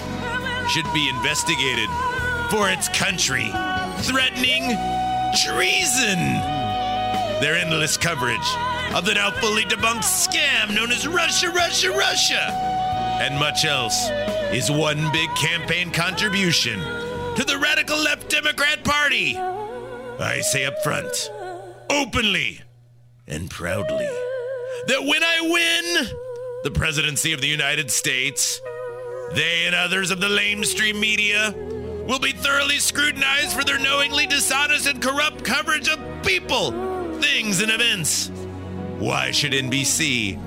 should 0.68 0.90
be 0.92 1.08
investigated 1.08 1.88
for 2.50 2.70
its 2.70 2.88
country 2.88 3.50
threatening 4.02 4.76
treason. 5.44 6.18
Their 7.40 7.56
endless 7.56 7.96
coverage 7.96 8.38
of 8.94 9.04
the 9.04 9.14
now 9.14 9.30
fully 9.30 9.64
debunked 9.64 10.02
scam 10.02 10.74
known 10.74 10.90
as 10.90 11.06
Russia, 11.06 11.50
Russia, 11.50 11.90
Russia, 11.90 12.50
and 13.20 13.38
much 13.38 13.64
else 13.64 14.10
is 14.52 14.70
one 14.70 15.10
big 15.12 15.32
campaign 15.36 15.90
contribution 15.90 16.80
to 17.36 17.44
the 17.44 17.58
radical 17.58 17.96
left 17.98 18.28
Democrat 18.28 18.82
Party. 18.82 19.36
I 19.36 20.40
say 20.40 20.66
up 20.66 20.82
front, 20.82 21.30
openly 21.88 22.60
and 23.26 23.48
proudly, 23.48 24.08
that 24.86 25.02
when 25.02 25.22
I 25.22 25.40
win 25.40 26.06
the 26.62 26.70
presidency 26.70 27.32
of 27.32 27.40
the 27.40 27.48
United 27.48 27.90
States, 27.90 28.60
they 29.32 29.64
and 29.66 29.74
others 29.74 30.10
of 30.10 30.20
the 30.20 30.28
lamestream 30.28 30.98
media 30.98 31.54
will 32.06 32.18
be 32.18 32.32
thoroughly 32.32 32.78
scrutinized 32.78 33.56
for 33.56 33.64
their 33.64 33.78
knowingly 33.78 34.26
dishonest 34.26 34.86
and 34.86 35.00
corrupt 35.00 35.44
coverage 35.44 35.88
of 35.88 35.98
people, 36.24 36.72
things, 37.20 37.60
and 37.60 37.70
events. 37.70 38.30
Why 38.98 39.30
should 39.30 39.52
NBC 39.52 40.38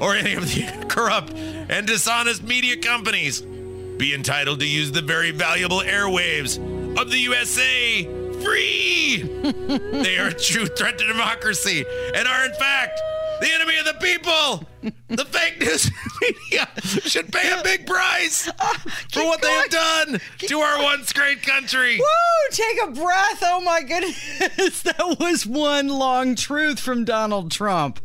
or 0.00 0.14
any 0.14 0.34
of 0.34 0.44
the 0.44 0.86
corrupt 0.88 1.32
and 1.34 1.86
dishonest 1.86 2.42
media 2.42 2.76
companies 2.76 3.40
be 3.40 4.14
entitled 4.14 4.60
to 4.60 4.68
use 4.68 4.92
the 4.92 5.00
very 5.00 5.30
valuable 5.30 5.80
airwaves 5.80 6.58
of 7.00 7.10
the 7.10 7.18
USA 7.18 8.04
free? 8.44 9.22
they 10.02 10.18
are 10.18 10.28
a 10.28 10.34
true 10.34 10.66
threat 10.66 10.98
to 10.98 11.06
democracy 11.06 11.84
and 12.14 12.28
are, 12.28 12.44
in 12.44 12.52
fact, 12.52 13.00
the 13.40 13.52
enemy 13.52 13.76
of 13.78 13.84
the 13.84 13.94
people. 13.94 14.64
The 15.08 15.24
fake 15.24 15.60
news 15.60 15.90
media 16.20 16.68
should 16.82 17.32
pay 17.32 17.50
a 17.58 17.62
big 17.62 17.86
price 17.86 18.48
ah, 18.60 18.82
for 19.12 19.24
what 19.24 19.42
they 19.42 19.50
have 19.52 19.70
done 19.70 20.20
to 20.38 20.58
our 20.60 20.82
once 20.82 21.12
great 21.12 21.42
country. 21.42 21.98
Woo! 21.98 22.04
Take 22.50 22.82
a 22.82 22.90
breath. 22.90 23.42
Oh 23.42 23.60
my 23.64 23.82
goodness. 23.82 24.82
That 24.86 25.16
was 25.18 25.46
one 25.46 25.88
long 25.88 26.36
truth 26.36 26.78
from 26.78 27.04
Donald 27.04 27.50
Trump. 27.50 28.00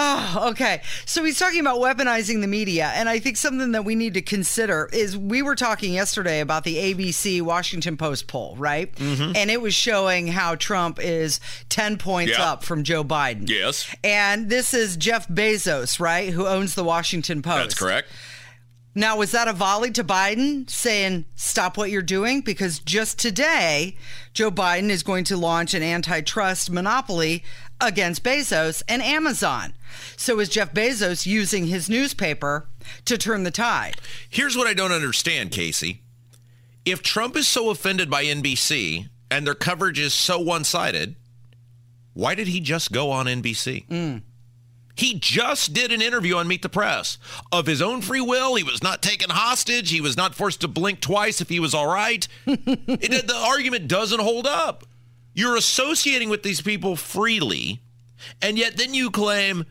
Oh, 0.00 0.48
okay. 0.50 0.80
So 1.06 1.24
he's 1.24 1.38
talking 1.40 1.58
about 1.58 1.78
weaponizing 1.80 2.40
the 2.40 2.46
media. 2.46 2.92
And 2.94 3.08
I 3.08 3.18
think 3.18 3.36
something 3.36 3.72
that 3.72 3.84
we 3.84 3.96
need 3.96 4.14
to 4.14 4.22
consider 4.22 4.88
is 4.92 5.18
we 5.18 5.42
were 5.42 5.56
talking 5.56 5.92
yesterday 5.92 6.38
about 6.38 6.62
the 6.62 6.76
ABC 6.76 7.42
Washington 7.42 7.96
Post 7.96 8.28
poll, 8.28 8.54
right? 8.56 8.94
Mm-hmm. 8.94 9.32
And 9.34 9.50
it 9.50 9.60
was 9.60 9.74
showing 9.74 10.28
how 10.28 10.54
Trump 10.54 11.00
is 11.00 11.40
10 11.70 11.96
points 11.98 12.38
Yeah. 12.38 12.52
up 12.52 12.62
from 12.62 12.84
Joe 12.84 13.02
Biden. 13.02 13.48
Yes. 13.48 13.92
And 14.04 14.48
this 14.48 14.72
is 14.72 14.96
Jeff 14.96 15.26
Bezos, 15.26 15.98
right? 15.98 16.32
Who 16.32 16.46
owns 16.46 16.76
the 16.76 16.84
Washington 16.84 17.42
Post. 17.42 17.58
That's 17.58 17.74
correct. 17.74 18.08
Now, 18.98 19.16
was 19.16 19.30
that 19.30 19.46
a 19.46 19.52
volley 19.52 19.92
to 19.92 20.02
Biden 20.02 20.68
saying, 20.68 21.26
stop 21.36 21.76
what 21.76 21.92
you're 21.92 22.02
doing? 22.02 22.40
Because 22.40 22.80
just 22.80 23.16
today, 23.16 23.96
Joe 24.34 24.50
Biden 24.50 24.90
is 24.90 25.04
going 25.04 25.22
to 25.26 25.36
launch 25.36 25.72
an 25.72 25.84
antitrust 25.84 26.68
monopoly 26.68 27.44
against 27.80 28.24
Bezos 28.24 28.82
and 28.88 29.00
Amazon. 29.00 29.74
So 30.16 30.40
is 30.40 30.48
Jeff 30.48 30.74
Bezos 30.74 31.26
using 31.26 31.68
his 31.68 31.88
newspaper 31.88 32.66
to 33.04 33.16
turn 33.16 33.44
the 33.44 33.52
tide? 33.52 34.00
Here's 34.28 34.56
what 34.56 34.66
I 34.66 34.74
don't 34.74 34.90
understand, 34.90 35.52
Casey. 35.52 36.02
If 36.84 37.00
Trump 37.00 37.36
is 37.36 37.46
so 37.46 37.70
offended 37.70 38.10
by 38.10 38.24
NBC 38.24 39.08
and 39.30 39.46
their 39.46 39.54
coverage 39.54 40.00
is 40.00 40.12
so 40.12 40.40
one 40.40 40.64
sided, 40.64 41.14
why 42.14 42.34
did 42.34 42.48
he 42.48 42.58
just 42.58 42.90
go 42.90 43.12
on 43.12 43.26
NBC? 43.26 43.86
Mm. 43.86 44.22
He 44.98 45.14
just 45.16 45.72
did 45.72 45.92
an 45.92 46.02
interview 46.02 46.34
on 46.36 46.48
Meet 46.48 46.62
the 46.62 46.68
Press. 46.68 47.18
Of 47.52 47.66
his 47.66 47.80
own 47.80 48.02
free 48.02 48.20
will, 48.20 48.56
he 48.56 48.64
was 48.64 48.82
not 48.82 49.00
taken 49.00 49.30
hostage. 49.30 49.90
He 49.90 50.00
was 50.00 50.16
not 50.16 50.34
forced 50.34 50.60
to 50.62 50.68
blink 50.68 51.00
twice 51.00 51.40
if 51.40 51.48
he 51.48 51.60
was 51.60 51.72
all 51.72 51.86
right. 51.86 52.26
It- 52.46 53.28
the 53.28 53.36
argument 53.36 53.86
doesn't 53.86 54.18
hold 54.20 54.46
up. 54.48 54.84
You're 55.34 55.54
associating 55.56 56.30
with 56.30 56.42
these 56.42 56.60
people 56.60 56.96
freely, 56.96 57.80
and 58.42 58.58
yet 58.58 58.76
then 58.76 58.92
you 58.92 59.08
claim 59.12 59.66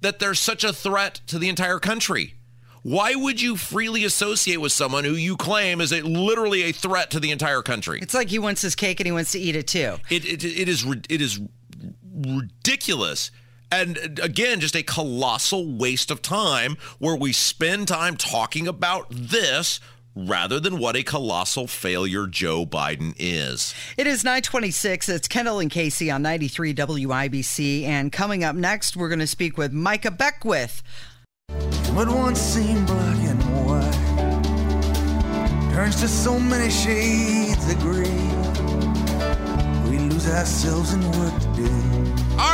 that 0.00 0.18
they're 0.18 0.34
such 0.34 0.64
a 0.64 0.72
threat 0.72 1.20
to 1.28 1.38
the 1.38 1.48
entire 1.48 1.78
country. 1.78 2.34
Why 2.82 3.14
would 3.14 3.40
you 3.40 3.56
freely 3.56 4.04
associate 4.04 4.56
with 4.60 4.72
someone 4.72 5.04
who 5.04 5.12
you 5.14 5.36
claim 5.36 5.80
is 5.80 5.92
a 5.92 6.02
literally 6.02 6.64
a 6.64 6.72
threat 6.72 7.12
to 7.12 7.20
the 7.20 7.30
entire 7.30 7.62
country? 7.62 8.00
It's 8.02 8.12
like 8.12 8.28
he 8.28 8.40
wants 8.40 8.60
his 8.60 8.74
cake 8.74 8.98
and 8.98 9.06
he 9.06 9.12
wants 9.12 9.30
to 9.32 9.38
eat 9.38 9.54
it 9.54 9.68
too. 9.68 9.98
It, 10.10 10.24
it, 10.24 10.44
it 10.44 10.68
is 10.68 10.84
it 11.08 11.22
is 11.22 11.38
ridiculous. 12.12 13.30
And 13.70 14.20
again, 14.22 14.60
just 14.60 14.76
a 14.76 14.82
colossal 14.82 15.76
waste 15.76 16.10
of 16.10 16.22
time 16.22 16.76
where 16.98 17.16
we 17.16 17.32
spend 17.32 17.88
time 17.88 18.16
talking 18.16 18.68
about 18.68 19.06
this 19.10 19.80
rather 20.16 20.60
than 20.60 20.78
what 20.78 20.96
a 20.96 21.02
colossal 21.02 21.66
failure 21.66 22.26
Joe 22.26 22.64
Biden 22.64 23.14
is. 23.18 23.74
It 23.96 24.06
is 24.06 24.22
926. 24.22 25.08
It's 25.08 25.28
Kendall 25.28 25.58
and 25.58 25.70
Casey 25.70 26.10
on 26.10 26.22
93 26.22 26.74
WIBC. 26.74 27.84
And 27.84 28.12
coming 28.12 28.44
up 28.44 28.54
next, 28.54 28.96
we're 28.96 29.08
going 29.08 29.18
to 29.18 29.26
speak 29.26 29.58
with 29.58 29.72
Micah 29.72 30.12
Beckwith. 30.12 30.82
What 31.94 32.08
once 32.08 32.40
seemed 32.40 32.86
black 32.86 33.18
and 33.18 33.42
white 33.66 34.14
turns 35.74 36.00
to 36.00 36.08
so 36.08 36.38
many 36.38 36.70
shades 36.70 37.68
of 37.70 37.78
gray. 37.80 38.04
We 39.90 39.98
lose 39.98 40.28
ourselves 40.28 40.92
in 40.92 41.02
work 41.18 41.40
to 41.40 41.48
do. 41.56 41.68
All 42.38 42.38
right, 42.38 42.53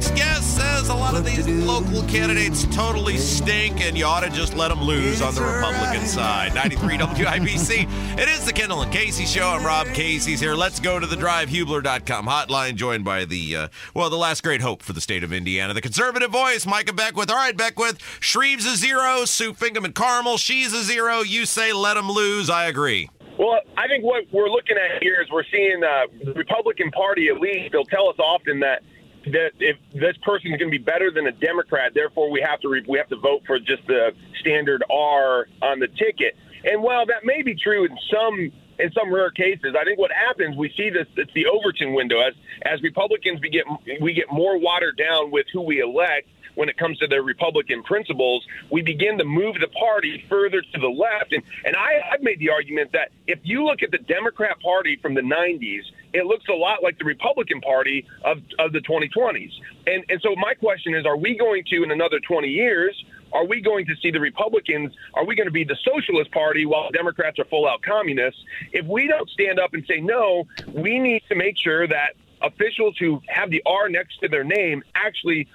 next 0.00 0.16
guest 0.16 0.56
says 0.56 0.88
a 0.88 0.94
lot 0.94 1.14
of 1.14 1.26
these 1.26 1.46
local 1.46 2.02
candidates 2.04 2.64
totally 2.74 3.18
stink 3.18 3.82
and 3.82 3.98
you 3.98 4.06
ought 4.06 4.20
to 4.20 4.30
just 4.30 4.56
let 4.56 4.68
them 4.68 4.80
lose 4.80 5.20
on 5.20 5.34
the 5.34 5.42
Republican 5.42 6.06
side. 6.06 6.54
93 6.54 6.96
WIBC. 6.98 8.18
It 8.18 8.26
is 8.26 8.46
the 8.46 8.52
Kendall 8.52 8.80
and 8.80 8.90
Casey 8.90 9.26
show. 9.26 9.48
I'm 9.48 9.62
Rob 9.62 9.88
Casey's 9.88 10.40
here. 10.40 10.54
Let's 10.54 10.80
go 10.80 10.98
to 10.98 11.06
the 11.06 11.16
drivehubler.com 11.16 12.26
hotline, 12.26 12.76
joined 12.76 13.04
by 13.04 13.26
the, 13.26 13.56
uh, 13.56 13.68
well, 13.92 14.08
the 14.08 14.16
last 14.16 14.42
great 14.42 14.62
hope 14.62 14.82
for 14.82 14.94
the 14.94 15.02
state 15.02 15.22
of 15.22 15.34
Indiana, 15.34 15.74
the 15.74 15.82
conservative 15.82 16.30
voice, 16.30 16.64
Micah 16.64 16.94
Beckwith. 16.94 17.30
All 17.30 17.36
right, 17.36 17.54
Beckwith, 17.54 17.98
Shreve's 18.20 18.64
a 18.64 18.76
zero, 18.76 19.26
Sue 19.26 19.52
Finkam 19.52 19.84
and 19.84 19.94
Carmel, 19.94 20.38
she's 20.38 20.72
a 20.72 20.82
zero. 20.82 21.20
You 21.20 21.44
say 21.44 21.74
let 21.74 21.94
them 21.94 22.10
lose. 22.10 22.48
I 22.48 22.68
agree. 22.68 23.10
Well, 23.38 23.60
I 23.76 23.86
think 23.86 24.02
what 24.02 24.24
we're 24.32 24.48
looking 24.48 24.78
at 24.78 25.02
here 25.02 25.20
is 25.20 25.30
we're 25.30 25.44
seeing 25.52 25.82
uh, 25.84 26.06
the 26.24 26.32
Republican 26.32 26.90
Party, 26.90 27.28
at 27.28 27.38
least, 27.38 27.72
they'll 27.72 27.84
tell 27.84 28.08
us 28.08 28.16
often 28.18 28.60
that 28.60 28.82
that 29.26 29.52
if 29.58 29.76
this 29.92 30.16
person 30.22 30.52
is 30.52 30.58
going 30.58 30.70
to 30.70 30.78
be 30.78 30.82
better 30.82 31.10
than 31.10 31.26
a 31.26 31.32
Democrat, 31.32 31.92
therefore 31.94 32.30
we 32.30 32.40
have 32.40 32.60
to 32.60 32.68
re- 32.68 32.84
we 32.88 32.98
have 32.98 33.08
to 33.08 33.16
vote 33.16 33.42
for 33.46 33.58
just 33.58 33.86
the 33.86 34.12
standard 34.40 34.82
R 34.90 35.46
on 35.62 35.78
the 35.78 35.88
ticket. 35.88 36.36
And 36.64 36.82
while 36.82 37.06
that 37.06 37.24
may 37.24 37.42
be 37.42 37.54
true 37.54 37.84
in 37.84 37.96
some 38.10 38.52
in 38.78 38.90
some 38.92 39.12
rare 39.12 39.30
cases, 39.30 39.74
I 39.78 39.84
think 39.84 39.98
what 39.98 40.10
happens 40.12 40.56
we 40.56 40.72
see 40.76 40.90
this 40.90 41.06
it's 41.16 41.32
the 41.34 41.46
Overton 41.46 41.92
window 41.94 42.20
as 42.20 42.34
as 42.62 42.82
Republicans 42.82 43.40
we 43.40 43.50
get 43.50 43.64
we 44.00 44.12
get 44.14 44.26
more 44.32 44.58
watered 44.58 44.96
down 44.96 45.30
with 45.30 45.46
who 45.52 45.60
we 45.60 45.80
elect 45.80 46.28
when 46.54 46.68
it 46.68 46.76
comes 46.76 46.98
to 46.98 47.06
their 47.06 47.22
Republican 47.22 47.82
principles, 47.82 48.44
we 48.70 48.82
begin 48.82 49.18
to 49.18 49.24
move 49.24 49.56
the 49.60 49.68
party 49.68 50.24
further 50.28 50.60
to 50.60 50.80
the 50.80 50.88
left. 50.88 51.32
And, 51.32 51.42
and 51.64 51.76
I, 51.76 52.00
I've 52.12 52.22
made 52.22 52.38
the 52.38 52.50
argument 52.50 52.92
that 52.92 53.10
if 53.26 53.38
you 53.42 53.64
look 53.64 53.82
at 53.82 53.90
the 53.90 53.98
Democrat 53.98 54.60
Party 54.60 54.98
from 55.00 55.14
the 55.14 55.20
90s, 55.20 55.82
it 56.12 56.26
looks 56.26 56.44
a 56.48 56.54
lot 56.54 56.82
like 56.82 56.98
the 56.98 57.04
Republican 57.04 57.60
Party 57.60 58.06
of, 58.24 58.38
of 58.58 58.72
the 58.72 58.80
2020s. 58.80 59.52
And, 59.86 60.04
and 60.08 60.20
so 60.22 60.34
my 60.36 60.54
question 60.54 60.94
is, 60.94 61.06
are 61.06 61.16
we 61.16 61.36
going 61.36 61.64
to, 61.70 61.82
in 61.82 61.90
another 61.90 62.20
20 62.20 62.48
years, 62.48 63.04
are 63.32 63.46
we 63.46 63.60
going 63.60 63.86
to 63.86 63.94
see 64.02 64.10
the 64.10 64.20
Republicans? 64.20 64.92
Are 65.14 65.24
we 65.24 65.36
going 65.36 65.46
to 65.46 65.52
be 65.52 65.64
the 65.64 65.76
Socialist 65.84 66.32
Party 66.32 66.66
while 66.66 66.90
Democrats 66.90 67.38
are 67.38 67.44
full 67.44 67.68
out 67.68 67.82
communists? 67.82 68.40
If 68.72 68.86
we 68.86 69.06
don't 69.06 69.28
stand 69.30 69.60
up 69.60 69.74
and 69.74 69.84
say 69.86 70.00
no, 70.00 70.46
we 70.72 70.98
need 70.98 71.22
to 71.28 71.36
make 71.36 71.56
sure 71.56 71.86
that 71.86 72.14
officials 72.42 72.96
who 72.98 73.20
have 73.28 73.50
the 73.50 73.62
R 73.66 73.88
next 73.88 74.18
to 74.20 74.28
their 74.28 74.44
name 74.44 74.82
actually 74.94 75.46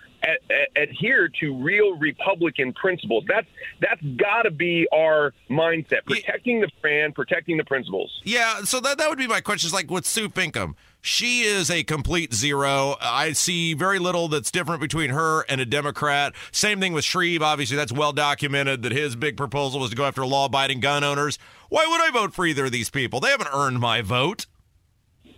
adhere 0.75 1.29
to 1.39 1.55
real 1.55 1.97
Republican 1.97 2.73
principles. 2.73 3.23
That's 3.27 3.47
that's 3.81 4.01
got 4.17 4.43
to 4.43 4.51
be 4.51 4.87
our 4.93 5.33
mindset: 5.49 6.05
protecting 6.05 6.61
the 6.61 6.69
brand, 6.81 7.15
protecting 7.15 7.57
the 7.57 7.63
principles. 7.63 8.21
Yeah, 8.23 8.61
so 8.63 8.79
that 8.79 8.97
that 8.97 9.09
would 9.09 9.17
be 9.17 9.27
my 9.27 9.41
question. 9.41 9.67
Is 9.67 9.73
like 9.73 9.89
with 9.89 10.05
Sue 10.05 10.29
Finkam, 10.29 10.75
she 11.01 11.41
is 11.41 11.69
a 11.69 11.83
complete 11.83 12.33
zero. 12.33 12.95
I 13.01 13.33
see 13.33 13.73
very 13.73 13.99
little 13.99 14.27
that's 14.27 14.51
different 14.51 14.81
between 14.81 15.11
her 15.11 15.45
and 15.49 15.61
a 15.61 15.65
Democrat. 15.65 16.33
Same 16.51 16.79
thing 16.79 16.93
with 16.93 17.03
Shreve. 17.03 17.41
Obviously, 17.41 17.77
that's 17.77 17.91
well 17.91 18.13
documented 18.13 18.83
that 18.83 18.91
his 18.91 19.15
big 19.15 19.37
proposal 19.37 19.79
was 19.79 19.91
to 19.91 19.95
go 19.95 20.05
after 20.05 20.25
law-abiding 20.25 20.79
gun 20.79 21.03
owners. 21.03 21.37
Why 21.69 21.85
would 21.85 22.01
I 22.01 22.11
vote 22.11 22.33
for 22.33 22.45
either 22.45 22.65
of 22.65 22.71
these 22.71 22.89
people? 22.89 23.19
They 23.19 23.29
haven't 23.29 23.49
earned 23.53 23.79
my 23.79 24.01
vote. 24.01 24.45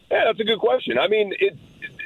Yeah, 0.09 0.23
that's 0.25 0.39
a 0.39 0.45
good 0.45 0.59
question. 0.59 0.97
I 0.97 1.07
mean, 1.09 1.33
it, 1.37 1.57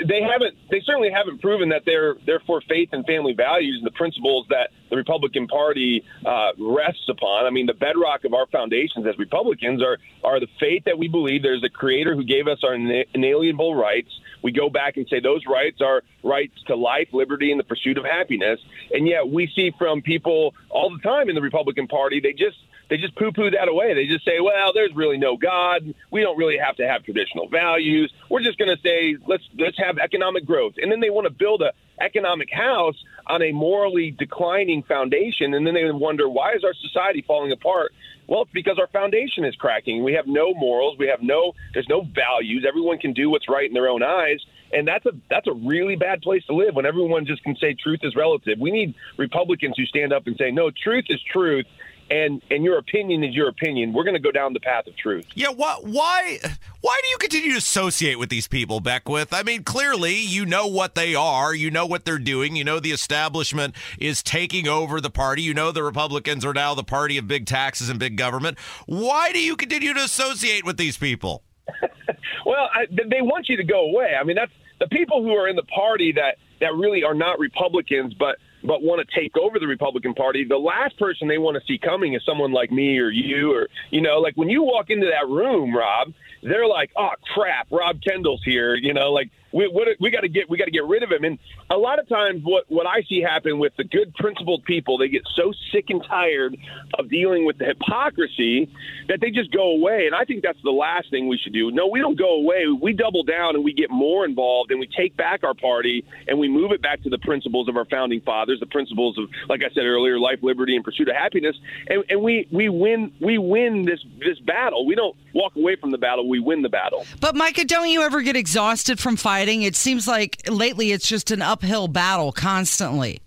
they 0.08 0.22
haven't. 0.22 0.58
They 0.72 0.82
certainly 0.84 1.12
haven't 1.12 1.42
proven 1.42 1.70
that 1.70 1.84
they're 1.86 2.16
they're 2.26 2.42
for 2.48 2.62
faith 2.68 2.90
and 2.94 3.06
family 3.06 3.34
values 3.34 3.78
and 3.78 3.86
the 3.86 3.96
principles 3.96 4.48
that 4.50 4.70
the 4.90 4.96
Republican 4.96 5.48
Party 5.48 6.04
uh, 6.26 6.52
rests 6.58 7.08
upon. 7.10 7.46
I 7.46 7.52
mean, 7.52 7.68
the 7.68 7.76
bedrock 7.76 8.26
of 8.26 8.34
our 8.34 8.48
foundations 8.48 9.06
as 9.06 9.18
Republicans 9.20 9.84
are 9.84 9.98
are 10.24 10.40
the 10.40 10.48
faith 10.60 10.84
that 10.86 10.98
we 10.98 11.08
believe 11.08 11.44
there's 11.44 11.64
a 11.64 11.70
Creator 11.70 12.16
who 12.16 12.24
gave 12.24 12.48
us 12.48 12.60
our 12.64 12.74
inalienable 12.74 13.76
rights. 13.76 14.10
We 14.42 14.52
go 14.52 14.70
back 14.70 14.98
and 14.98 15.08
say 15.08 15.20
those 15.20 15.44
rights 15.46 15.82
are 15.82 16.02
rights 16.24 16.56
to 16.68 16.76
life, 16.76 17.10
liberty, 17.14 17.52
and 17.52 17.60
the 17.60 17.64
pursuit 17.64 18.00
of 18.00 18.06
happiness. 18.06 18.60
And 18.92 19.08
yet, 19.08 19.30
we 19.30 19.52
see 19.56 19.72
from 19.78 20.02
people 20.02 20.56
all 20.70 20.90
the 20.90 21.04
time 21.04 21.30
in 21.30 21.36
the 21.36 21.42
Republican 21.42 21.88
Party, 21.88 22.20
they 22.20 22.34
just 22.34 22.58
they 22.92 22.98
just 22.98 23.16
poo-poo 23.16 23.50
that 23.52 23.70
away. 23.70 23.94
They 23.94 24.06
just 24.06 24.26
say, 24.26 24.42
"Well, 24.42 24.74
there's 24.74 24.94
really 24.94 25.18
no 25.18 25.38
God. 25.38 25.96
We 26.12 26.22
don't 26.22 26.38
really 26.38 26.58
have 26.58 26.76
to 26.76 26.86
have 26.86 27.06
traditional 27.06 27.48
values. 27.48 28.12
We're 28.30 28.44
just 28.44 28.60
going 28.60 28.76
to 28.76 28.82
say 28.84 29.16
let's 29.26 29.44
let's 29.58 29.78
have 29.78 29.98
economic 29.98 30.46
growth." 30.46 30.74
And 30.76 30.92
then 30.92 31.00
they 31.00 31.10
want 31.10 31.26
to 31.26 31.34
build 31.34 31.62
a 31.62 31.72
economic 32.02 32.50
house 32.52 33.02
on 33.28 33.42
a 33.42 33.54
morally 33.54 34.12
declining 34.12 34.84
foundation, 34.84 35.54
and 35.54 35.66
then 35.66 35.74
they 35.74 35.90
wonder 35.90 36.28
why 36.28 36.52
is 36.52 36.66
our 36.66 36.74
society 36.74 37.24
falling 37.26 37.54
apart? 37.54 37.94
Well, 38.28 38.42
it's 38.42 38.52
because 38.52 38.78
our 38.78 38.88
foundation 38.88 39.46
is 39.46 39.56
cracking. 39.56 40.04
We 40.04 40.14
have 40.14 40.28
no 40.28 40.54
morals. 40.54 40.98
We 40.98 41.08
have 41.08 41.22
no. 41.22 41.54
There's 41.74 41.88
no 41.88 42.02
values. 42.02 42.66
Everyone 42.68 42.98
can 42.98 43.14
do 43.14 43.30
what's 43.30 43.48
right 43.48 43.68
in 43.68 43.74
their 43.74 43.88
own 43.88 44.04
eyes, 44.04 44.40
and 44.74 44.86
that's 44.86 45.06
a 45.06 45.12
that's 45.30 45.48
a 45.48 45.54
really 45.54 45.96
bad 45.96 46.22
place 46.22 46.44
to 46.48 46.54
live 46.54 46.76
when 46.76 46.86
everyone 46.86 47.26
just 47.26 47.42
can 47.44 47.56
say 47.56 47.74
truth 47.74 48.02
is 48.04 48.18
relative. 48.18 48.60
We 48.60 48.72
need 48.72 48.96
Republicans 49.16 49.76
who 49.78 49.86
stand 49.86 50.12
up 50.12 50.28
and 50.28 50.36
say 50.36 50.52
no, 50.52 50.72
truth 50.72 51.06
is 51.08 51.22
truth, 51.32 51.66
and 52.12 52.42
and 52.52 52.64
your 52.64 52.78
opinion 52.78 53.24
is 53.24 53.34
your 53.34 53.48
opinion. 53.48 53.94
We're 53.94 54.04
going 54.04 54.16
to 54.16 54.20
go 54.20 54.32
down 54.32 54.54
the 54.54 54.60
path 54.60 54.86
of 54.86 54.96
truth. 54.98 55.26
Yeah, 55.34 55.50
why 55.50 55.78
why 55.82 56.40
why 56.82 57.00
do 57.02 57.10
you 57.10 57.18
continue 57.18 57.52
to 57.52 57.58
associate 57.58 58.20
with 58.20 58.30
these 58.30 58.48
people, 58.48 58.82
Beckwith? 58.82 59.34
I 59.34 59.44
mean, 59.44 59.64
clearly 59.64 60.16
you 60.16 60.46
know 60.46 60.68
what 60.68 60.94
they 60.96 61.16
are, 61.16 61.56
you 61.56 61.72
know 61.72 61.86
what 61.86 62.04
they're 62.04 62.20
doing, 62.20 62.56
you 62.56 62.66
know 62.66 62.80
the 62.80 62.92
establishment 62.92 63.76
is 63.98 64.22
taking 64.22 64.68
over 64.68 65.00
the 65.00 65.10
party, 65.10 65.42
you 65.42 65.54
know 65.54 65.72
the 65.72 65.84
Republicans 65.84 66.44
are 66.44 66.54
now 66.54 66.76
the 66.76 66.84
party 66.84 67.18
of 67.18 67.28
big 67.28 67.46
taxes 67.46 67.88
and 67.88 67.98
big 67.98 68.18
government. 68.18 68.60
Why 68.86 69.32
do 69.32 69.40
you 69.40 69.56
continue 69.56 69.94
to 69.94 70.04
associate 70.04 70.66
with 70.66 70.76
these 70.76 70.98
people? 70.98 71.44
well, 72.46 72.70
I, 72.74 72.88
they 72.90 73.22
want 73.22 73.48
you 73.48 73.56
to 73.56 73.64
go 73.64 73.90
away. 73.90 74.16
I 74.20 74.26
mean, 74.26 74.36
that's 74.36 74.52
the 74.80 74.88
people 74.88 75.24
who 75.24 75.32
are 75.32 75.48
in 75.48 75.56
the 75.56 75.64
party 75.64 76.12
that 76.14 76.36
that 76.60 76.76
really 76.76 77.04
are 77.04 77.16
not 77.16 77.40
Republicans, 77.40 78.14
but 78.14 78.38
but 78.64 78.82
want 78.82 79.08
to 79.08 79.20
take 79.20 79.36
over 79.38 79.60
the 79.60 79.68
Republican 79.68 80.14
Party, 80.14 80.46
the 80.46 80.58
last 80.58 80.98
person 80.98 81.28
they 81.28 81.38
want 81.38 81.56
to 81.56 81.64
see 81.66 81.78
coming 81.78 82.14
is 82.14 82.24
someone 82.26 82.52
like 82.52 82.72
me 82.72 82.98
or 83.00 83.10
you 83.10 83.54
or 83.54 83.68
you 83.90 84.02
know, 84.02 84.20
like 84.20 84.36
when 84.36 84.50
you 84.50 84.64
walk 84.64 84.90
into 84.90 85.08
that 85.08 85.28
room, 85.28 85.76
Rob, 85.76 86.14
they're 86.44 86.68
like, 86.68 86.92
"Oh 86.98 87.12
crap, 87.34 87.68
Rob 87.72 88.02
Kendall's 88.02 88.44
here," 88.44 88.76
you 88.76 88.94
know, 88.94 89.12
like 89.12 89.30
we 89.54 89.68
what, 89.68 89.88
we 90.00 90.10
got 90.10 90.22
to 90.22 90.30
get 90.30 90.50
we 90.50 90.58
got 90.58 90.66
to 90.66 90.72
get 90.72 90.86
rid 90.86 91.04
of 91.04 91.12
him. 91.12 91.24
And 91.24 91.40
a 91.70 91.78
lot 91.78 92.00
of 92.00 92.08
times, 92.08 92.42
what 92.44 92.66
what 92.70 92.88
I 92.88 93.04
see 93.04 93.22
happen 93.22 93.60
with 93.60 93.74
the 93.78 93.84
good 93.84 94.14
principled 94.16 94.64
people, 94.66 94.98
they 94.98 95.10
get 95.10 95.24
so 95.36 95.54
sick 95.72 95.86
and 95.90 96.04
tired 96.04 96.56
of 96.98 97.10
dealing 97.10 97.46
with 97.46 97.58
the 97.58 97.66
hypocrisy 97.66 98.72
that 99.08 99.20
they 99.20 99.30
just 99.30 99.52
go 99.52 99.72
away. 99.72 100.06
And 100.06 100.16
I 100.16 100.26
think 100.26 100.44
that's 100.44 100.62
the 100.64 100.72
last 100.72 101.10
thing 101.10 101.28
we 101.28 101.38
should 101.38 101.54
do. 101.54 101.72
No, 101.72 101.88
we 101.88 102.00
don't 102.00 102.18
go 102.18 102.36
away. 102.36 102.66
We 102.68 102.94
double 102.94 103.24
down 103.24 103.56
and 103.56 103.64
we 103.64 103.74
get 103.74 103.90
more 103.90 104.26
involved 104.26 104.72
and 104.72 104.80
we 104.80 104.88
take 104.88 105.18
back 105.18 105.44
our 105.44 105.54
party 105.54 106.06
and 106.28 106.40
we 106.40 106.48
move 106.48 106.72
it 106.72 106.82
back 106.82 107.04
to 107.04 107.10
the 107.10 107.20
principles 107.20 107.68
of 107.68 107.76
our 107.76 107.86
founding 107.86 108.22
fathers, 108.22 108.60
the 108.60 108.66
principles 108.66 109.18
of, 109.18 109.30
like 109.50 109.62
I 109.64 109.74
said 109.74 109.84
earlier, 109.84 110.20
life, 110.20 110.40
liberty, 110.42 110.76
and 110.76 110.84
pursuit 110.84 111.10
of 111.10 111.16
happiness. 111.16 111.56
And, 111.88 112.04
and 112.10 112.22
we 112.22 112.48
we 112.52 112.70
win 112.70 113.12
we 113.20 113.38
win 113.38 113.86
this 113.86 114.00
this 114.20 114.40
battle. 114.40 114.86
We 114.86 114.96
don't 114.96 115.16
walk 115.34 115.56
away 115.56 115.76
from 115.76 115.92
the 115.92 115.98
battle. 115.98 116.30
We 116.30 116.40
win 116.40 116.62
the 116.62 116.70
battle. 116.70 117.06
But 117.20 117.36
Micah, 117.36 117.66
don't 117.66 117.90
you 117.90 118.02
ever 118.02 118.22
get 118.22 118.36
exhausted 118.36 119.00
from 119.00 119.18
fighting? 119.18 119.41
Fighting? 119.42 119.64
It 119.64 119.76
seems 119.76 120.08
like 120.08 120.42
lately 120.48 120.92
it's 120.92 121.08
just 121.08 121.32
an 121.32 121.42
uphill 121.42 121.88
battle 121.88 122.32
constantly. 122.32 123.22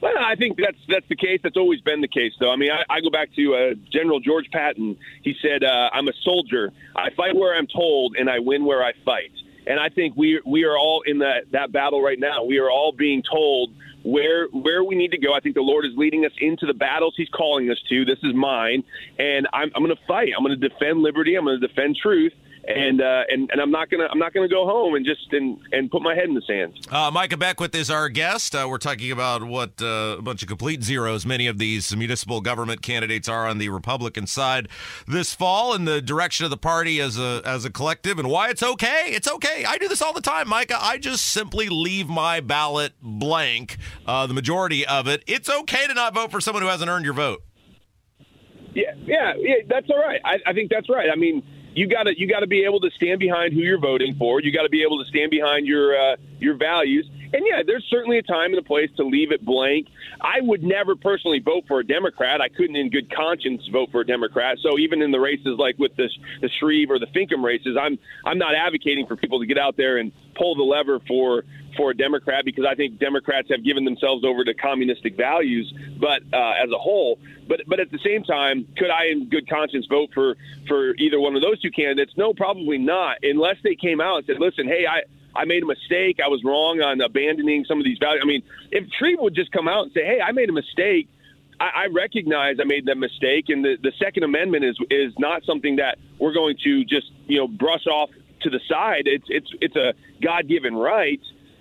Well, 0.00 0.12
I 0.18 0.34
think 0.36 0.56
that's 0.56 0.78
that's 0.88 1.06
the 1.08 1.16
case. 1.16 1.40
That's 1.42 1.56
always 1.56 1.80
been 1.80 2.00
the 2.00 2.08
case, 2.08 2.32
though. 2.38 2.52
I 2.52 2.56
mean, 2.56 2.70
I, 2.70 2.82
I 2.88 3.00
go 3.00 3.10
back 3.10 3.30
to 3.34 3.54
uh, 3.54 3.74
General 3.92 4.20
George 4.20 4.46
Patton. 4.52 4.96
He 5.22 5.34
said, 5.42 5.64
uh, 5.64 5.90
"I'm 5.92 6.06
a 6.08 6.12
soldier. 6.22 6.72
I 6.94 7.10
fight 7.16 7.34
where 7.34 7.56
I'm 7.56 7.66
told, 7.66 8.16
and 8.16 8.30
I 8.30 8.38
win 8.38 8.64
where 8.64 8.82
I 8.82 8.92
fight." 9.04 9.32
And 9.66 9.78
I 9.80 9.88
think 9.88 10.16
we 10.16 10.40
we 10.46 10.64
are 10.64 10.76
all 10.76 11.02
in 11.04 11.18
that 11.18 11.50
that 11.52 11.72
battle 11.72 12.00
right 12.00 12.18
now. 12.18 12.44
We 12.44 12.58
are 12.58 12.70
all 12.70 12.92
being 12.92 13.22
told 13.28 13.74
where 14.04 14.46
where 14.48 14.84
we 14.84 14.94
need 14.94 15.10
to 15.10 15.18
go. 15.18 15.34
I 15.34 15.40
think 15.40 15.56
the 15.56 15.62
Lord 15.62 15.84
is 15.84 15.92
leading 15.96 16.24
us 16.24 16.32
into 16.40 16.66
the 16.66 16.74
battles 16.74 17.14
He's 17.16 17.28
calling 17.30 17.68
us 17.68 17.78
to. 17.88 18.04
This 18.04 18.18
is 18.22 18.34
mine, 18.34 18.84
and 19.18 19.48
I'm, 19.52 19.70
I'm 19.74 19.82
going 19.82 19.96
to 19.96 20.02
fight. 20.06 20.30
I'm 20.36 20.44
going 20.44 20.58
to 20.58 20.68
defend 20.68 21.02
liberty. 21.02 21.34
I'm 21.34 21.44
going 21.44 21.60
to 21.60 21.66
defend 21.66 21.96
truth 22.00 22.32
and 22.68 23.00
uh, 23.00 23.22
and 23.28 23.50
and 23.50 23.60
I'm 23.60 23.70
not 23.70 23.90
gonna 23.90 24.06
I'm 24.10 24.18
not 24.18 24.34
gonna 24.34 24.48
go 24.48 24.66
home 24.66 24.94
and 24.94 25.04
just 25.04 25.32
and 25.32 25.58
and 25.72 25.90
put 25.90 26.02
my 26.02 26.14
head 26.14 26.24
in 26.24 26.34
the 26.34 26.42
sand. 26.46 26.86
Uh, 26.90 27.10
Micah 27.10 27.36
Beckwith 27.36 27.74
is 27.74 27.90
our 27.90 28.08
guest. 28.08 28.54
Uh, 28.54 28.66
we're 28.68 28.78
talking 28.78 29.10
about 29.10 29.42
what 29.42 29.80
uh, 29.80 30.16
a 30.18 30.22
bunch 30.22 30.42
of 30.42 30.48
complete 30.48 30.82
zeros 30.82 31.24
many 31.24 31.46
of 31.46 31.58
these 31.58 31.96
municipal 31.96 32.40
government 32.40 32.82
candidates 32.82 33.28
are 33.28 33.46
on 33.46 33.58
the 33.58 33.70
Republican 33.70 34.26
side 34.26 34.68
this 35.06 35.34
fall 35.34 35.74
in 35.74 35.86
the 35.86 36.02
direction 36.02 36.44
of 36.44 36.50
the 36.50 36.56
party 36.56 37.00
as 37.00 37.18
a 37.18 37.40
as 37.44 37.64
a 37.64 37.70
collective 37.70 38.18
and 38.18 38.28
why 38.28 38.50
it's 38.50 38.62
okay. 38.62 39.04
It's 39.08 39.28
okay. 39.28 39.64
I 39.64 39.78
do 39.78 39.88
this 39.88 40.02
all 40.02 40.12
the 40.12 40.20
time, 40.20 40.48
Micah. 40.48 40.78
I 40.78 40.98
just 40.98 41.26
simply 41.26 41.68
leave 41.68 42.08
my 42.08 42.40
ballot 42.40 42.92
blank. 43.00 43.78
Uh, 44.06 44.26
the 44.26 44.34
majority 44.34 44.86
of 44.86 45.08
it. 45.08 45.24
It's 45.26 45.48
okay 45.48 45.86
to 45.86 45.94
not 45.94 46.14
vote 46.14 46.30
for 46.30 46.40
someone 46.40 46.62
who 46.62 46.68
hasn't 46.68 46.90
earned 46.90 47.04
your 47.04 47.14
vote. 47.14 47.42
Yeah, 48.74 48.92
yeah, 49.06 49.32
yeah. 49.38 49.54
That's 49.66 49.88
all 49.90 49.98
right. 49.98 50.20
I, 50.24 50.50
I 50.50 50.52
think 50.52 50.70
that's 50.70 50.88
right. 50.90 51.08
I 51.10 51.16
mean 51.16 51.42
you 51.78 51.86
got 51.86 52.04
to 52.04 52.18
you 52.18 52.26
got 52.26 52.40
to 52.40 52.46
be 52.46 52.64
able 52.64 52.80
to 52.80 52.90
stand 52.90 53.20
behind 53.20 53.52
who 53.52 53.60
you're 53.60 53.78
voting 53.78 54.14
for. 54.16 54.40
You 54.40 54.52
got 54.52 54.64
to 54.64 54.68
be 54.68 54.82
able 54.82 54.98
to 55.02 55.08
stand 55.08 55.30
behind 55.30 55.66
your 55.66 55.96
uh, 55.96 56.16
your 56.40 56.54
values. 56.54 57.08
And 57.32 57.44
yeah, 57.46 57.62
there's 57.66 57.84
certainly 57.90 58.18
a 58.18 58.22
time 58.22 58.50
and 58.50 58.58
a 58.58 58.62
place 58.62 58.90
to 58.96 59.04
leave 59.04 59.32
it 59.32 59.44
blank. 59.44 59.88
I 60.20 60.40
would 60.40 60.62
never 60.62 60.96
personally 60.96 61.40
vote 61.40 61.64
for 61.68 61.80
a 61.80 61.86
Democrat. 61.86 62.40
I 62.40 62.48
couldn't, 62.48 62.76
in 62.76 62.90
good 62.90 63.14
conscience, 63.14 63.66
vote 63.72 63.90
for 63.90 64.00
a 64.00 64.06
Democrat. 64.06 64.58
So 64.62 64.78
even 64.78 65.02
in 65.02 65.10
the 65.10 65.20
races 65.20 65.56
like 65.58 65.78
with 65.78 65.94
this 65.96 66.10
the 66.40 66.48
Shreve 66.58 66.90
or 66.90 66.98
the 66.98 67.06
Finkam 67.06 67.42
races, 67.42 67.76
I'm 67.80 67.98
I'm 68.24 68.38
not 68.38 68.54
advocating 68.54 69.06
for 69.06 69.16
people 69.16 69.40
to 69.40 69.46
get 69.46 69.58
out 69.58 69.76
there 69.76 69.98
and 69.98 70.12
pull 70.36 70.54
the 70.54 70.62
lever 70.62 71.00
for 71.06 71.44
for 71.76 71.90
a 71.90 71.96
Democrat 71.96 72.44
because 72.44 72.64
I 72.68 72.74
think 72.74 72.98
Democrats 72.98 73.48
have 73.50 73.64
given 73.64 73.84
themselves 73.84 74.24
over 74.24 74.44
to 74.44 74.54
communistic 74.54 75.16
values. 75.16 75.72
But 76.00 76.22
uh, 76.32 76.52
as 76.62 76.70
a 76.70 76.78
whole, 76.78 77.18
but 77.46 77.60
but 77.66 77.80
at 77.80 77.90
the 77.90 77.98
same 78.04 78.24
time, 78.24 78.66
could 78.76 78.90
I, 78.90 79.06
in 79.12 79.28
good 79.28 79.48
conscience, 79.48 79.86
vote 79.86 80.10
for 80.14 80.36
for 80.66 80.94
either 80.96 81.20
one 81.20 81.36
of 81.36 81.42
those 81.42 81.60
two 81.60 81.70
candidates? 81.70 82.12
No, 82.16 82.32
probably 82.32 82.78
not, 82.78 83.18
unless 83.22 83.56
they 83.62 83.74
came 83.74 84.00
out 84.00 84.18
and 84.18 84.26
said, 84.26 84.36
"Listen, 84.38 84.66
hey, 84.66 84.86
I." 84.86 85.02
I 85.38 85.44
made 85.44 85.62
a 85.62 85.66
mistake. 85.66 86.18
I 86.24 86.28
was 86.28 86.42
wrong 86.44 86.80
on 86.80 87.00
abandoning 87.00 87.64
some 87.64 87.78
of 87.78 87.84
these 87.84 87.98
values. 87.98 88.22
I 88.24 88.26
mean, 88.26 88.42
if 88.72 88.84
Shreve 88.98 89.18
would 89.20 89.34
just 89.34 89.52
come 89.52 89.68
out 89.68 89.84
and 89.84 89.92
say, 89.92 90.04
"Hey, 90.04 90.18
I 90.20 90.32
made 90.32 90.48
a 90.48 90.52
mistake," 90.52 91.08
I, 91.60 91.84
I 91.84 91.86
recognize 91.86 92.56
I 92.60 92.64
made 92.64 92.86
that 92.86 92.96
mistake, 92.96 93.46
and 93.48 93.64
the, 93.64 93.76
the 93.80 93.92
Second 93.98 94.24
Amendment 94.24 94.64
is 94.64 94.76
is 94.90 95.12
not 95.18 95.44
something 95.44 95.76
that 95.76 95.98
we're 96.18 96.34
going 96.34 96.56
to 96.64 96.84
just 96.84 97.06
you 97.26 97.38
know 97.38 97.48
brush 97.48 97.86
off 97.86 98.10
to 98.42 98.50
the 98.50 98.60
side. 98.68 99.02
It's 99.06 99.26
it's 99.28 99.50
it's 99.60 99.76
a 99.76 99.94
God 100.20 100.48
given 100.48 100.74
right. 100.74 101.20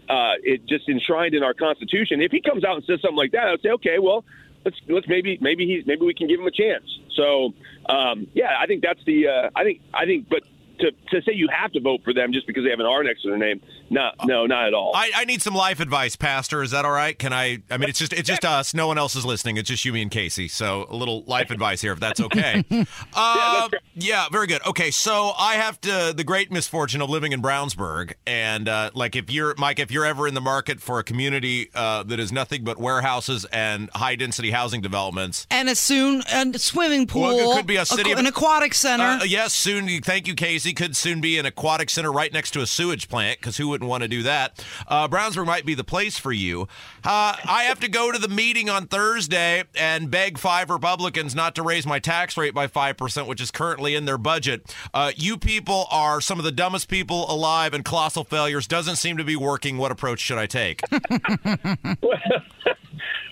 Uh, 0.10 0.40
it 0.42 0.66
just 0.68 0.88
enshrined 0.88 1.36
in 1.36 1.44
our 1.44 1.54
Constitution. 1.54 2.22
If 2.22 2.32
he 2.32 2.42
comes 2.42 2.64
out 2.64 2.78
and 2.78 2.86
says 2.86 3.02
something 3.02 3.18
like 3.18 3.34
that, 3.34 3.44
I 3.44 3.52
would 3.52 3.62
say, 3.62 3.70
okay, 3.72 4.00
well, 4.00 4.24
let's 4.66 4.78
let's 4.88 5.08
maybe 5.08 5.38
maybe 5.42 5.68
he's 5.68 5.86
maybe 5.86 6.06
we 6.06 6.14
can 6.14 6.28
give 6.28 6.40
him 6.40 6.48
a 6.48 6.52
chance. 6.52 6.86
So 7.16 7.54
um, 7.90 8.28
yeah, 8.34 8.52
I 8.60 8.68
think 8.68 8.82
that's 8.82 9.04
the 9.06 9.28
uh, 9.28 9.50
I 9.56 9.64
think 9.64 9.82
I 9.94 10.06
think, 10.06 10.30
but 10.30 10.44
to, 10.80 10.92
to 10.92 11.22
say 11.24 11.34
you 11.34 11.48
have 11.52 11.72
to 11.74 11.80
vote 11.80 12.02
for 12.04 12.14
them 12.14 12.34
just 12.34 12.48
because 12.48 12.64
they 12.64 12.70
have 12.70 12.80
an 12.80 12.86
R 12.86 13.04
next 13.04 13.24
to 13.24 13.30
their 13.30 13.38
name. 13.38 13.62
No, 13.90 14.12
no, 14.26 14.46
not 14.46 14.68
at 14.68 14.74
all. 14.74 14.92
I, 14.96 15.12
I 15.16 15.26
need 15.26 15.42
some 15.42 15.54
life 15.54 15.80
advice, 15.80 16.16
Pastor. 16.16 16.62
Is 16.62 16.72
that 16.72 16.86
all 16.86 16.92
right? 16.92 17.18
Can 17.18 17.34
I? 17.34 17.60
I 17.72 17.78
mean, 17.78 17.90
it's 17.90 18.00
just 18.00 18.14
it's 18.14 18.28
just 18.28 18.46
us. 18.46 18.74
No 18.74 18.88
one 18.88 18.98
else 18.98 19.16
is 19.16 19.26
listening. 19.26 19.58
It's 19.58 19.70
just 19.70 19.84
you, 19.86 19.94
me, 19.94 20.02
and 20.02 20.12
Casey. 20.12 20.48
So 20.48 20.86
a 20.90 20.96
little 20.96 21.24
life 21.24 21.52
advice 21.52 21.82
here, 21.82 21.94
if 21.94 22.00
that's 22.00 22.20
okay. 22.20 22.64
uh, 23.14 23.70
yeah, 23.72 23.80
yeah, 23.96 24.30
very 24.30 24.48
good. 24.48 24.66
Okay, 24.66 24.92
so 24.92 25.32
I 25.38 25.56
have 25.56 25.80
to 25.82 26.14
the 26.16 26.24
great 26.24 26.52
misfortune 26.52 27.02
of 27.02 27.10
living 27.10 27.32
in 27.32 27.42
Brownsburg, 27.42 28.14
and 28.26 28.68
uh, 28.68 28.92
like 28.94 29.16
if 29.16 29.32
you're 29.32 29.56
Mike, 29.58 29.80
if 29.80 29.92
you're 29.92 30.06
ever 30.06 30.28
in 30.28 30.34
the 30.34 30.42
market 30.42 30.82
for 30.82 31.00
a 31.00 31.04
community 31.04 31.70
uh, 31.74 32.04
that 32.04 32.20
is 32.20 32.32
nothing 32.32 32.64
but 32.64 32.78
warehouses 32.78 33.46
and 33.52 33.90
high 33.92 34.16
density 34.16 34.52
housing 34.52 34.82
developments, 34.82 35.48
and 35.50 35.70
a 35.70 35.76
soon 35.76 36.22
a 36.32 36.60
swimming 36.60 37.08
pool, 37.08 37.22
well, 37.22 37.52
it 37.52 37.56
could 37.58 37.68
be 37.68 37.78
a 37.78 37.86
city, 37.86 38.12
an 38.12 38.28
aquatic 38.28 38.74
center. 38.74 39.04
Uh, 39.04 39.24
yes, 39.24 39.54
soon. 39.54 39.88
Thank 40.02 40.28
you, 40.28 40.36
Casey 40.36 40.67
could 40.74 40.96
soon 40.96 41.22
be 41.22 41.38
an 41.38 41.46
aquatic 41.46 41.90
center 41.90 42.12
right 42.12 42.32
next 42.32 42.52
to 42.52 42.62
a 42.62 42.68
sewage 42.68 43.10
plant 43.10 43.40
because 43.40 43.58
who 43.58 43.68
wouldn't 43.68 43.90
want 43.90 44.04
to 44.04 44.08
do 44.08 44.24
that? 44.24 44.64
Uh, 44.88 45.08
Brownsburg 45.08 45.46
might 45.46 45.66
be 45.66 45.74
the 45.74 45.84
place 45.84 46.18
for 46.18 46.32
you. 46.32 46.64
Uh, 47.04 47.36
I 47.46 47.64
have 47.68 47.80
to 47.82 47.90
go 47.90 48.12
to 48.12 48.20
the 48.20 48.28
meeting 48.28 48.70
on 48.70 48.88
Thursday 48.88 49.64
and 49.76 50.12
beg 50.12 50.38
five 50.38 50.70
Republicans 50.70 51.36
not 51.36 51.56
to 51.56 51.64
raise 51.64 51.86
my 51.86 52.00
tax 52.00 52.38
rate 52.38 52.54
by 52.54 52.68
5%, 52.68 53.28
which 53.28 53.42
is 53.42 53.52
currently 53.52 53.96
in 53.96 54.06
their 54.06 54.18
budget. 54.18 54.76
Uh, 54.94 55.12
you 55.16 55.38
people 55.38 55.88
are 55.92 56.22
some 56.22 56.40
of 56.40 56.46
the 56.46 56.52
dumbest 56.52 56.88
people 56.88 57.30
alive, 57.32 57.74
and 57.74 57.84
colossal 57.86 58.24
failures 58.24 58.68
doesn't 58.68 58.98
seem 58.98 59.18
to 59.18 59.24
be 59.24 59.36
working. 59.36 59.78
What 59.78 59.92
approach 59.92 60.20
should 60.20 60.38
I 60.38 60.46
take? 60.46 60.82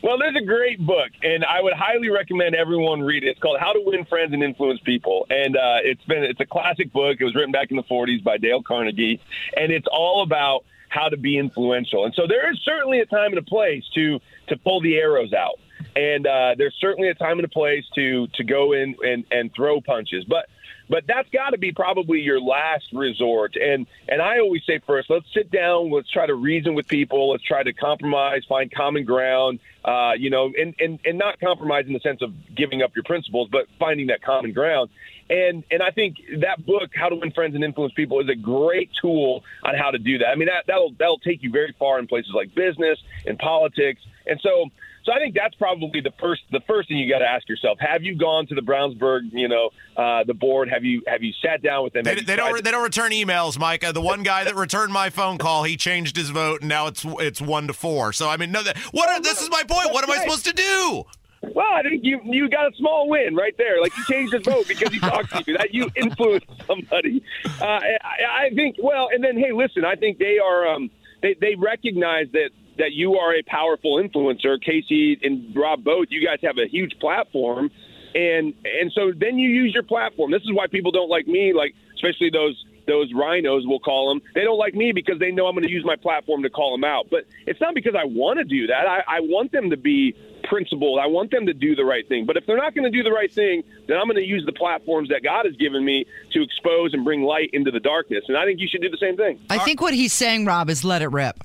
Well, 0.06 0.20
there's 0.20 0.36
a 0.40 0.46
great 0.46 0.80
book, 0.86 1.10
and 1.24 1.44
I 1.44 1.64
would 1.64 1.74
highly 1.74 2.10
recommend 2.12 2.54
everyone 2.54 3.02
read 3.02 3.24
it. 3.24 3.30
It's 3.30 3.40
called 3.40 3.58
How 3.60 3.74
to 3.74 3.82
Win 3.84 4.06
Friends 4.06 4.34
and 4.34 4.44
Influence 4.44 4.80
People, 4.86 5.26
and 5.32 5.58
uh, 5.58 5.82
it's 5.84 6.04
been 6.04 6.22
it's 6.24 6.40
a 6.40 6.46
classic 6.46 6.94
book. 6.94 7.18
It 7.26 7.30
was 7.30 7.36
written 7.36 7.52
back 7.52 7.72
in 7.72 7.78
the 7.78 7.84
40s 7.84 8.24
by 8.24 8.38
Dale 8.38 8.62
Carnegie, 8.62 9.20
and 9.58 9.72
it's 9.72 9.88
all 9.92 10.22
about 10.22 10.64
how 10.90 11.10
to 11.10 11.18
be 11.18 11.40
influential. 11.40 12.06
And 12.06 12.14
so 12.14 12.28
there 12.28 12.52
is 12.52 12.60
certainly 12.64 13.00
a 13.00 13.06
time 13.08 13.32
and 13.32 13.40
a 13.40 13.44
place 13.44 13.84
to 13.96 14.20
to 14.48 14.58
pull 14.58 14.80
the 14.80 14.96
arrows 14.98 15.34
out. 15.34 15.60
And 15.96 16.28
uh, 16.28 16.54
there's 16.56 16.76
certainly 16.80 17.10
a 17.10 17.16
time 17.16 17.40
and 17.40 17.46
a 17.46 17.50
place 17.50 17.84
to 17.96 18.28
to 18.28 18.44
go 18.44 18.74
in 18.74 18.96
and, 19.04 19.26
and 19.32 19.52
throw 19.56 19.82
punches. 19.82 20.24
But 20.26 20.46
but 20.88 21.06
that's 21.08 21.30
got 21.30 21.50
to 21.50 21.58
be 21.58 21.72
probably 21.72 22.20
your 22.20 22.40
last 22.40 22.94
resort. 22.94 23.56
And 23.56 23.88
and 24.08 24.22
I 24.22 24.40
always 24.40 24.64
say 24.66 24.80
first, 24.86 25.10
let's 25.10 25.26
sit 25.34 25.50
down, 25.52 25.92
let's 25.92 26.12
try 26.12 26.28
to 26.28 26.36
reason 26.36 26.76
with 26.76 26.88
people, 26.88 27.32
let's 27.32 27.44
try 27.44 27.64
to 27.64 27.74
compromise, 27.74 28.44
find 28.48 28.72
common 28.72 29.04
ground. 29.04 29.60
Uh, 29.84 30.14
you 30.18 30.30
know, 30.30 30.52
and, 30.58 30.76
and 30.80 31.00
and 31.06 31.18
not 31.18 31.40
compromise 31.40 31.86
in 31.88 31.94
the 31.94 32.00
sense 32.00 32.22
of 32.22 32.32
giving 32.56 32.82
up 32.82 32.96
your 32.96 33.04
principles, 33.04 33.50
but 33.52 33.68
finding 33.80 34.08
that 34.08 34.22
common 34.22 34.52
ground. 34.52 34.90
And 35.30 35.64
and 35.72 35.82
I 35.82 35.92
think 35.92 36.18
that 36.42 36.66
book, 36.66 36.92
How 36.96 37.10
to 37.10 37.16
Win 37.16 37.32
Friends 37.32 37.56
and 37.56 37.64
Influence 37.64 37.94
People, 37.94 38.20
is 38.20 38.30
a 38.30 38.36
great 38.36 38.92
tool 39.02 39.44
on 39.64 39.76
how 39.76 39.92
to 39.92 39.98
do 39.98 40.20
that. 40.20 40.28
I 40.28 40.36
mean, 40.36 40.48
that 40.48 40.66
that'll 40.68 40.94
that'll 41.00 41.20
take 41.20 41.42
you 41.42 41.52
very 41.52 41.74
far 41.80 41.98
in 42.00 42.08
places 42.08 42.32
like 42.36 42.54
business 42.54 43.00
and 43.26 43.38
politics. 43.40 44.02
And 44.28 44.40
so 44.42 44.70
so 45.06 45.14
I 45.14 45.20
think 45.20 45.36
that's 45.36 45.54
probably 45.56 46.02
the 46.02 46.14
first 46.20 46.42
the 46.52 46.62
first 46.62 46.88
thing 46.88 46.98
you 46.98 47.08
got 47.12 47.20
to 47.20 47.28
ask 47.30 47.48
yourself: 47.48 47.78
Have 47.80 48.02
you 48.02 48.16
gone 48.16 48.48
to 48.48 48.56
the 48.56 48.62
Brownsburg, 48.62 49.32
you 49.32 49.48
know, 49.48 49.70
uh, 49.96 50.24
the 50.24 50.34
board? 50.34 50.70
Have 50.70 50.84
you 50.84 51.04
have 51.08 51.22
you 51.22 51.32
sat 51.44 51.62
down 51.62 51.84
with 51.84 51.94
them? 51.94 52.04
They, 52.04 52.16
they 52.16 52.36
don't 52.36 52.64
they 52.64 52.72
don't 52.72 52.84
return 52.84 53.12
emails, 53.12 53.60
Micah. 53.60 53.94
The 53.94 54.02
one 54.02 54.24
guy 54.24 54.44
that 54.44 54.56
returned 54.56 54.92
my 54.92 55.12
phone 55.12 55.38
call, 55.38 55.64
he 55.64 55.78
changed 55.78 56.18
his 56.18 56.32
vote, 56.32 56.62
and 56.62 56.70
now 56.70 56.88
it's 56.88 57.06
it's 57.06 57.40
one 57.40 57.68
to 57.68 57.74
four. 57.74 58.14
So 58.14 58.28
I 58.30 58.38
mean, 58.38 58.52
no, 58.52 58.64
what? 58.92 59.10
Are, 59.10 59.22
this 59.22 59.42
is 59.42 59.50
my 59.52 59.64
point. 59.64 59.94
What 59.94 60.04
am 60.04 60.12
I 60.12 60.24
supposed 60.24 60.46
to 60.46 60.54
do? 60.54 61.06
Well, 61.54 61.74
I 61.74 61.84
think 61.84 62.04
you 62.04 62.20
you 62.24 62.50
got 62.50 62.72
a 62.72 62.76
small 62.76 63.10
win 63.10 63.36
right 63.36 63.56
there. 63.58 63.82
Like 63.82 63.96
you 63.98 64.04
changed 64.06 64.34
his 64.34 64.44
vote 64.44 64.68
because 64.68 64.94
he 64.94 65.00
talked 65.00 65.32
to 65.32 65.44
you. 65.46 65.58
That 65.58 65.74
you 65.74 65.90
influenced 65.96 66.48
somebody. 66.66 67.24
Uh, 67.62 67.66
I, 67.66 68.48
I 68.48 68.50
think. 68.56 68.78
Well, 68.82 69.10
and 69.14 69.24
then 69.24 69.38
hey, 69.38 69.52
listen. 69.52 69.86
I 69.86 69.96
think 69.96 70.18
they 70.18 70.40
are. 70.40 70.68
Um, 70.68 70.90
they 71.22 71.36
they 71.40 71.56
recognize 71.56 72.28
that 72.34 72.50
that 72.78 72.92
you 72.92 73.16
are 73.16 73.34
a 73.34 73.44
powerful 73.44 74.02
influencer. 74.02 74.62
Casey 74.62 75.18
and 75.22 75.56
Rob 75.56 75.84
both, 75.84 76.08
you 76.10 76.26
guys 76.26 76.40
have 76.44 76.58
a 76.58 76.68
huge 76.68 76.94
platform. 77.00 77.72
And 78.14 78.54
and 78.64 78.92
so 78.94 79.12
then 79.16 79.38
you 79.38 79.50
use 79.50 79.74
your 79.74 79.84
platform. 79.84 80.32
This 80.32 80.44
is 80.44 80.54
why 80.54 80.68
people 80.68 80.92
don't 80.92 81.10
like 81.10 81.28
me, 81.28 81.54
like 81.54 81.74
especially 81.96 82.30
those 82.30 82.64
those 82.88 83.12
rhinos, 83.14 83.64
we'll 83.66 83.80
call 83.80 84.10
them. 84.10 84.22
They 84.34 84.44
don't 84.44 84.58
like 84.58 84.76
me 84.76 84.92
because 84.92 85.20
they 85.20 85.32
know 85.32 85.48
I'm 85.48 85.56
going 85.56 85.66
to 85.66 85.72
use 85.72 85.86
my 85.86 85.96
platform 85.96 86.44
to 86.44 86.50
call 86.50 86.72
them 86.72 86.84
out. 86.84 87.08
But 87.10 87.26
it's 87.46 87.62
not 87.62 87.74
because 87.76 87.96
I 87.96 88.06
want 88.06 88.40
to 88.40 88.46
do 88.46 88.68
that. 88.68 88.88
I, 88.88 89.04
I 89.08 89.20
want 89.22 89.52
them 89.52 89.70
to 89.70 89.78
be 89.78 90.16
principled. 90.44 91.00
I 91.00 91.08
want 91.08 91.32
them 91.32 91.46
to 91.48 91.54
do 91.54 91.76
the 91.76 91.86
right 91.86 92.08
thing. 92.08 92.26
But 92.26 92.38
if 92.38 92.46
they're 92.46 92.58
not 92.58 92.76
going 92.76 92.90
to 92.92 92.96
do 92.96 93.04
the 93.04 93.12
right 93.12 93.32
thing, 93.32 93.64
then 93.88 93.98
I'm 93.98 94.06
going 94.06 94.16
to 94.18 94.28
use 94.28 94.46
the 94.46 94.54
platforms 94.54 95.10
that 95.10 95.24
God 95.24 95.46
has 95.46 95.56
given 95.56 95.84
me 95.84 96.06
to 96.34 96.44
expose 96.44 96.94
and 96.94 97.04
bring 97.04 97.24
light 97.24 97.50
into 97.54 97.72
the 97.72 97.80
darkness. 97.80 98.24
And 98.28 98.38
I 98.38 98.46
think 98.46 98.60
you 98.60 98.68
should 98.68 98.82
do 98.82 98.90
the 98.90 98.98
same 98.98 99.18
thing. 99.18 99.40
I 99.50 99.60
think 99.60 99.82
what 99.82 99.94
he's 99.94 100.14
saying, 100.14 100.46
Rob, 100.46 100.70
is 100.70 100.84
let 100.84 101.02
it 101.02 101.10
rip. 101.10 101.44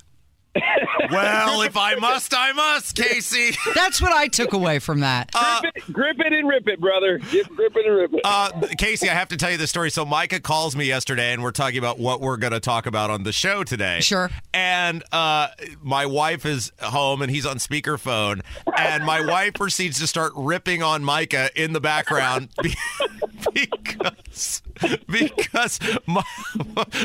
Well, 1.11 1.63
if 1.63 1.77
I 1.77 1.95
must, 1.95 2.35
I 2.37 2.53
must, 2.53 2.97
Casey. 2.97 3.57
That's 3.75 4.01
what 4.01 4.13
I 4.13 4.27
took 4.27 4.53
away 4.53 4.81
from 4.81 5.01
that. 5.01 5.31
Uh, 5.33 5.61
grip, 5.61 5.77
it, 5.77 5.93
grip, 5.93 6.17
it, 6.21 6.33
and 6.33 6.49
rip 6.49 6.67
it, 6.67 6.81
brother. 6.81 7.19
Grip 7.19 7.77
it 7.77 7.87
and 7.87 7.95
rip 7.95 8.15
it. 8.15 8.21
Uh, 8.25 8.51
Casey, 8.77 9.09
I 9.09 9.15
have 9.15 9.29
to 9.29 9.37
tell 9.37 9.51
you 9.51 9.57
this 9.57 9.71
story. 9.71 9.91
So 9.91 10.05
Micah 10.05 10.41
calls 10.41 10.75
me 10.75 10.87
yesterday, 10.87 11.33
and 11.33 11.43
we're 11.43 11.53
talking 11.53 11.79
about 11.79 11.99
what 11.99 12.21
we're 12.21 12.37
going 12.37 12.53
to 12.53 12.61
talk 12.61 12.87
about 12.87 13.11
on 13.11 13.23
the 13.23 13.33
show 13.33 13.63
today. 13.63 14.01
Sure. 14.01 14.31
And 14.53 15.05
uh, 15.13 15.49
my 15.83 16.07
wife 16.07 16.45
is 16.45 16.73
home, 16.81 17.23
and 17.23 17.31
he's 17.31 17.47
on 17.47 17.57
speakerphone, 17.59 18.43
and 18.77 19.05
my 19.05 19.25
wife 19.25 19.55
proceeds 19.55 20.01
to 20.01 20.07
start 20.07 20.33
ripping 20.35 20.83
on 20.83 21.05
Micah 21.05 21.51
in 21.55 21.73
the 21.73 21.81
background 21.81 22.49
because 23.55 24.63
because 25.07 25.81
my, 26.07 26.23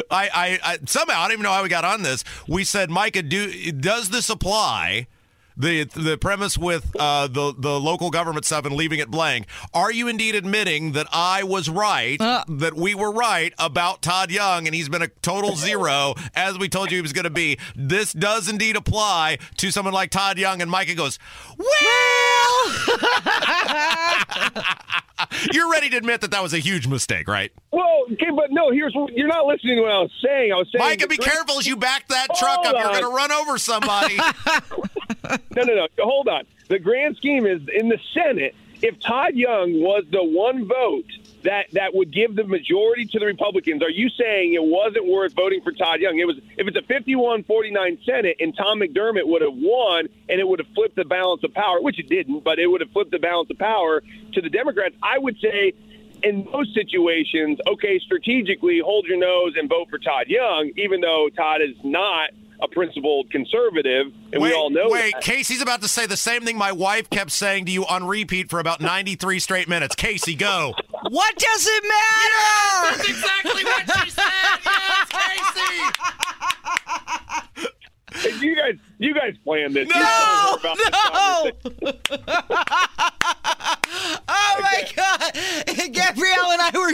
I, 0.10 0.30
I, 0.34 0.60
I 0.64 0.78
somehow 0.86 1.20
I 1.20 1.24
don't 1.24 1.34
even 1.34 1.44
know 1.44 1.52
how 1.52 1.64
we 1.64 1.70
got 1.70 1.86
on 1.86 2.04
this. 2.04 2.24
We 2.48 2.64
said, 2.64 2.90
Micah, 2.90 3.22
do 3.36 3.72
does 3.72 4.10
this 4.10 4.30
apply? 4.30 5.08
The 5.58 5.86
the 5.86 6.18
premise 6.18 6.58
with 6.58 6.96
uh, 7.00 7.28
the 7.28 7.54
the 7.58 7.80
local 7.80 8.10
government 8.10 8.46
stuff 8.46 8.66
and 8.66 8.76
leaving 8.76 9.00
it 9.00 9.10
blank. 9.10 9.48
Are 9.74 9.92
you 9.92 10.08
indeed 10.08 10.36
admitting 10.36 10.94
that 10.94 11.08
I 11.12 11.44
was 11.44 11.70
right, 11.70 12.20
uh, 12.20 12.44
that 12.48 12.76
we 12.76 12.96
were 12.96 13.12
right 13.12 13.54
about 13.58 14.02
Todd 14.02 14.32
Young, 14.32 14.68
and 14.68 14.76
he's 14.76 14.90
been 14.90 15.02
a 15.02 15.08
total 15.08 15.56
zero 15.56 16.16
as 16.36 16.58
we 16.58 16.70
told 16.70 16.92
you 16.92 16.98
he 16.98 17.02
was 17.02 17.14
going 17.14 17.26
to 17.26 17.30
be? 17.30 17.58
This 17.76 18.14
does 18.14 18.50
indeed 18.50 18.76
apply 18.76 19.40
to 19.58 19.72
someone 19.72 19.94
like 19.94 20.12
Todd 20.12 20.38
Young, 20.38 20.62
and 20.62 20.70
Micah 20.70 20.96
goes, 20.96 21.20
well. 21.58 22.96
You're 25.54 25.72
ready 25.72 25.90
to 25.90 25.98
admit 25.98 26.22
that 26.22 26.32
that 26.32 26.44
was 26.44 26.54
a 26.54 26.60
huge 26.60 26.88
mistake, 26.88 27.28
right? 27.28 27.52
Well, 27.72 28.06
okay, 28.12 28.30
but 28.36 28.52
no. 28.52 28.72
Here's 28.72 28.94
what 28.94 29.14
you're 29.14 29.28
not 29.28 29.46
listening 29.46 29.78
to 29.78 29.84
what 29.84 29.92
I 29.92 30.00
was 30.00 30.12
saying. 30.24 30.52
I 30.52 30.56
was 30.56 30.68
saying, 30.72 30.84
Micah, 30.84 31.08
be 31.08 31.18
careful 31.18 31.58
as 31.58 31.66
you 31.66 31.78
back 31.78 32.08
that 32.10 32.28
truck 32.38 32.66
up. 32.66 32.76
On. 32.76 32.82
You're 32.82 32.92
going 32.92 33.04
to 33.04 33.10
run 33.10 33.32
over 33.32 33.58
somebody. 33.58 34.18
no, 35.52 35.64
no, 35.64 35.76
no. 35.76 35.88
Hold 36.00 36.28
on. 36.28 36.44
The 36.68 36.80
grand 36.80 37.18
scheme 37.18 37.46
is 37.46 37.62
in 37.74 37.90
the 37.90 38.00
Senate. 38.14 38.56
If 38.82 39.00
Todd 39.00 39.36
Young 39.36 39.82
was 39.82 40.04
the 40.12 40.24
one 40.24 40.68
vote 40.68 41.06
that 41.44 41.68
that 41.72 41.96
would 41.96 42.12
give 42.12 42.36
the 42.36 42.44
majority 42.44 43.06
to 43.06 43.20
the 43.20 43.26
Republicans, 43.26 43.82
are 43.82 43.90
you 43.90 44.10
saying 44.10 44.54
it 44.54 44.64
wasn't 44.64 45.08
worth 45.08 45.34
voting 45.34 45.62
for 45.62 45.72
Todd 45.72 46.02
Young? 46.02 46.20
It 46.20 46.26
was. 46.26 46.38
If 46.58 46.68
it's 46.68 46.78
a 46.78 46.82
51-49 46.82 48.06
Senate 48.06 48.38
and 48.40 48.56
Tom 48.56 48.80
McDermott 48.80 49.28
would 49.28 49.42
have 49.42 49.54
won 49.54 50.08
and 50.28 50.40
it 50.40 50.48
would 50.48 50.60
have 50.60 50.68
flipped 50.76 50.96
the 50.96 51.06
balance 51.06 51.44
of 51.44 51.54
power, 51.54 51.82
which 51.82 52.00
it 52.00 52.10
didn't, 52.10 52.44
but 52.44 52.60
it 52.60 52.68
would 52.68 52.82
have 52.82 52.92
flipped 52.92 53.12
the 53.12 53.20
balance 53.20 53.50
of 53.50 53.58
power 53.58 54.04
to 54.34 54.42
the 54.42 54.50
Democrats. 54.50 54.96
I 55.02 55.18
would 55.20 55.38
say 55.40 55.74
in 56.24 56.48
those 56.52 56.74
situations, 56.74 57.60
okay, 57.68 58.00
strategically 58.00 58.80
hold 58.80 59.06
your 59.06 59.18
nose 59.18 59.54
and 59.58 59.70
vote 59.70 59.90
for 59.90 60.00
Todd 60.00 60.28
Young, 60.28 60.72
even 60.76 61.02
though 61.02 61.30
Todd 61.36 61.62
is 61.62 61.76
not 61.84 62.32
a 62.66 62.68
principled 62.74 63.30
conservative, 63.32 64.08
and 64.34 64.42
wait, 64.42 64.50
we 64.50 64.54
all 64.54 64.70
know. 64.70 64.90
Wait, 64.90 65.14
that. 65.14 65.24
Casey's 65.24 65.62
about 65.62 65.82
to 65.82 65.88
say 65.88 66.06
the 66.06 66.18
same 66.18 66.44
thing 66.44 66.58
my 66.58 66.72
wife 66.72 67.10
kept 67.10 67.32
saying 67.32 67.66
to 67.66 67.72
you 67.72 67.86
on 67.86 68.06
repeat 68.06 68.50
for 68.50 68.60
about 68.60 68.82
ninety-three 68.82 69.40
straight 69.40 69.70
minutes. 69.70 69.96
Casey, 69.96 70.36
go. 70.36 70.74
What 71.10 71.36
does 71.38 71.68
it 71.68 71.84
matter? 71.84 72.46
Yes, 72.84 72.98
that's 72.98 73.10
exactly 73.10 73.64
what 73.64 73.84
she 74.04 74.10
said. 74.10 74.26
Yes, 74.66 75.08
Casey. 78.16 78.46
you 78.46 78.56
guys, 78.56 78.76
you 78.98 79.14
guys 79.14 79.36
planned 79.44 79.76
this. 79.76 79.88
No, 79.90 80.58
no. 80.64 80.72
oh 84.28 84.58
my 84.62 84.88
God, 84.96 85.32
Gabrielle 85.34 85.65
and 85.65 85.65
I 85.65 85.65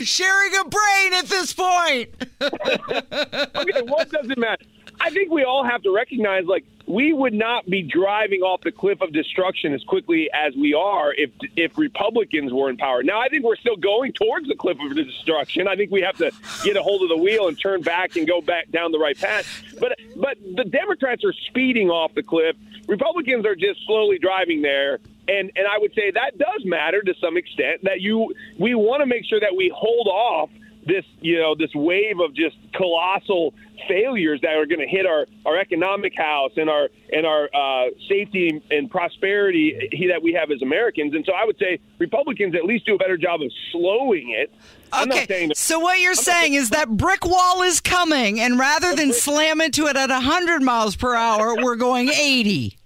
sharing 0.06 0.56
a 0.56 0.64
brain 0.66 1.14
at 1.14 1.26
this 1.26 1.54
point. 1.54 2.10
okay, 2.42 3.82
what 3.84 4.10
does 4.10 4.30
it 4.30 4.38
matter? 4.38 4.64
I 5.00 5.10
think 5.10 5.32
we 5.32 5.44
all 5.44 5.64
have 5.64 5.82
to 5.84 5.92
recognize, 5.92 6.46
like, 6.46 6.64
we 6.88 7.14
would 7.14 7.34
not 7.34 7.66
be 7.68 7.82
driving 7.82 8.42
off 8.42 8.62
the 8.62 8.72
cliff 8.72 9.02
of 9.02 9.14
destruction 9.14 9.74
as 9.74 9.84
quickly 9.84 10.30
as 10.34 10.54
we 10.56 10.74
are 10.74 11.14
if 11.14 11.30
if 11.56 11.78
Republicans 11.78 12.52
were 12.52 12.70
in 12.70 12.78
power. 12.78 13.02
Now, 13.02 13.20
I 13.20 13.30
think 13.30 13.44
we're 13.44 13.56
still 13.56 13.78
going 13.78 14.14
towards 14.14 14.48
the 14.48 14.56
cliff 14.56 14.78
of 14.82 14.96
destruction. 14.96 15.68
I 15.68 15.76
think 15.76 15.92
we 15.92 16.02
have 16.02 16.18
to 16.18 16.32
get 16.64 16.76
a 16.76 16.84
hold 16.84 17.02
of 17.04 17.10
the 17.10 17.18
wheel 17.18 17.48
and 17.48 17.60
turn 17.60 17.82
back 17.82 18.16
and 18.16 18.28
go 18.28 18.42
back 18.42 18.70
down 18.72 18.92
the 18.92 19.00
right 19.00 19.18
path. 19.18 19.48
But 19.80 19.98
but 20.16 20.38
the 20.56 20.66
Democrats 20.66 21.24
are 21.24 21.34
speeding 21.48 21.90
off 21.90 22.14
the 22.14 22.24
cliff. 22.24 22.56
Republicans 22.92 23.46
are 23.46 23.56
just 23.56 23.80
slowly 23.88 24.20
driving 24.20 24.62
there. 24.62 25.00
And 25.28 25.50
and 25.56 25.66
I 25.66 25.80
would 25.80 25.94
say 25.96 26.12
that 26.12 26.38
does 26.38 26.66
matter 26.66 27.02
to 27.02 27.14
some 27.22 27.38
extent. 27.38 27.84
That 27.84 28.02
you 28.02 28.34
we 28.60 28.76
want 28.76 29.00
to 29.02 29.06
make 29.06 29.24
sure 29.26 29.40
that 29.40 29.56
we 29.56 29.72
hold 29.74 30.08
off 30.08 30.50
this 30.86 31.06
you 31.22 31.40
know 31.40 31.56
this 31.56 31.70
wave 31.74 32.20
of 32.20 32.34
just 32.34 32.58
colossal 32.74 33.54
failures 33.88 34.40
that 34.42 34.56
are 34.56 34.66
going 34.66 34.80
to 34.80 34.88
hit 34.88 35.06
our, 35.06 35.26
our 35.46 35.58
economic 35.58 36.14
house 36.16 36.52
and 36.58 36.70
our 36.70 36.90
and 37.12 37.26
our 37.26 37.50
uh, 37.54 37.92
safety 38.10 38.62
and 38.70 38.90
prosperity 38.90 39.90
that 40.10 40.22
we 40.22 40.34
have 40.34 40.52
as 40.52 40.62
Americans. 40.62 41.14
And 41.14 41.26
so 41.26 41.32
I 41.34 41.46
would 41.46 41.58
say 41.58 41.80
Republicans 41.98 42.56
at 42.56 42.66
least 42.66 42.86
do 42.86 42.96
a 42.96 42.98
better 42.98 43.18
job 43.18 43.42
of 43.42 43.52
slowing 43.72 44.32
it. 44.32 44.52
Okay. 44.94 45.48
That, 45.48 45.58
so 45.58 45.80
what 45.80 46.00
you're 46.00 46.12
I'm 46.12 46.16
saying 46.16 46.54
is 46.56 46.72
that 46.72 46.90
brick 46.90 47.26
wall 47.26 47.62
is 47.62 47.80
coming, 47.80 48.42
and 48.42 48.60
rather 48.60 48.94
than 48.96 49.14
slam 49.14 49.62
into 49.62 49.88
it 49.88 49.96
at 49.96 50.10
100 50.10 50.62
miles 50.62 50.98
per 50.98 51.16
hour, 51.16 51.56
we're 51.56 51.78
going 51.78 52.10
80. 52.10 52.78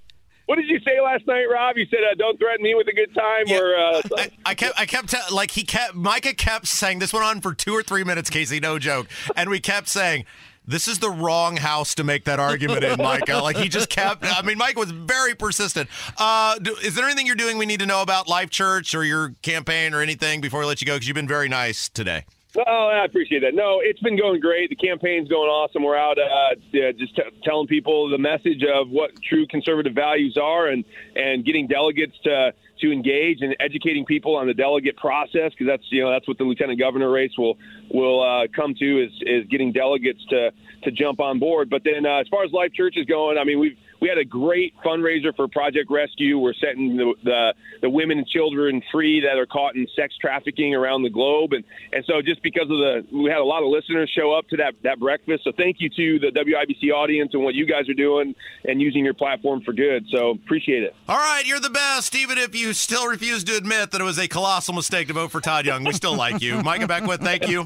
What 0.45 0.58
did 0.58 0.67
you 0.67 0.79
say 0.79 1.01
last 1.01 1.25
night, 1.25 1.45
Rob? 1.51 1.77
You 1.77 1.86
said, 1.89 1.99
uh, 1.99 2.15
"Don't 2.17 2.38
threaten 2.38 2.63
me 2.63 2.75
with 2.75 2.88
a 2.88 2.93
good 2.93 3.13
time." 3.15 3.45
Yeah, 3.47 3.60
or 3.60 3.75
uh, 3.75 4.01
I, 4.17 4.29
I, 4.45 4.53
kept, 4.55 4.79
I 4.79 4.86
kept, 4.86 5.10
t- 5.10 5.17
like 5.34 5.51
he 5.51 5.63
kept, 5.63 5.95
Micah 5.95 6.34
kept 6.36 6.67
saying 6.67 6.99
this 6.99 7.12
went 7.13 7.25
on 7.25 7.41
for 7.41 7.53
two 7.53 7.73
or 7.73 7.81
three 7.81 8.03
minutes, 8.03 8.29
Casey, 8.29 8.60
no 8.60 8.77
joke, 8.79 9.08
and 9.36 9.49
we 9.49 9.60
kept 9.60 9.88
saying. 9.88 10.25
This 10.67 10.88
is 10.88 10.97
the 10.97 11.12
wrong 11.12 11.58
house 11.58 11.93
to 11.93 12.03
make 12.03 12.23
that 12.23 12.39
argument 12.39 12.84
in, 12.84 12.97
Micah. 12.97 13.39
Like 13.43 13.55
he 13.55 13.69
just 13.69 13.88
kept. 13.88 14.23
I 14.23 14.41
mean, 14.41 14.58
Mike 14.58 14.79
was 14.79 14.89
very 14.89 15.36
persistent. 15.36 15.88
Uh, 16.17 16.58
do, 16.58 16.75
is 16.77 16.95
there 16.95 17.05
anything 17.05 17.27
you're 17.27 17.36
doing 17.36 17.60
we 17.60 17.67
need 17.67 17.81
to 17.81 17.86
know 17.86 18.01
about 18.01 18.27
Life 18.27 18.49
Church 18.49 18.95
or 18.95 19.03
your 19.03 19.36
campaign 19.43 19.93
or 19.93 20.01
anything 20.01 20.41
before 20.41 20.62
we 20.62 20.65
let 20.65 20.81
you 20.81 20.88
go? 20.88 20.95
Because 20.95 21.08
you've 21.08 21.13
been 21.13 21.27
very 21.27 21.49
nice 21.49 21.88
today. 21.88 22.25
Oh, 22.57 22.87
I 22.87 23.03
appreciate 23.03 23.41
that. 23.41 23.53
No, 23.53 23.79
it's 23.81 23.99
been 23.99 24.17
going 24.17 24.39
great. 24.39 24.69
The 24.69 24.75
campaign's 24.75 25.27
going 25.27 25.49
awesome. 25.49 25.83
We're 25.83 25.97
out 25.97 26.17
uh, 26.17 26.55
just 26.97 27.15
t- 27.15 27.23
telling 27.43 27.67
people 27.67 28.09
the 28.09 28.17
message 28.17 28.63
of 28.63 28.89
what 28.89 29.11
true 29.21 29.45
conservative 29.47 29.93
values 29.93 30.37
are, 30.41 30.67
and 30.67 30.85
and 31.15 31.43
getting 31.43 31.67
delegates 31.67 32.13
to 32.23 32.53
to 32.81 32.91
engage 32.91 33.41
and 33.41 33.55
educating 33.59 34.05
people 34.05 34.35
on 34.35 34.47
the 34.47 34.53
delegate 34.53 34.95
process 34.97 35.51
because 35.51 35.67
that's 35.67 35.83
you 35.89 36.01
know 36.01 36.11
that's 36.11 36.27
what 36.27 36.37
the 36.37 36.43
lieutenant 36.43 36.79
governor 36.79 37.11
race 37.11 37.31
will 37.37 37.57
will 37.93 38.21
uh, 38.23 38.47
come 38.55 38.73
to 38.75 39.03
is 39.03 39.11
is 39.21 39.45
getting 39.47 39.73
delegates 39.73 40.23
to 40.29 40.51
to 40.83 40.91
jump 40.91 41.19
on 41.19 41.39
board. 41.39 41.69
But 41.69 41.83
then 41.83 42.05
uh, 42.05 42.19
as 42.19 42.27
far 42.29 42.45
as 42.45 42.51
Life 42.53 42.71
Church 42.73 42.95
is 42.95 43.05
going, 43.05 43.37
I 43.37 43.43
mean 43.43 43.59
we've 43.59 43.77
we 43.99 44.10
had 44.10 44.17
a 44.17 44.25
great 44.25 44.73
fundraiser 44.84 45.36
for 45.36 45.47
Project 45.47 45.89
Rescue. 45.89 46.38
We're 46.38 46.53
setting 46.53 46.97
the, 46.97 47.13
the, 47.23 47.53
the 47.81 47.89
women 47.89 48.19
and 48.19 48.27
children 48.27 48.81
free 48.91 49.21
that 49.21 49.38
are 49.38 49.45
caught 49.45 49.75
in 49.75 49.88
sex 49.95 50.15
trafficking 50.19 50.75
around 50.75 51.03
the 51.03 51.10
globe, 51.10 51.53
and 51.53 51.63
and 51.91 52.03
so 52.05 52.21
just 52.21 52.41
because 52.43 52.63
of 52.63 52.69
the 52.69 53.05
we 53.12 53.29
had 53.29 53.39
a 53.39 53.43
lot 53.43 53.63
of 53.63 53.69
listeners 53.69 54.12
show 54.15 54.34
up 54.34 54.47
to 54.49 54.58
that 54.58 54.73
that 54.84 54.99
breakfast. 54.99 55.43
So 55.43 55.51
thank 55.55 55.77
you 55.79 55.89
to 55.89 56.19
the 56.19 56.31
WIBC 56.31 56.91
audience 56.93 57.31
and 57.34 57.43
what 57.43 57.55
you 57.55 57.65
guys 57.65 57.89
are 57.89 57.93
doing 57.93 58.36
and 58.65 58.81
using 58.81 59.03
your 59.03 59.13
platform 59.13 59.62
for 59.62 59.73
good. 59.73 60.05
So 60.12 60.31
appreciate 60.31 60.84
it. 60.84 60.95
All 61.08 61.17
right, 61.17 61.43
you're 61.45 61.60
the 61.60 61.69
best, 61.69 62.15
even 62.15 62.38
if 62.38 62.55
you 62.55 62.73
still 62.73 63.08
refuse 63.08 63.43
to 63.45 63.55
admit 63.55 63.91
that 63.91 64.01
it 64.01 64.03
was 64.03 64.17
a 64.17 64.27
colossal 64.27 64.73
mistake 64.73 65.08
to 65.08 65.13
vote 65.13 65.31
for 65.31 65.41
Todd 65.41 65.65
Young. 65.65 65.84
We 65.84 65.93
still 65.93 66.15
like 66.15 66.41
you, 66.41 66.62
Micah 66.63 66.88
Beckwith. 66.88 67.21
Thank 67.21 67.47
you. 67.47 67.63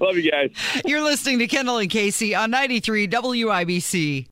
Love 0.00 0.16
you 0.16 0.30
guys. 0.30 0.50
You're 0.84 1.02
listening 1.02 1.38
to 1.40 1.46
Kendall 1.46 1.78
and 1.78 1.90
Casey 1.90 2.34
on 2.34 2.50
93 2.50 3.08
WIBC. 3.08 4.31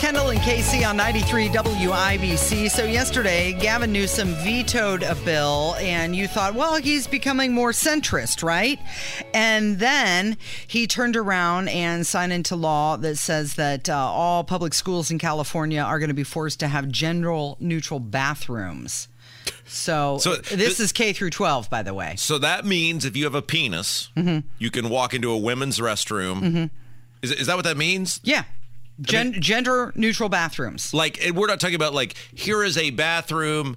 Kendall 0.00 0.30
and 0.30 0.40
Casey 0.40 0.82
on 0.82 0.96
93 0.96 1.48
WIBC. 1.50 2.70
So 2.70 2.84
yesterday, 2.84 3.52
Gavin 3.52 3.92
Newsom 3.92 4.28
vetoed 4.36 5.02
a 5.02 5.14
bill, 5.14 5.74
and 5.78 6.16
you 6.16 6.26
thought, 6.26 6.54
well, 6.54 6.76
he's 6.76 7.06
becoming 7.06 7.52
more 7.52 7.72
centrist, 7.72 8.42
right? 8.42 8.78
And 9.34 9.78
then 9.78 10.38
he 10.66 10.86
turned 10.86 11.16
around 11.16 11.68
and 11.68 12.06
signed 12.06 12.32
into 12.32 12.56
law 12.56 12.96
that 12.96 13.16
says 13.16 13.54
that 13.54 13.90
uh, 13.90 13.94
all 13.94 14.42
public 14.42 14.72
schools 14.72 15.10
in 15.10 15.18
California 15.18 15.80
are 15.82 15.98
going 15.98 16.08
to 16.08 16.14
be 16.14 16.24
forced 16.24 16.60
to 16.60 16.68
have 16.68 16.88
general 16.88 17.58
neutral 17.60 18.00
bathrooms. 18.00 19.06
So, 19.66 20.16
So 20.18 20.36
this 20.36 20.78
th- 20.78 20.80
is 20.80 20.92
K 20.92 21.12
through 21.12 21.30
12, 21.30 21.68
by 21.68 21.82
the 21.82 21.92
way. 21.92 22.14
So 22.16 22.38
that 22.38 22.64
means 22.64 23.04
if 23.04 23.16
you 23.16 23.24
have 23.24 23.34
a 23.34 23.42
penis, 23.42 24.08
Mm-hmm. 24.16 24.48
you 24.58 24.70
can 24.70 24.88
walk 24.88 25.12
into 25.12 25.30
a 25.30 25.36
women's 25.36 25.78
restroom. 25.78 26.70
Is, 27.22 27.32
is 27.32 27.46
that 27.48 27.56
what 27.56 27.64
that 27.66 27.76
means? 27.76 28.18
Yeah. 28.24 28.44
Gen- 29.02 29.40
gender 29.40 29.92
neutral 29.94 30.28
bathrooms. 30.28 30.92
Like, 30.92 31.24
and 31.24 31.36
we're 31.36 31.46
not 31.46 31.60
talking 31.60 31.76
about 31.76 31.94
like 31.94 32.14
here 32.34 32.62
is 32.62 32.76
a 32.76 32.90
bathroom. 32.90 33.76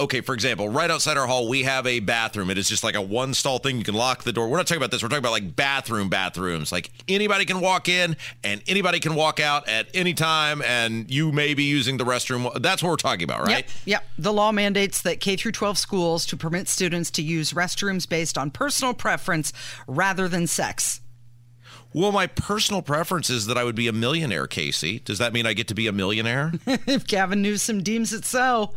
Okay, 0.00 0.20
for 0.20 0.34
example, 0.34 0.68
right 0.68 0.90
outside 0.90 1.16
our 1.16 1.26
hall, 1.26 1.48
we 1.48 1.64
have 1.64 1.86
a 1.86 2.00
bathroom. 2.00 2.50
It 2.50 2.58
is 2.58 2.68
just 2.68 2.82
like 2.82 2.94
a 2.94 3.02
one 3.02 3.34
stall 3.34 3.58
thing. 3.58 3.78
You 3.78 3.84
can 3.84 3.94
lock 3.94 4.22
the 4.22 4.32
door. 4.32 4.48
We're 4.48 4.56
not 4.56 4.66
talking 4.66 4.78
about 4.78 4.90
this. 4.90 5.02
We're 5.02 5.08
talking 5.08 5.24
about 5.24 5.32
like 5.32 5.54
bathroom 5.54 6.08
bathrooms. 6.08 6.72
Like 6.72 6.90
anybody 7.08 7.44
can 7.44 7.60
walk 7.60 7.88
in 7.88 8.16
and 8.42 8.62
anybody 8.66 9.00
can 9.00 9.14
walk 9.14 9.40
out 9.40 9.68
at 9.68 9.88
any 9.94 10.14
time, 10.14 10.62
and 10.62 11.10
you 11.10 11.32
may 11.32 11.54
be 11.54 11.64
using 11.64 11.98
the 11.98 12.04
restroom. 12.04 12.50
That's 12.62 12.82
what 12.82 12.90
we're 12.90 12.96
talking 12.96 13.24
about, 13.24 13.46
right? 13.46 13.66
Yep, 13.66 13.68
yep. 13.84 14.04
The 14.18 14.32
law 14.32 14.52
mandates 14.52 15.02
that 15.02 15.20
K 15.20 15.36
through 15.36 15.52
12 15.52 15.76
schools 15.76 16.26
to 16.26 16.36
permit 16.36 16.68
students 16.68 17.10
to 17.12 17.22
use 17.22 17.52
restrooms 17.52 18.08
based 18.08 18.38
on 18.38 18.50
personal 18.50 18.94
preference 18.94 19.52
rather 19.86 20.28
than 20.28 20.46
sex. 20.46 21.01
Well, 21.94 22.12
my 22.12 22.26
personal 22.26 22.80
preference 22.82 23.28
is 23.30 23.46
that 23.46 23.58
I 23.58 23.64
would 23.64 23.74
be 23.74 23.88
a 23.88 23.92
millionaire, 23.92 24.46
Casey. 24.46 25.00
Does 25.00 25.18
that 25.18 25.32
mean 25.32 25.46
I 25.46 25.52
get 25.52 25.68
to 25.68 25.74
be 25.74 25.86
a 25.86 25.92
millionaire? 25.92 26.52
if 26.66 27.06
Gavin 27.06 27.42
Newsom 27.42 27.82
deems 27.82 28.12
it 28.12 28.24
so. 28.24 28.74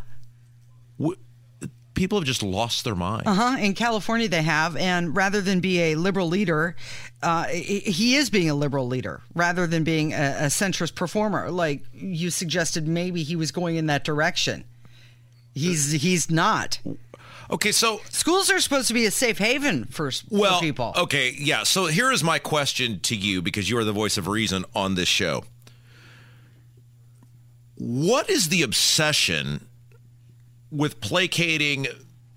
W- 1.00 1.18
People 1.94 2.20
have 2.20 2.26
just 2.28 2.44
lost 2.44 2.84
their 2.84 2.94
mind. 2.94 3.24
Uh 3.26 3.34
huh. 3.34 3.58
In 3.58 3.74
California, 3.74 4.28
they 4.28 4.42
have. 4.42 4.76
And 4.76 5.16
rather 5.16 5.40
than 5.40 5.62
be 5.62 5.80
a 5.80 5.96
liberal 5.96 6.28
leader, 6.28 6.76
uh, 7.24 7.46
he 7.46 8.16
is 8.18 8.30
being 8.30 8.50
a 8.50 8.54
liberal 8.56 8.86
leader 8.86 9.22
rather 9.34 9.66
than 9.66 9.86
being 9.86 10.12
a, 10.12 10.36
a 10.40 10.46
centrist 10.48 10.96
performer. 10.96 11.50
Like 11.52 11.84
you 11.94 12.32
suggested, 12.32 12.86
maybe 12.86 13.24
he 13.24 13.38
was 13.38 13.52
going 13.54 13.78
in 13.78 13.86
that 13.86 14.04
direction. 14.04 14.66
He's 15.54 15.94
he's 15.94 16.30
not. 16.30 16.80
Okay, 17.50 17.72
so 17.72 18.02
Schools 18.10 18.50
are 18.50 18.60
supposed 18.60 18.88
to 18.88 18.94
be 18.94 19.06
a 19.06 19.12
safe 19.12 19.38
haven 19.38 19.86
for, 19.86 20.08
s- 20.08 20.22
for 20.22 20.38
well, 20.40 20.60
people. 20.60 20.94
okay, 20.98 21.34
yeah. 21.38 21.64
So 21.64 21.86
here 21.86 22.12
is 22.12 22.24
my 22.24 22.40
question 22.40 23.00
to 23.02 23.16
you 23.16 23.42
because 23.42 23.70
you 23.70 23.78
are 23.78 23.84
the 23.84 23.92
voice 23.94 24.18
of 24.18 24.28
reason 24.28 24.66
on 24.76 24.96
this 24.96 25.08
show. 25.08 25.44
What 27.78 28.30
is 28.30 28.50
the 28.50 28.64
obsession 28.64 29.68
with 30.72 31.02
placating 31.02 31.88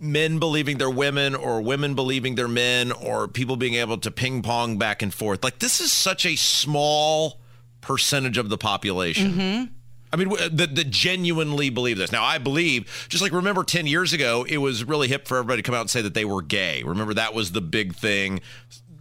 men 0.01 0.39
believing 0.39 0.79
they're 0.79 0.91
women 0.91 1.35
or 1.35 1.61
women 1.61 1.95
believing 1.95 2.35
they're 2.35 2.49
men 2.49 2.93
or 2.93 3.29
people 3.29 3.57
being 3.57 3.75
able 3.75 3.99
to 3.99 4.11
ping 4.11 4.43
pong 4.43 4.79
back 4.79 5.01
and 5.01 5.15
forth? 5.15 5.45
Like 5.45 5.59
this 5.61 5.81
is 5.81 5.93
such 5.93 6.27
a 6.27 6.37
small 6.37 7.41
percentage 7.81 8.37
of 8.37 8.49
the 8.49 8.59
population. 8.59 9.33
Mm-hmm. 9.33 9.73
I 10.13 10.17
mean, 10.17 10.31
that, 10.31 10.75
that 10.75 10.91
genuinely 10.91 11.71
believe 11.71 11.99
this. 11.99 12.13
Now, 12.13 12.25
I 12.25 12.39
believe, 12.39 13.07
just 13.09 13.23
like 13.23 13.33
remember 13.33 13.65
10 13.65 13.87
years 13.87 14.13
ago, 14.13 14.45
it 14.49 14.59
was 14.59 14.85
really 14.85 15.09
hip 15.09 15.29
for 15.29 15.37
everybody 15.37 15.63
to 15.63 15.67
come 15.67 15.75
out 15.75 15.83
and 15.83 15.91
say 15.91 16.03
that 16.03 16.15
they 16.15 16.25
were 16.25 16.43
gay. 16.43 16.83
Remember, 16.83 17.15
that 17.15 17.35
was 17.35 17.53
the 17.53 17.61
big 17.61 17.95
thing 17.95 18.41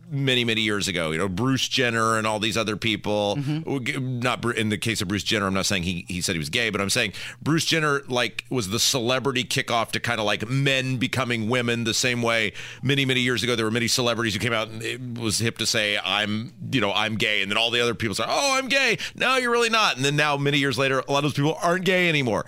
many, 0.10 0.43
many 0.43 0.62
years 0.62 0.88
ago. 0.88 1.12
You 1.12 1.17
know, 1.17 1.28
Bruce 1.28 1.67
Jenner 1.67 2.17
and 2.17 2.26
all 2.26 2.39
these 2.39 2.58
other 2.58 2.76
people. 2.78 3.38
Mm-hmm. 3.38 4.20
Not 4.20 4.43
in 4.58 4.70
the 4.70 4.78
case 4.78 5.02
of 5.02 5.08
Bruce 5.08 5.24
Jenner, 5.24 5.48
I'm 5.48 5.54
not 5.54 5.65
saying 5.65 5.84
he, 5.84 6.06
he 6.08 6.22
said 6.22 6.34
he 6.34 6.39
was 6.39 6.50
gay, 6.50 6.70
but 6.70 6.82
I'm 6.82 6.89
saying 6.89 7.13
Bruce 7.41 7.65
Jenner, 7.65 8.02
like, 8.08 8.46
was 8.50 8.70
the 8.70 8.80
celebrity 8.80 9.43
kickoff 9.43 9.91
to 9.91 10.00
kind 10.00 10.20
of 10.20 10.26
like 10.26 10.48
men 10.48 10.98
becoming 10.98 11.50
women 11.50 11.84
the 11.84 11.93
same 11.93 12.22
way 12.22 12.54
many, 12.82 13.06
many 13.06 13.22
years 13.22 13.43
ago. 13.43 13.56
There 13.56 13.65
were 13.65 13.72
many 13.72 13.88
celebrities 13.88 14.34
who 14.34 14.39
came 14.39 14.54
out 14.54 14.70
and 14.70 14.82
it 14.84 15.20
was 15.20 15.39
hip 15.39 15.58
to 15.60 15.65
say, 15.65 16.00
I'm, 16.04 16.54
you 16.72 16.82
know, 16.82 16.93
I'm 16.93 17.15
gay. 17.15 17.41
And 17.41 17.52
then 17.52 17.58
all 17.58 17.72
the 17.72 17.82
other 17.82 17.96
people 17.96 18.15
say, 18.15 18.26
oh, 18.28 18.58
I'm 18.58 18.67
gay. 18.67 18.98
No, 19.15 19.38
you're 19.38 19.52
really 19.52 19.70
not. 19.70 19.96
And 19.96 20.06
then 20.06 20.15
now, 20.15 20.38
many 20.38 20.58
years 20.58 20.78
later, 20.78 21.00
a 21.00 21.12
lot 21.12 21.20
of 21.20 21.24
those 21.24 21.34
people 21.34 21.58
aren't 21.62 21.86
gay 21.86 22.10
anymore. 22.10 22.46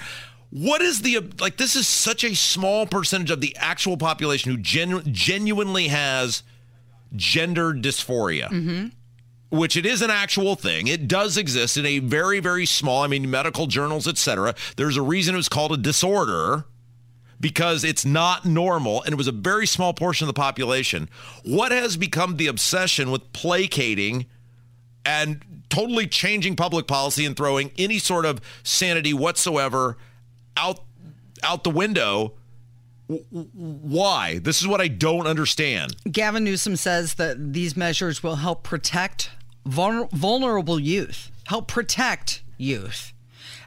What 0.52 0.82
is 0.82 1.02
the 1.02 1.20
like? 1.40 1.58
This 1.58 1.76
is 1.76 1.88
such 1.88 2.24
a 2.24 2.36
small 2.36 2.88
percentage 2.88 3.30
of 3.30 3.40
the 3.40 3.56
actual 3.58 3.98
population 3.98 4.52
who 4.52 4.58
genu- 4.58 5.04
genuinely 5.04 5.90
has 5.90 6.42
gender 7.16 7.74
dysphoria, 7.74 8.92
which 9.50 9.76
it 9.76 9.86
is 9.86 10.02
an 10.02 10.10
actual 10.12 10.56
thing. 10.56 10.88
It 10.88 11.08
does 11.08 11.38
exist 11.38 11.78
in 11.78 11.86
a 11.86 12.00
very, 12.00 12.40
very 12.40 12.66
small. 12.66 13.04
I 13.04 13.08
mean, 13.08 13.30
medical 13.30 13.68
journals, 13.68 14.08
etc. 14.08 14.56
There's 14.78 14.98
a 14.98 15.02
reason 15.02 15.36
it 15.36 15.38
was 15.38 15.50
called 15.50 15.72
a 15.72 15.78
disorder 15.78 16.66
because 17.40 17.84
it's 17.84 18.06
not 18.06 18.46
normal 18.46 19.02
and 19.04 19.14
it 19.14 19.16
was 19.16 19.28
a 19.28 19.32
very 19.32 19.66
small 19.66 19.94
portion 19.94 20.26
of 20.26 20.34
the 20.34 20.40
population. 20.40 21.10
What 21.44 21.72
has 21.72 21.98
become 21.98 22.38
the 22.38 22.48
obsession 22.48 23.12
with 23.12 23.32
placating 23.34 24.26
and 25.06 25.64
totally 25.70 26.08
changing 26.08 26.56
public 26.56 26.88
policy 26.88 27.26
and 27.26 27.38
throwing 27.38 27.72
any 27.78 28.00
sort 28.00 28.26
of 28.26 28.42
sanity 28.64 29.14
whatsoever 29.14 29.98
out 30.58 30.82
out 31.44 31.64
the 31.64 31.70
window? 31.70 32.34
Why? 33.10 34.40
This 34.40 34.62
is 34.62 34.68
what 34.68 34.82
I 34.82 34.88
don't 34.88 35.26
understand. 35.26 35.96
Gavin 36.12 36.44
Newsom 36.44 36.76
says 36.76 37.16
that 37.16 37.54
these 37.54 37.76
measures 37.76 38.22
will 38.22 38.36
help 38.36 38.64
protect 38.64 39.32
vulner- 39.68 40.12
vulnerable 40.12 40.80
youth, 40.80 41.32
help 41.48 41.68
protect 41.68 42.44
youth, 42.58 43.12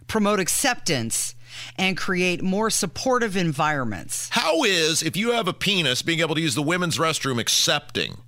promote 0.06 0.38
acceptance, 0.38 1.34
and 1.76 1.96
create 1.96 2.42
more 2.42 2.70
supportive 2.70 3.36
environments. 3.36 4.28
How 4.30 4.62
is 4.62 5.02
if 5.02 5.16
you 5.16 5.32
have 5.32 5.48
a 5.48 5.52
penis 5.52 6.02
being 6.02 6.20
able 6.20 6.36
to 6.36 6.40
use 6.40 6.54
the 6.54 6.62
women's 6.62 6.98
restroom 6.98 7.40
accepting? 7.40 8.18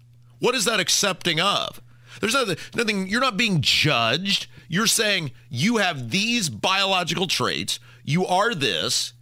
What 0.41 0.55
is 0.55 0.65
that 0.65 0.81
accepting 0.81 1.41
of? 1.41 1.81
There's 2.21 2.35
nothing, 2.35 2.57
nothing 2.75 3.07
you're 3.07 3.21
not 3.21 3.37
being 3.37 3.61
judged. 3.61 4.47
You're 4.69 4.87
saying 4.87 5.31
you 5.49 5.77
have 5.77 6.11
these 6.11 6.49
biological 6.49 7.27
traits. 7.27 7.79
You 8.05 8.27
are 8.27 8.55
this. 8.55 9.13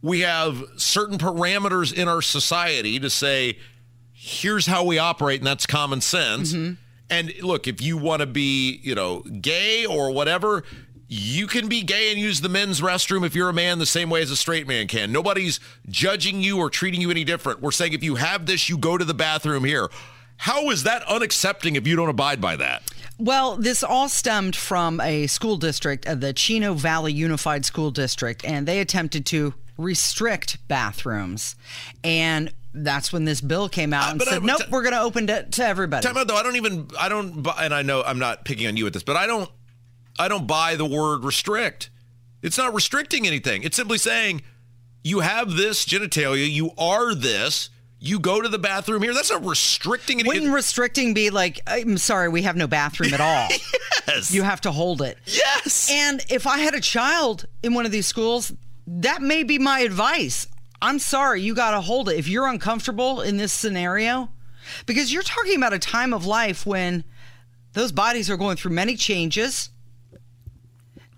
We 0.00 0.20
have 0.20 0.62
certain 0.76 1.18
parameters 1.18 1.92
in 1.92 2.08
our 2.08 2.22
society 2.22 3.00
to 3.00 3.10
say, 3.10 3.58
here's 4.12 4.66
how 4.66 4.84
we 4.84 4.98
operate, 4.98 5.40
and 5.40 5.46
that's 5.46 5.66
common 5.66 6.00
sense. 6.00 6.52
And 7.10 7.32
look, 7.42 7.66
if 7.66 7.80
you 7.80 7.96
want 7.96 8.20
to 8.20 8.26
be, 8.26 8.80
you 8.82 8.94
know, 8.94 9.20
gay 9.20 9.86
or 9.86 10.10
whatever, 10.10 10.62
you 11.08 11.46
can 11.46 11.68
be 11.68 11.82
gay 11.82 12.12
and 12.12 12.20
use 12.20 12.42
the 12.42 12.50
men's 12.50 12.80
restroom 12.82 13.24
if 13.24 13.34
you're 13.34 13.48
a 13.48 13.54
man 13.54 13.78
the 13.78 13.86
same 13.86 14.10
way 14.10 14.20
as 14.20 14.30
a 14.30 14.36
straight 14.36 14.68
man 14.68 14.86
can. 14.86 15.10
Nobody's 15.10 15.58
judging 15.88 16.42
you 16.42 16.58
or 16.58 16.68
treating 16.68 17.00
you 17.00 17.10
any 17.10 17.24
different. 17.24 17.62
We're 17.62 17.70
saying 17.70 17.94
if 17.94 18.04
you 18.04 18.16
have 18.16 18.44
this, 18.44 18.68
you 18.68 18.76
go 18.76 18.98
to 18.98 19.04
the 19.04 19.14
bathroom 19.14 19.64
here. 19.64 19.88
How 20.36 20.70
is 20.70 20.82
that 20.82 21.02
unaccepting 21.06 21.76
if 21.76 21.86
you 21.86 21.96
don't 21.96 22.10
abide 22.10 22.40
by 22.40 22.56
that? 22.56 22.82
Well, 23.18 23.56
this 23.56 23.82
all 23.82 24.08
stemmed 24.08 24.54
from 24.54 25.00
a 25.00 25.26
school 25.26 25.56
district, 25.56 26.06
uh, 26.06 26.14
the 26.14 26.32
Chino 26.32 26.74
Valley 26.74 27.12
Unified 27.12 27.64
School 27.64 27.90
District, 27.90 28.44
and 28.44 28.68
they 28.68 28.78
attempted 28.78 29.26
to 29.26 29.54
restrict 29.78 30.58
bathrooms. 30.68 31.56
And 32.04 32.52
that's 32.74 33.12
when 33.12 33.24
this 33.24 33.40
bill 33.40 33.68
came 33.68 33.94
out 33.94 34.08
uh, 34.08 34.10
and 34.10 34.18
but 34.18 34.28
I- 34.28 34.32
said, 34.32 34.42
nope, 34.42 34.58
t- 34.58 34.64
we're 34.70 34.82
going 34.82 34.92
to 34.94 35.00
open 35.00 35.28
it 35.30 35.52
to 35.52 35.64
everybody. 35.66 36.06
Time 36.06 36.16
out 36.18 36.28
though. 36.28 36.36
I 36.36 36.42
don't 36.42 36.56
even. 36.56 36.88
I 36.98 37.08
don't. 37.08 37.46
And 37.58 37.72
I 37.72 37.82
know 37.82 38.02
I'm 38.02 38.18
not 38.18 38.44
picking 38.44 38.66
on 38.66 38.76
you 38.76 38.84
with 38.84 38.92
this, 38.92 39.02
but 39.02 39.16
I 39.16 39.26
don't. 39.26 39.50
I 40.18 40.28
don't 40.28 40.46
buy 40.46 40.74
the 40.74 40.84
word 40.84 41.24
restrict. 41.24 41.90
It's 42.42 42.58
not 42.58 42.74
restricting 42.74 43.26
anything. 43.26 43.62
It's 43.62 43.76
simply 43.76 43.98
saying 43.98 44.42
you 45.02 45.20
have 45.20 45.52
this 45.52 45.84
genitalia. 45.86 46.50
You 46.50 46.72
are 46.76 47.14
this. 47.14 47.70
You 48.00 48.20
go 48.20 48.40
to 48.40 48.48
the 48.48 48.60
bathroom 48.60 49.02
here. 49.02 49.12
That's 49.12 49.30
not 49.30 49.44
restricting 49.44 50.20
anything. 50.20 50.40
Wouldn't 50.42 50.54
restricting 50.54 51.14
be 51.14 51.30
like, 51.30 51.58
I'm 51.66 51.98
sorry, 51.98 52.28
we 52.28 52.42
have 52.42 52.54
no 52.56 52.68
bathroom 52.68 53.12
at 53.12 53.20
all? 53.20 53.48
yes. 54.06 54.32
You 54.32 54.42
have 54.42 54.60
to 54.62 54.70
hold 54.70 55.02
it. 55.02 55.18
yes. 55.26 55.90
And 55.90 56.24
if 56.30 56.46
I 56.46 56.58
had 56.58 56.74
a 56.74 56.80
child 56.80 57.46
in 57.64 57.74
one 57.74 57.86
of 57.86 57.90
these 57.92 58.06
schools, 58.06 58.52
that 58.88 59.20
may 59.20 59.42
be 59.42 59.58
my 59.58 59.80
advice. 59.80 60.48
I'm 60.80 60.98
sorry, 60.98 61.42
you 61.42 61.54
got 61.54 61.72
to 61.72 61.80
hold 61.80 62.08
it. 62.08 62.16
If 62.16 62.28
you're 62.28 62.46
uncomfortable 62.46 63.20
in 63.20 63.36
this 63.36 63.52
scenario, 63.52 64.30
because 64.86 65.12
you're 65.12 65.22
talking 65.22 65.56
about 65.56 65.72
a 65.72 65.78
time 65.78 66.14
of 66.14 66.24
life 66.24 66.64
when 66.64 67.04
those 67.74 67.92
bodies 67.92 68.30
are 68.30 68.36
going 68.36 68.56
through 68.56 68.72
many 68.72 68.96
changes 68.96 69.70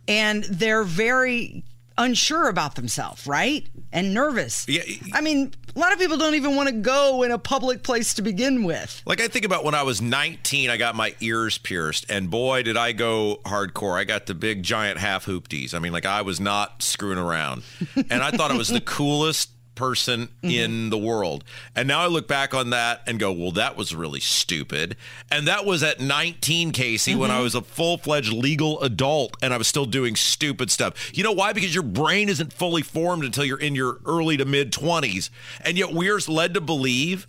and 0.09 0.45
they're 0.45 0.83
very 0.83 1.65
unsure 1.97 2.49
about 2.49 2.75
themselves, 2.75 3.27
right? 3.27 3.69
And 3.93 4.15
nervous. 4.15 4.67
Yeah. 4.69 4.83
I 5.13 5.21
mean, 5.21 5.55
a 5.75 5.79
lot 5.79 5.93
of 5.93 5.99
people 5.99 6.17
don't 6.17 6.35
even 6.35 6.57
want 6.57 6.69
to 6.69 6.75
go 6.75 7.23
in 7.23 7.31
a 7.31 7.39
public 7.39 7.83
place 7.83 8.15
to 8.15 8.23
begin 8.23 8.65
with. 8.65 9.03
Like 9.07 9.21
I 9.21 9.29
think 9.29 9.45
about 9.45 9.65
when 9.65 9.75
I 9.75 9.83
was 9.83 10.03
19, 10.03 10.71
I 10.71 10.77
got 10.77 10.95
my 10.95 11.15
ears 11.21 11.59
pierced, 11.59 12.11
and 12.11 12.31
boy, 12.31 12.63
did 12.63 12.77
I 12.77 12.93
go 12.93 13.41
hardcore. 13.45 13.99
I 13.99 14.05
got 14.05 14.27
the 14.27 14.35
big 14.35 14.63
giant 14.63 14.99
half 14.99 15.27
hoopties. 15.27 15.75
I 15.75 15.79
mean, 15.79 15.93
like 15.93 16.07
I 16.07 16.23
was 16.23 16.41
not 16.41 16.83
screwing 16.83 17.19
around, 17.19 17.63
and 17.97 18.23
I 18.23 18.31
thought 18.31 18.51
it 18.51 18.57
was 18.57 18.69
the 18.69 18.81
coolest 18.85 19.51
person 19.75 20.29
mm-hmm. 20.43 20.51
in 20.51 20.91
the 20.91 20.99
world. 20.99 21.45
And 21.75 21.89
now 21.89 22.01
I 22.01 22.07
look 22.07 22.29
back 22.29 22.55
on 22.55 22.71
that 22.71 23.03
and 23.07 23.19
go, 23.19 23.33
well, 23.33 23.53
that 23.53 23.77
was 23.77 23.95
really 23.95 24.21
stupid. 24.21 24.97
And 25.31 25.47
that 25.49 25.65
was 25.65 25.83
at 25.83 26.01
19, 26.01 26.73
Casey, 26.73 27.15
when 27.15 27.31
I 27.31 27.35
mm-hmm. 27.35 27.43
was 27.45 27.55
a 27.55 27.63
full 27.63 27.99
fledged 27.99 28.33
legal 28.33 28.81
adult 28.81 29.37
and 29.43 29.55
I 29.55 29.57
was 29.57 29.69
still 29.69 29.87
doing 29.87 30.17
stupid 30.17 30.71
stuff. 30.71 31.17
You 31.17 31.25
know 31.25 31.33
why? 31.33 31.53
Because 31.53 31.75
your 31.75 31.83
brain 31.83 32.29
isn't 32.29 32.53
fully 32.53 32.83
formed 32.83 33.25
until 33.25 33.45
you're 33.45 33.59
in 33.59 33.75
your 33.75 33.99
early 34.05 34.37
to 34.37 34.45
mid 34.45 34.73
20s. 34.73 35.31
And 35.65 35.79
yet 35.79 35.93
we're 35.93 36.21
led 36.29 36.55
to 36.55 36.61
believe 36.61 37.27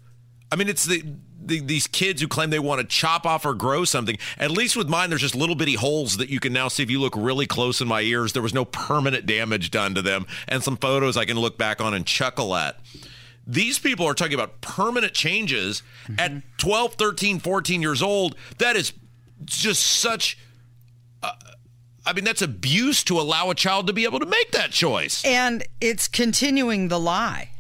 I 0.52 0.56
mean, 0.56 0.68
it's 0.68 0.86
the, 0.86 1.04
the 1.44 1.62
these 1.62 1.88
kids 1.88 2.22
who 2.22 2.28
claim 2.28 2.50
they 2.50 2.60
want 2.60 2.82
to 2.82 2.88
chop 2.88 3.26
off 3.26 3.46
or 3.46 3.54
grow 3.54 3.86
something. 3.86 4.18
At 4.38 4.52
least 4.52 4.76
with 4.76 4.90
mine, 4.90 5.10
there's 5.10 5.22
just 5.22 5.36
little 5.36 5.56
bitty 5.56 5.76
holes 5.76 6.18
that 6.18 6.30
you 6.30 6.40
can 6.40 6.54
now 6.54 6.68
see 6.68 6.84
if 6.84 6.92
you 6.92 7.00
look 7.00 7.16
really 7.16 7.48
close 7.48 7.82
in 7.82 7.88
my 7.88 8.02
ears. 8.02 8.34
There 8.34 8.44
was 8.44 8.54
no 8.54 8.66
permanent 8.66 9.26
damage 9.26 9.72
done 9.72 9.96
to 9.96 10.02
them, 10.02 10.26
and 10.48 10.64
some 10.64 10.78
photos 10.78 11.16
I 11.18 11.26
can 11.26 11.40
look 11.40 11.58
back 11.58 11.80
on 11.82 11.94
and 11.94 12.06
chuckle 12.06 12.56
at. 12.56 12.80
These 13.48 13.80
people 13.80 14.06
are 14.06 14.14
talking 14.14 14.36
about 14.36 14.62
permanent 14.62 15.14
changes 15.14 15.82
at 16.18 16.32
12, 16.58 16.94
13, 16.94 17.40
14 17.40 17.82
years 17.82 18.02
old. 18.04 18.36
That 18.60 18.76
is 18.76 18.94
just 19.46 19.82
such. 19.84 20.38
uh, 21.24 21.32
I 22.06 22.14
mean, 22.14 22.24
that's 22.24 22.42
abuse 22.42 23.04
to 23.06 23.20
allow 23.20 23.50
a 23.52 23.56
child 23.56 23.88
to 23.88 23.94
be 23.94 24.04
able 24.06 24.20
to 24.20 24.26
make 24.26 24.52
that 24.52 24.72
choice. 24.72 25.24
And 25.24 25.64
it's 25.80 26.08
continuing 26.08 26.88
the 26.88 27.00
lie, 27.00 27.51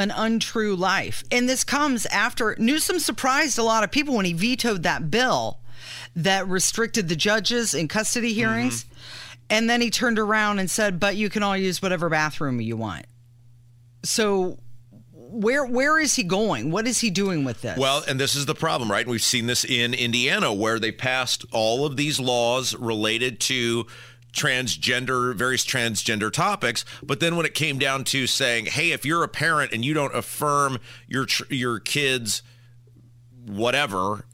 an 0.00 0.10
untrue 0.10 0.74
life. 0.74 1.22
And 1.30 1.48
this 1.48 1.62
comes 1.64 2.06
after 2.06 2.56
Newsom 2.58 2.98
surprised 2.98 3.58
a 3.58 3.62
lot 3.62 3.84
of 3.84 3.90
people 3.90 4.16
when 4.16 4.24
he 4.24 4.32
vetoed 4.32 4.82
that 4.82 5.10
bill 5.10 5.60
that 6.16 6.48
restricted 6.48 7.08
the 7.08 7.16
judges 7.16 7.74
in 7.74 7.88
custody 7.88 8.30
mm-hmm. 8.30 8.38
hearings. 8.38 8.86
And 9.48 9.68
then 9.68 9.80
he 9.80 9.90
turned 9.90 10.18
around 10.18 10.58
and 10.58 10.70
said, 10.70 11.00
but 11.00 11.16
you 11.16 11.28
can 11.28 11.42
all 11.42 11.56
use 11.56 11.82
whatever 11.82 12.08
bathroom 12.08 12.60
you 12.60 12.76
want. 12.76 13.06
So 14.02 14.58
where 15.12 15.64
where 15.64 15.98
is 15.98 16.16
he 16.16 16.24
going? 16.24 16.70
What 16.70 16.86
is 16.86 16.98
he 16.98 17.10
doing 17.10 17.44
with 17.44 17.62
this? 17.62 17.78
Well, 17.78 18.02
and 18.08 18.18
this 18.18 18.34
is 18.34 18.46
the 18.46 18.54
problem, 18.54 18.90
right? 18.90 19.06
We've 19.06 19.22
seen 19.22 19.46
this 19.46 19.64
in 19.64 19.94
Indiana 19.94 20.52
where 20.52 20.78
they 20.78 20.92
passed 20.92 21.44
all 21.52 21.86
of 21.86 21.96
these 21.96 22.18
laws 22.18 22.74
related 22.74 23.38
to 23.40 23.86
transgender 24.32 25.34
various 25.34 25.64
transgender 25.64 26.32
topics 26.32 26.84
but 27.02 27.20
then 27.20 27.36
when 27.36 27.46
it 27.46 27.54
came 27.54 27.78
down 27.78 28.04
to 28.04 28.26
saying 28.26 28.66
hey 28.66 28.92
if 28.92 29.04
you're 29.04 29.22
a 29.22 29.28
parent 29.28 29.72
and 29.72 29.84
you 29.84 29.94
don't 29.94 30.14
affirm 30.14 30.78
your 31.08 31.26
your 31.48 31.78
kids 31.78 32.42
whatever 33.46 34.24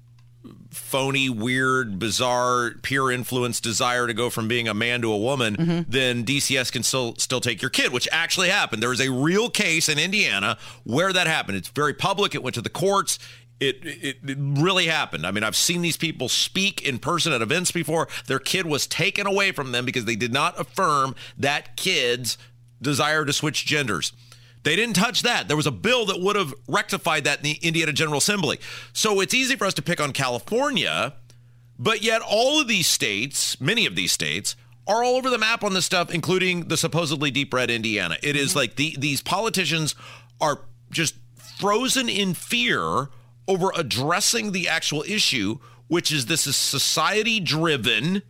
phony, 0.71 1.29
weird, 1.29 1.99
bizarre, 1.99 2.73
peer 2.83 3.11
influence 3.11 3.61
desire 3.61 4.07
to 4.07 4.15
go 4.15 4.31
from 4.31 4.47
being 4.47 4.69
a 4.69 4.75
man 4.75 5.01
to 5.03 5.11
a 5.11 5.19
woman, 5.19 5.57
mm-hmm. 5.57 5.91
then 5.91 6.25
DCS 6.25 6.71
can 6.71 6.83
still 6.83 7.15
still 7.17 7.41
take 7.41 7.63
your 7.63 7.71
kid, 7.71 7.93
which 7.93 8.09
actually 8.13 8.49
happened. 8.49 8.83
There 8.83 8.91
was 8.91 9.01
a 9.01 9.11
real 9.11 9.51
case 9.51 9.89
in 9.89 9.99
Indiana 9.99 10.59
where 10.85 11.13
that 11.13 11.27
happened. 11.27 11.59
It's 11.59 11.69
very 11.69 11.95
public. 11.95 12.35
It 12.35 12.43
went 12.43 12.55
to 12.55 12.63
the 12.63 12.71
courts. 12.71 13.19
It, 13.59 13.79
it, 13.83 14.17
it 14.23 14.37
really 14.39 14.87
happened. 14.87 15.27
I 15.27 15.31
mean, 15.31 15.43
I've 15.43 15.57
seen 15.57 15.81
these 15.81 15.97
people 15.97 16.29
speak 16.29 16.83
in 16.83 16.99
person 16.99 17.33
at 17.33 17.41
events 17.41 17.71
before. 17.71 18.07
Their 18.27 18.39
kid 18.39 18.67
was 18.67 18.87
taken 18.87 19.27
away 19.27 19.53
from 19.53 19.73
them 19.73 19.87
because 19.87 20.05
they 20.05 20.17
did 20.17 20.33
not 20.33 20.61
affirm 20.61 21.15
that 21.39 21.77
kid's 21.77 22.37
desire 22.83 23.25
to 23.25 23.33
switch 23.33 23.65
genders. 23.65 24.13
They 24.63 24.77
didn't 24.77 24.97
touch 24.97 25.23
that. 25.23 25.49
There 25.49 25.57
was 25.57 25.67
a 25.67 25.71
bill 25.71 26.07
that 26.07 26.21
would 26.21 26.37
have 26.37 26.53
rectified 26.69 27.25
that 27.25 27.39
in 27.39 27.45
the 27.45 27.59
Indiana 27.63 27.93
General 27.93 28.19
Assembly. 28.19 28.59
So 28.93 29.21
it's 29.21 29.33
easy 29.33 29.57
for 29.57 29.65
us 29.65 29.75
to 29.75 29.83
pick 29.83 30.01
on 30.01 30.13
California, 30.13 31.15
but 31.79 32.03
yet 32.03 32.21
all 32.21 32.61
of 32.61 32.67
these 32.67 32.89
states, 32.89 33.61
many 33.61 33.87
of 33.87 33.95
these 33.95 34.13
states, 34.13 34.57
are 34.89 35.03
all 35.03 35.15
over 35.15 35.31
the 35.31 35.39
map 35.39 35.65
on 35.65 35.73
this 35.73 35.85
stuff, 35.85 36.11
including 36.11 36.69
the 36.69 36.77
supposedly 36.77 37.31
deep 37.31 37.55
red 37.55 37.71
Indiana. 37.71 38.17
It 38.23 38.37
is 38.37 38.51
mm-hmm. 38.51 38.59
like 38.59 38.77
the, 38.77 38.97
these 38.99 39.23
politicians 39.23 39.95
are 40.41 40.63
just 40.91 41.15
frozen 41.59 42.09
in 42.09 42.35
fear 42.35 43.09
over 43.49 43.71
addressing 43.77 44.53
the 44.53 44.69
actual 44.69 45.05
issue, 45.07 45.59
which 45.89 46.13
is 46.13 46.27
this 46.27 46.47
is 46.47 46.57
society 46.57 47.41
driven. 47.41 48.23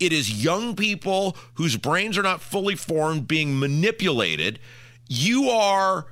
It 0.00 0.12
is 0.12 0.44
young 0.44 0.74
people 0.74 1.36
whose 1.54 1.76
brains 1.76 2.18
are 2.18 2.22
not 2.22 2.40
fully 2.40 2.74
formed 2.74 3.28
being 3.28 3.58
manipulated. 3.58 4.58
You 5.08 5.48
are 5.50 6.06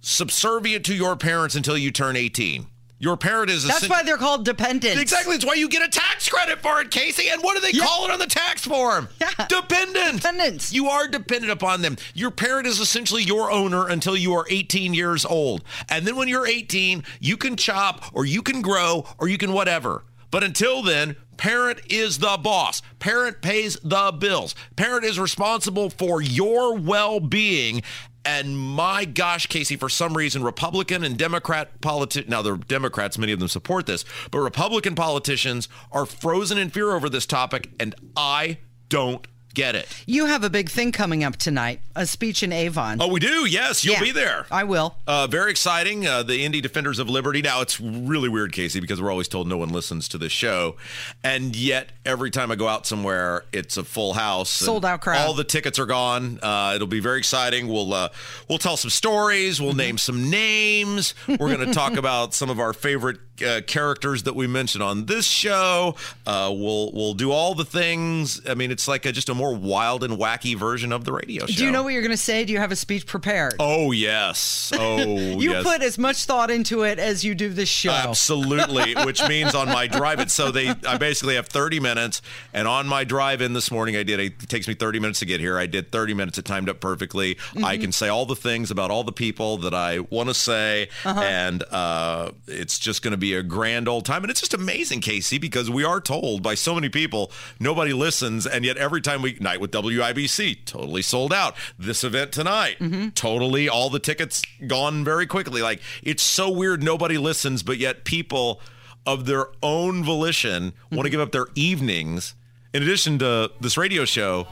subservient 0.00 0.84
to 0.86 0.94
your 0.94 1.16
parents 1.16 1.54
until 1.54 1.76
you 1.76 1.90
turn 1.90 2.16
18. 2.16 2.66
Your 2.98 3.16
parent 3.18 3.50
is 3.50 3.62
That's 3.64 3.78
essen- 3.78 3.90
why 3.90 4.02
they're 4.02 4.16
called 4.16 4.44
dependents. 4.46 5.00
Exactly. 5.00 5.34
It's 5.36 5.44
why 5.44 5.54
you 5.54 5.68
get 5.68 5.82
a 5.82 5.88
tax 5.88 6.28
credit 6.30 6.62
for 6.62 6.80
it, 6.80 6.90
Casey. 6.90 7.28
And 7.28 7.42
what 7.42 7.54
do 7.54 7.60
they 7.60 7.76
Yeah. 7.76 7.84
call 7.84 8.06
it 8.06 8.10
on 8.10 8.18
the 8.18 8.26
tax 8.26 8.64
form? 8.64 9.08
Yeah. 9.20 9.46
Dependent. 9.48 10.16
Dependents. 10.22 10.72
You 10.72 10.88
are 10.88 11.06
dependent 11.06 11.52
upon 11.52 11.82
them. 11.82 11.96
Your 12.14 12.30
parent 12.30 12.66
is 12.66 12.80
essentially 12.80 13.22
your 13.22 13.50
owner 13.50 13.86
until 13.88 14.16
you 14.16 14.32
are 14.34 14.46
18 14.48 14.94
years 14.94 15.24
old. 15.26 15.62
And 15.90 16.06
then 16.06 16.16
when 16.16 16.28
you're 16.28 16.46
18, 16.46 17.04
you 17.20 17.36
can 17.36 17.56
chop 17.56 18.04
or 18.14 18.24
you 18.24 18.40
can 18.42 18.62
grow 18.62 19.04
or 19.18 19.28
you 19.28 19.36
can 19.36 19.52
whatever. 19.52 20.04
But 20.30 20.42
until 20.42 20.82
then, 20.82 21.16
parent 21.36 21.80
is 21.90 22.18
the 22.18 22.38
boss. 22.42 22.82
Parent 22.98 23.42
pays 23.42 23.76
the 23.82 24.12
bills. 24.18 24.54
Parent 24.74 25.04
is 25.04 25.20
responsible 25.20 25.90
for 25.90 26.20
your 26.22 26.74
well 26.76 27.20
being. 27.20 27.82
And 28.26 28.58
my 28.58 29.04
gosh, 29.04 29.46
Casey, 29.46 29.76
for 29.76 29.88
some 29.88 30.16
reason, 30.16 30.42
Republican 30.42 31.04
and 31.04 31.16
Democrat 31.16 31.80
politicians, 31.80 32.28
now 32.28 32.42
the 32.42 32.56
Democrats, 32.56 33.16
many 33.18 33.30
of 33.30 33.38
them 33.38 33.46
support 33.46 33.86
this, 33.86 34.04
but 34.32 34.40
Republican 34.40 34.96
politicians 34.96 35.68
are 35.92 36.04
frozen 36.04 36.58
in 36.58 36.70
fear 36.70 36.90
over 36.92 37.08
this 37.08 37.24
topic, 37.24 37.70
and 37.78 37.94
I 38.16 38.58
don't 38.88 39.24
get 39.56 39.74
it. 39.74 39.88
You 40.06 40.26
have 40.26 40.44
a 40.44 40.50
big 40.50 40.68
thing 40.68 40.92
coming 40.92 41.24
up 41.24 41.34
tonight, 41.36 41.80
a 41.96 42.06
speech 42.06 42.42
in 42.44 42.52
Avon. 42.52 42.98
Oh, 43.00 43.08
we 43.08 43.18
do? 43.18 43.46
Yes, 43.46 43.84
you'll 43.84 43.94
Yeah, 43.94 44.02
be 44.02 44.12
there. 44.12 44.46
I 44.52 44.62
will. 44.64 44.94
Uh, 45.06 45.26
very 45.26 45.50
exciting. 45.50 46.06
Uh, 46.06 46.22
the 46.22 46.44
Indie 46.46 46.62
Defenders 46.62 46.98
of 47.00 47.08
Liberty. 47.10 47.42
Now, 47.42 47.62
it's 47.62 47.80
really 47.80 48.28
weird, 48.28 48.52
Casey, 48.52 48.78
because 48.80 49.00
we're 49.02 49.10
always 49.10 49.26
told 49.28 49.48
no 49.48 49.56
one 49.56 49.70
listens 49.70 50.06
to 50.08 50.18
this 50.18 50.30
show. 50.30 50.76
And 51.24 51.56
yet, 51.56 51.88
every 52.04 52.30
time 52.30 52.52
I 52.52 52.54
go 52.54 52.68
out 52.68 52.86
somewhere, 52.86 53.44
it's 53.52 53.76
a 53.78 53.82
full 53.84 54.12
house. 54.12 54.50
Sold 54.50 54.84
out 54.84 55.00
crowd. 55.00 55.26
All 55.26 55.32
the 55.34 55.42
tickets 55.44 55.78
are 55.78 55.86
gone. 55.86 56.38
Uh, 56.42 56.72
it'll 56.76 56.86
be 56.86 57.00
very 57.00 57.18
exciting. 57.18 57.66
We'll 57.66 57.92
uh, 57.94 58.10
we'll 58.48 58.58
tell 58.58 58.76
some 58.76 58.90
stories. 58.90 59.56
Mm-hmm. 59.56 59.64
We'll 59.64 59.74
name 59.74 59.96
some 59.98 60.28
names. 60.30 61.14
We're 61.26 61.36
going 61.54 61.66
to 61.66 61.72
talk 61.72 61.94
about 61.96 62.34
some 62.34 62.50
of 62.50 62.60
our 62.60 62.74
favorite 62.74 63.18
uh, 63.42 63.60
characters 63.66 64.24
that 64.24 64.34
we 64.34 64.46
mentioned 64.46 64.82
on 64.82 65.06
this 65.06 65.26
show. 65.26 65.94
Uh, 66.26 66.52
we'll 66.54 66.90
we'll 66.92 67.14
do 67.14 67.32
all 67.32 67.54
the 67.54 67.64
things. 67.64 68.40
I 68.48 68.54
mean, 68.54 68.70
it's 68.70 68.88
like 68.88 69.06
a, 69.06 69.12
just 69.12 69.28
a 69.28 69.34
more 69.34 69.54
wild 69.54 70.04
and 70.04 70.14
wacky 70.14 70.56
version 70.56 70.92
of 70.92 71.04
the 71.04 71.12
radio 71.12 71.46
show. 71.46 71.56
Do 71.56 71.64
you 71.64 71.70
know 71.70 71.82
what 71.82 71.92
you're 71.92 72.02
going 72.02 72.10
to 72.10 72.16
say? 72.16 72.44
Do 72.44 72.52
you 72.52 72.58
have 72.58 72.72
a 72.72 72.76
speech 72.76 73.06
prepared? 73.06 73.54
Oh 73.58 73.92
yes. 73.92 74.72
Oh, 74.74 74.98
you 75.06 75.50
yes. 75.50 75.64
put 75.64 75.82
as 75.82 75.98
much 75.98 76.24
thought 76.24 76.50
into 76.50 76.82
it 76.82 76.98
as 76.98 77.24
you 77.24 77.34
do 77.34 77.48
this 77.48 77.68
show. 77.68 77.90
Absolutely, 77.90 78.94
which 79.04 79.26
means 79.28 79.54
on 79.54 79.68
my 79.68 79.86
drive 79.86 80.20
in. 80.20 80.28
So 80.28 80.50
they, 80.50 80.68
I 80.68 80.98
basically 80.98 81.36
have 81.36 81.46
30 81.46 81.80
minutes, 81.80 82.22
and 82.52 82.66
on 82.68 82.86
my 82.86 83.04
drive 83.04 83.40
in 83.40 83.52
this 83.52 83.70
morning, 83.70 83.96
I 83.96 84.02
did. 84.02 84.20
It 84.20 84.38
takes 84.48 84.68
me 84.68 84.74
30 84.74 85.00
minutes 85.00 85.20
to 85.20 85.26
get 85.26 85.40
here. 85.40 85.58
I 85.58 85.66
did 85.66 85.90
30 85.92 86.14
minutes. 86.14 86.38
It 86.38 86.44
timed 86.44 86.68
up 86.68 86.80
perfectly. 86.80 87.34
Mm-hmm. 87.36 87.64
I 87.64 87.76
can 87.76 87.92
say 87.92 88.08
all 88.08 88.26
the 88.26 88.36
things 88.36 88.70
about 88.70 88.90
all 88.90 89.04
the 89.04 89.12
people 89.12 89.58
that 89.58 89.74
I 89.74 90.00
want 90.00 90.28
to 90.28 90.34
say, 90.34 90.88
uh-huh. 91.04 91.20
and 91.20 91.62
uh, 91.70 92.32
it's 92.46 92.78
just 92.78 93.02
going 93.02 93.12
to 93.12 93.16
be 93.16 93.25
a 93.34 93.42
grand 93.42 93.88
old 93.88 94.04
time. 94.04 94.22
And 94.22 94.30
it's 94.30 94.40
just 94.40 94.54
amazing, 94.54 95.00
Casey, 95.00 95.38
because 95.38 95.70
we 95.70 95.84
are 95.84 96.00
told 96.00 96.42
by 96.42 96.54
so 96.54 96.74
many 96.74 96.88
people 96.88 97.30
nobody 97.60 97.92
listens, 97.92 98.46
and 98.46 98.64
yet 98.64 98.76
every 98.76 99.00
time 99.00 99.22
we 99.22 99.36
night 99.40 99.60
with 99.60 99.70
WIBC, 99.70 100.64
totally 100.64 101.02
sold 101.02 101.32
out. 101.32 101.54
This 101.78 102.04
event 102.04 102.32
tonight, 102.32 102.76
mm-hmm. 102.78 103.10
totally 103.10 103.68
all 103.68 103.90
the 103.90 103.98
tickets 103.98 104.42
gone 104.66 105.04
very 105.04 105.26
quickly. 105.26 105.62
Like 105.62 105.80
it's 106.02 106.22
so 106.22 106.50
weird. 106.50 106.82
Nobody 106.82 107.18
listens, 107.18 107.62
but 107.62 107.78
yet 107.78 108.04
people 108.04 108.60
of 109.06 109.26
their 109.26 109.46
own 109.62 110.02
volition 110.02 110.72
want 110.90 111.04
to 111.04 111.10
give 111.10 111.20
up 111.20 111.32
their 111.32 111.46
evenings 111.54 112.34
in 112.74 112.82
addition 112.82 113.18
to 113.20 113.50
this 113.60 113.76
radio 113.78 114.04
show 114.04 114.46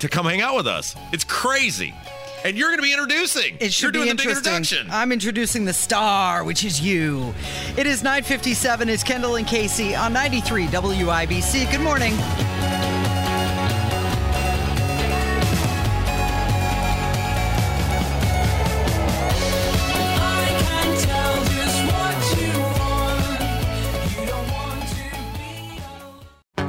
to 0.00 0.08
come 0.08 0.26
hang 0.26 0.42
out 0.42 0.56
with 0.56 0.66
us. 0.66 0.94
It's 1.12 1.24
crazy. 1.24 1.94
And 2.44 2.58
you're 2.58 2.68
going 2.68 2.78
to 2.78 2.82
be 2.82 2.92
introducing. 2.92 3.56
It 3.58 3.72
should 3.72 3.94
you're 3.94 4.04
doing 4.04 4.16
be 4.16 4.22
the 4.22 4.28
big 4.28 4.36
introduction. 4.36 4.86
I'm 4.90 5.12
introducing 5.12 5.64
the 5.64 5.72
star, 5.72 6.44
which 6.44 6.62
is 6.62 6.78
you. 6.78 7.34
It 7.78 7.86
is 7.86 8.02
9:57. 8.02 8.88
It's 8.88 9.02
Kendall 9.02 9.36
and 9.36 9.46
Casey 9.46 9.94
on 9.94 10.12
93 10.12 10.66
WIBC. 10.66 11.70
Good 11.72 11.80
morning. 11.80 12.12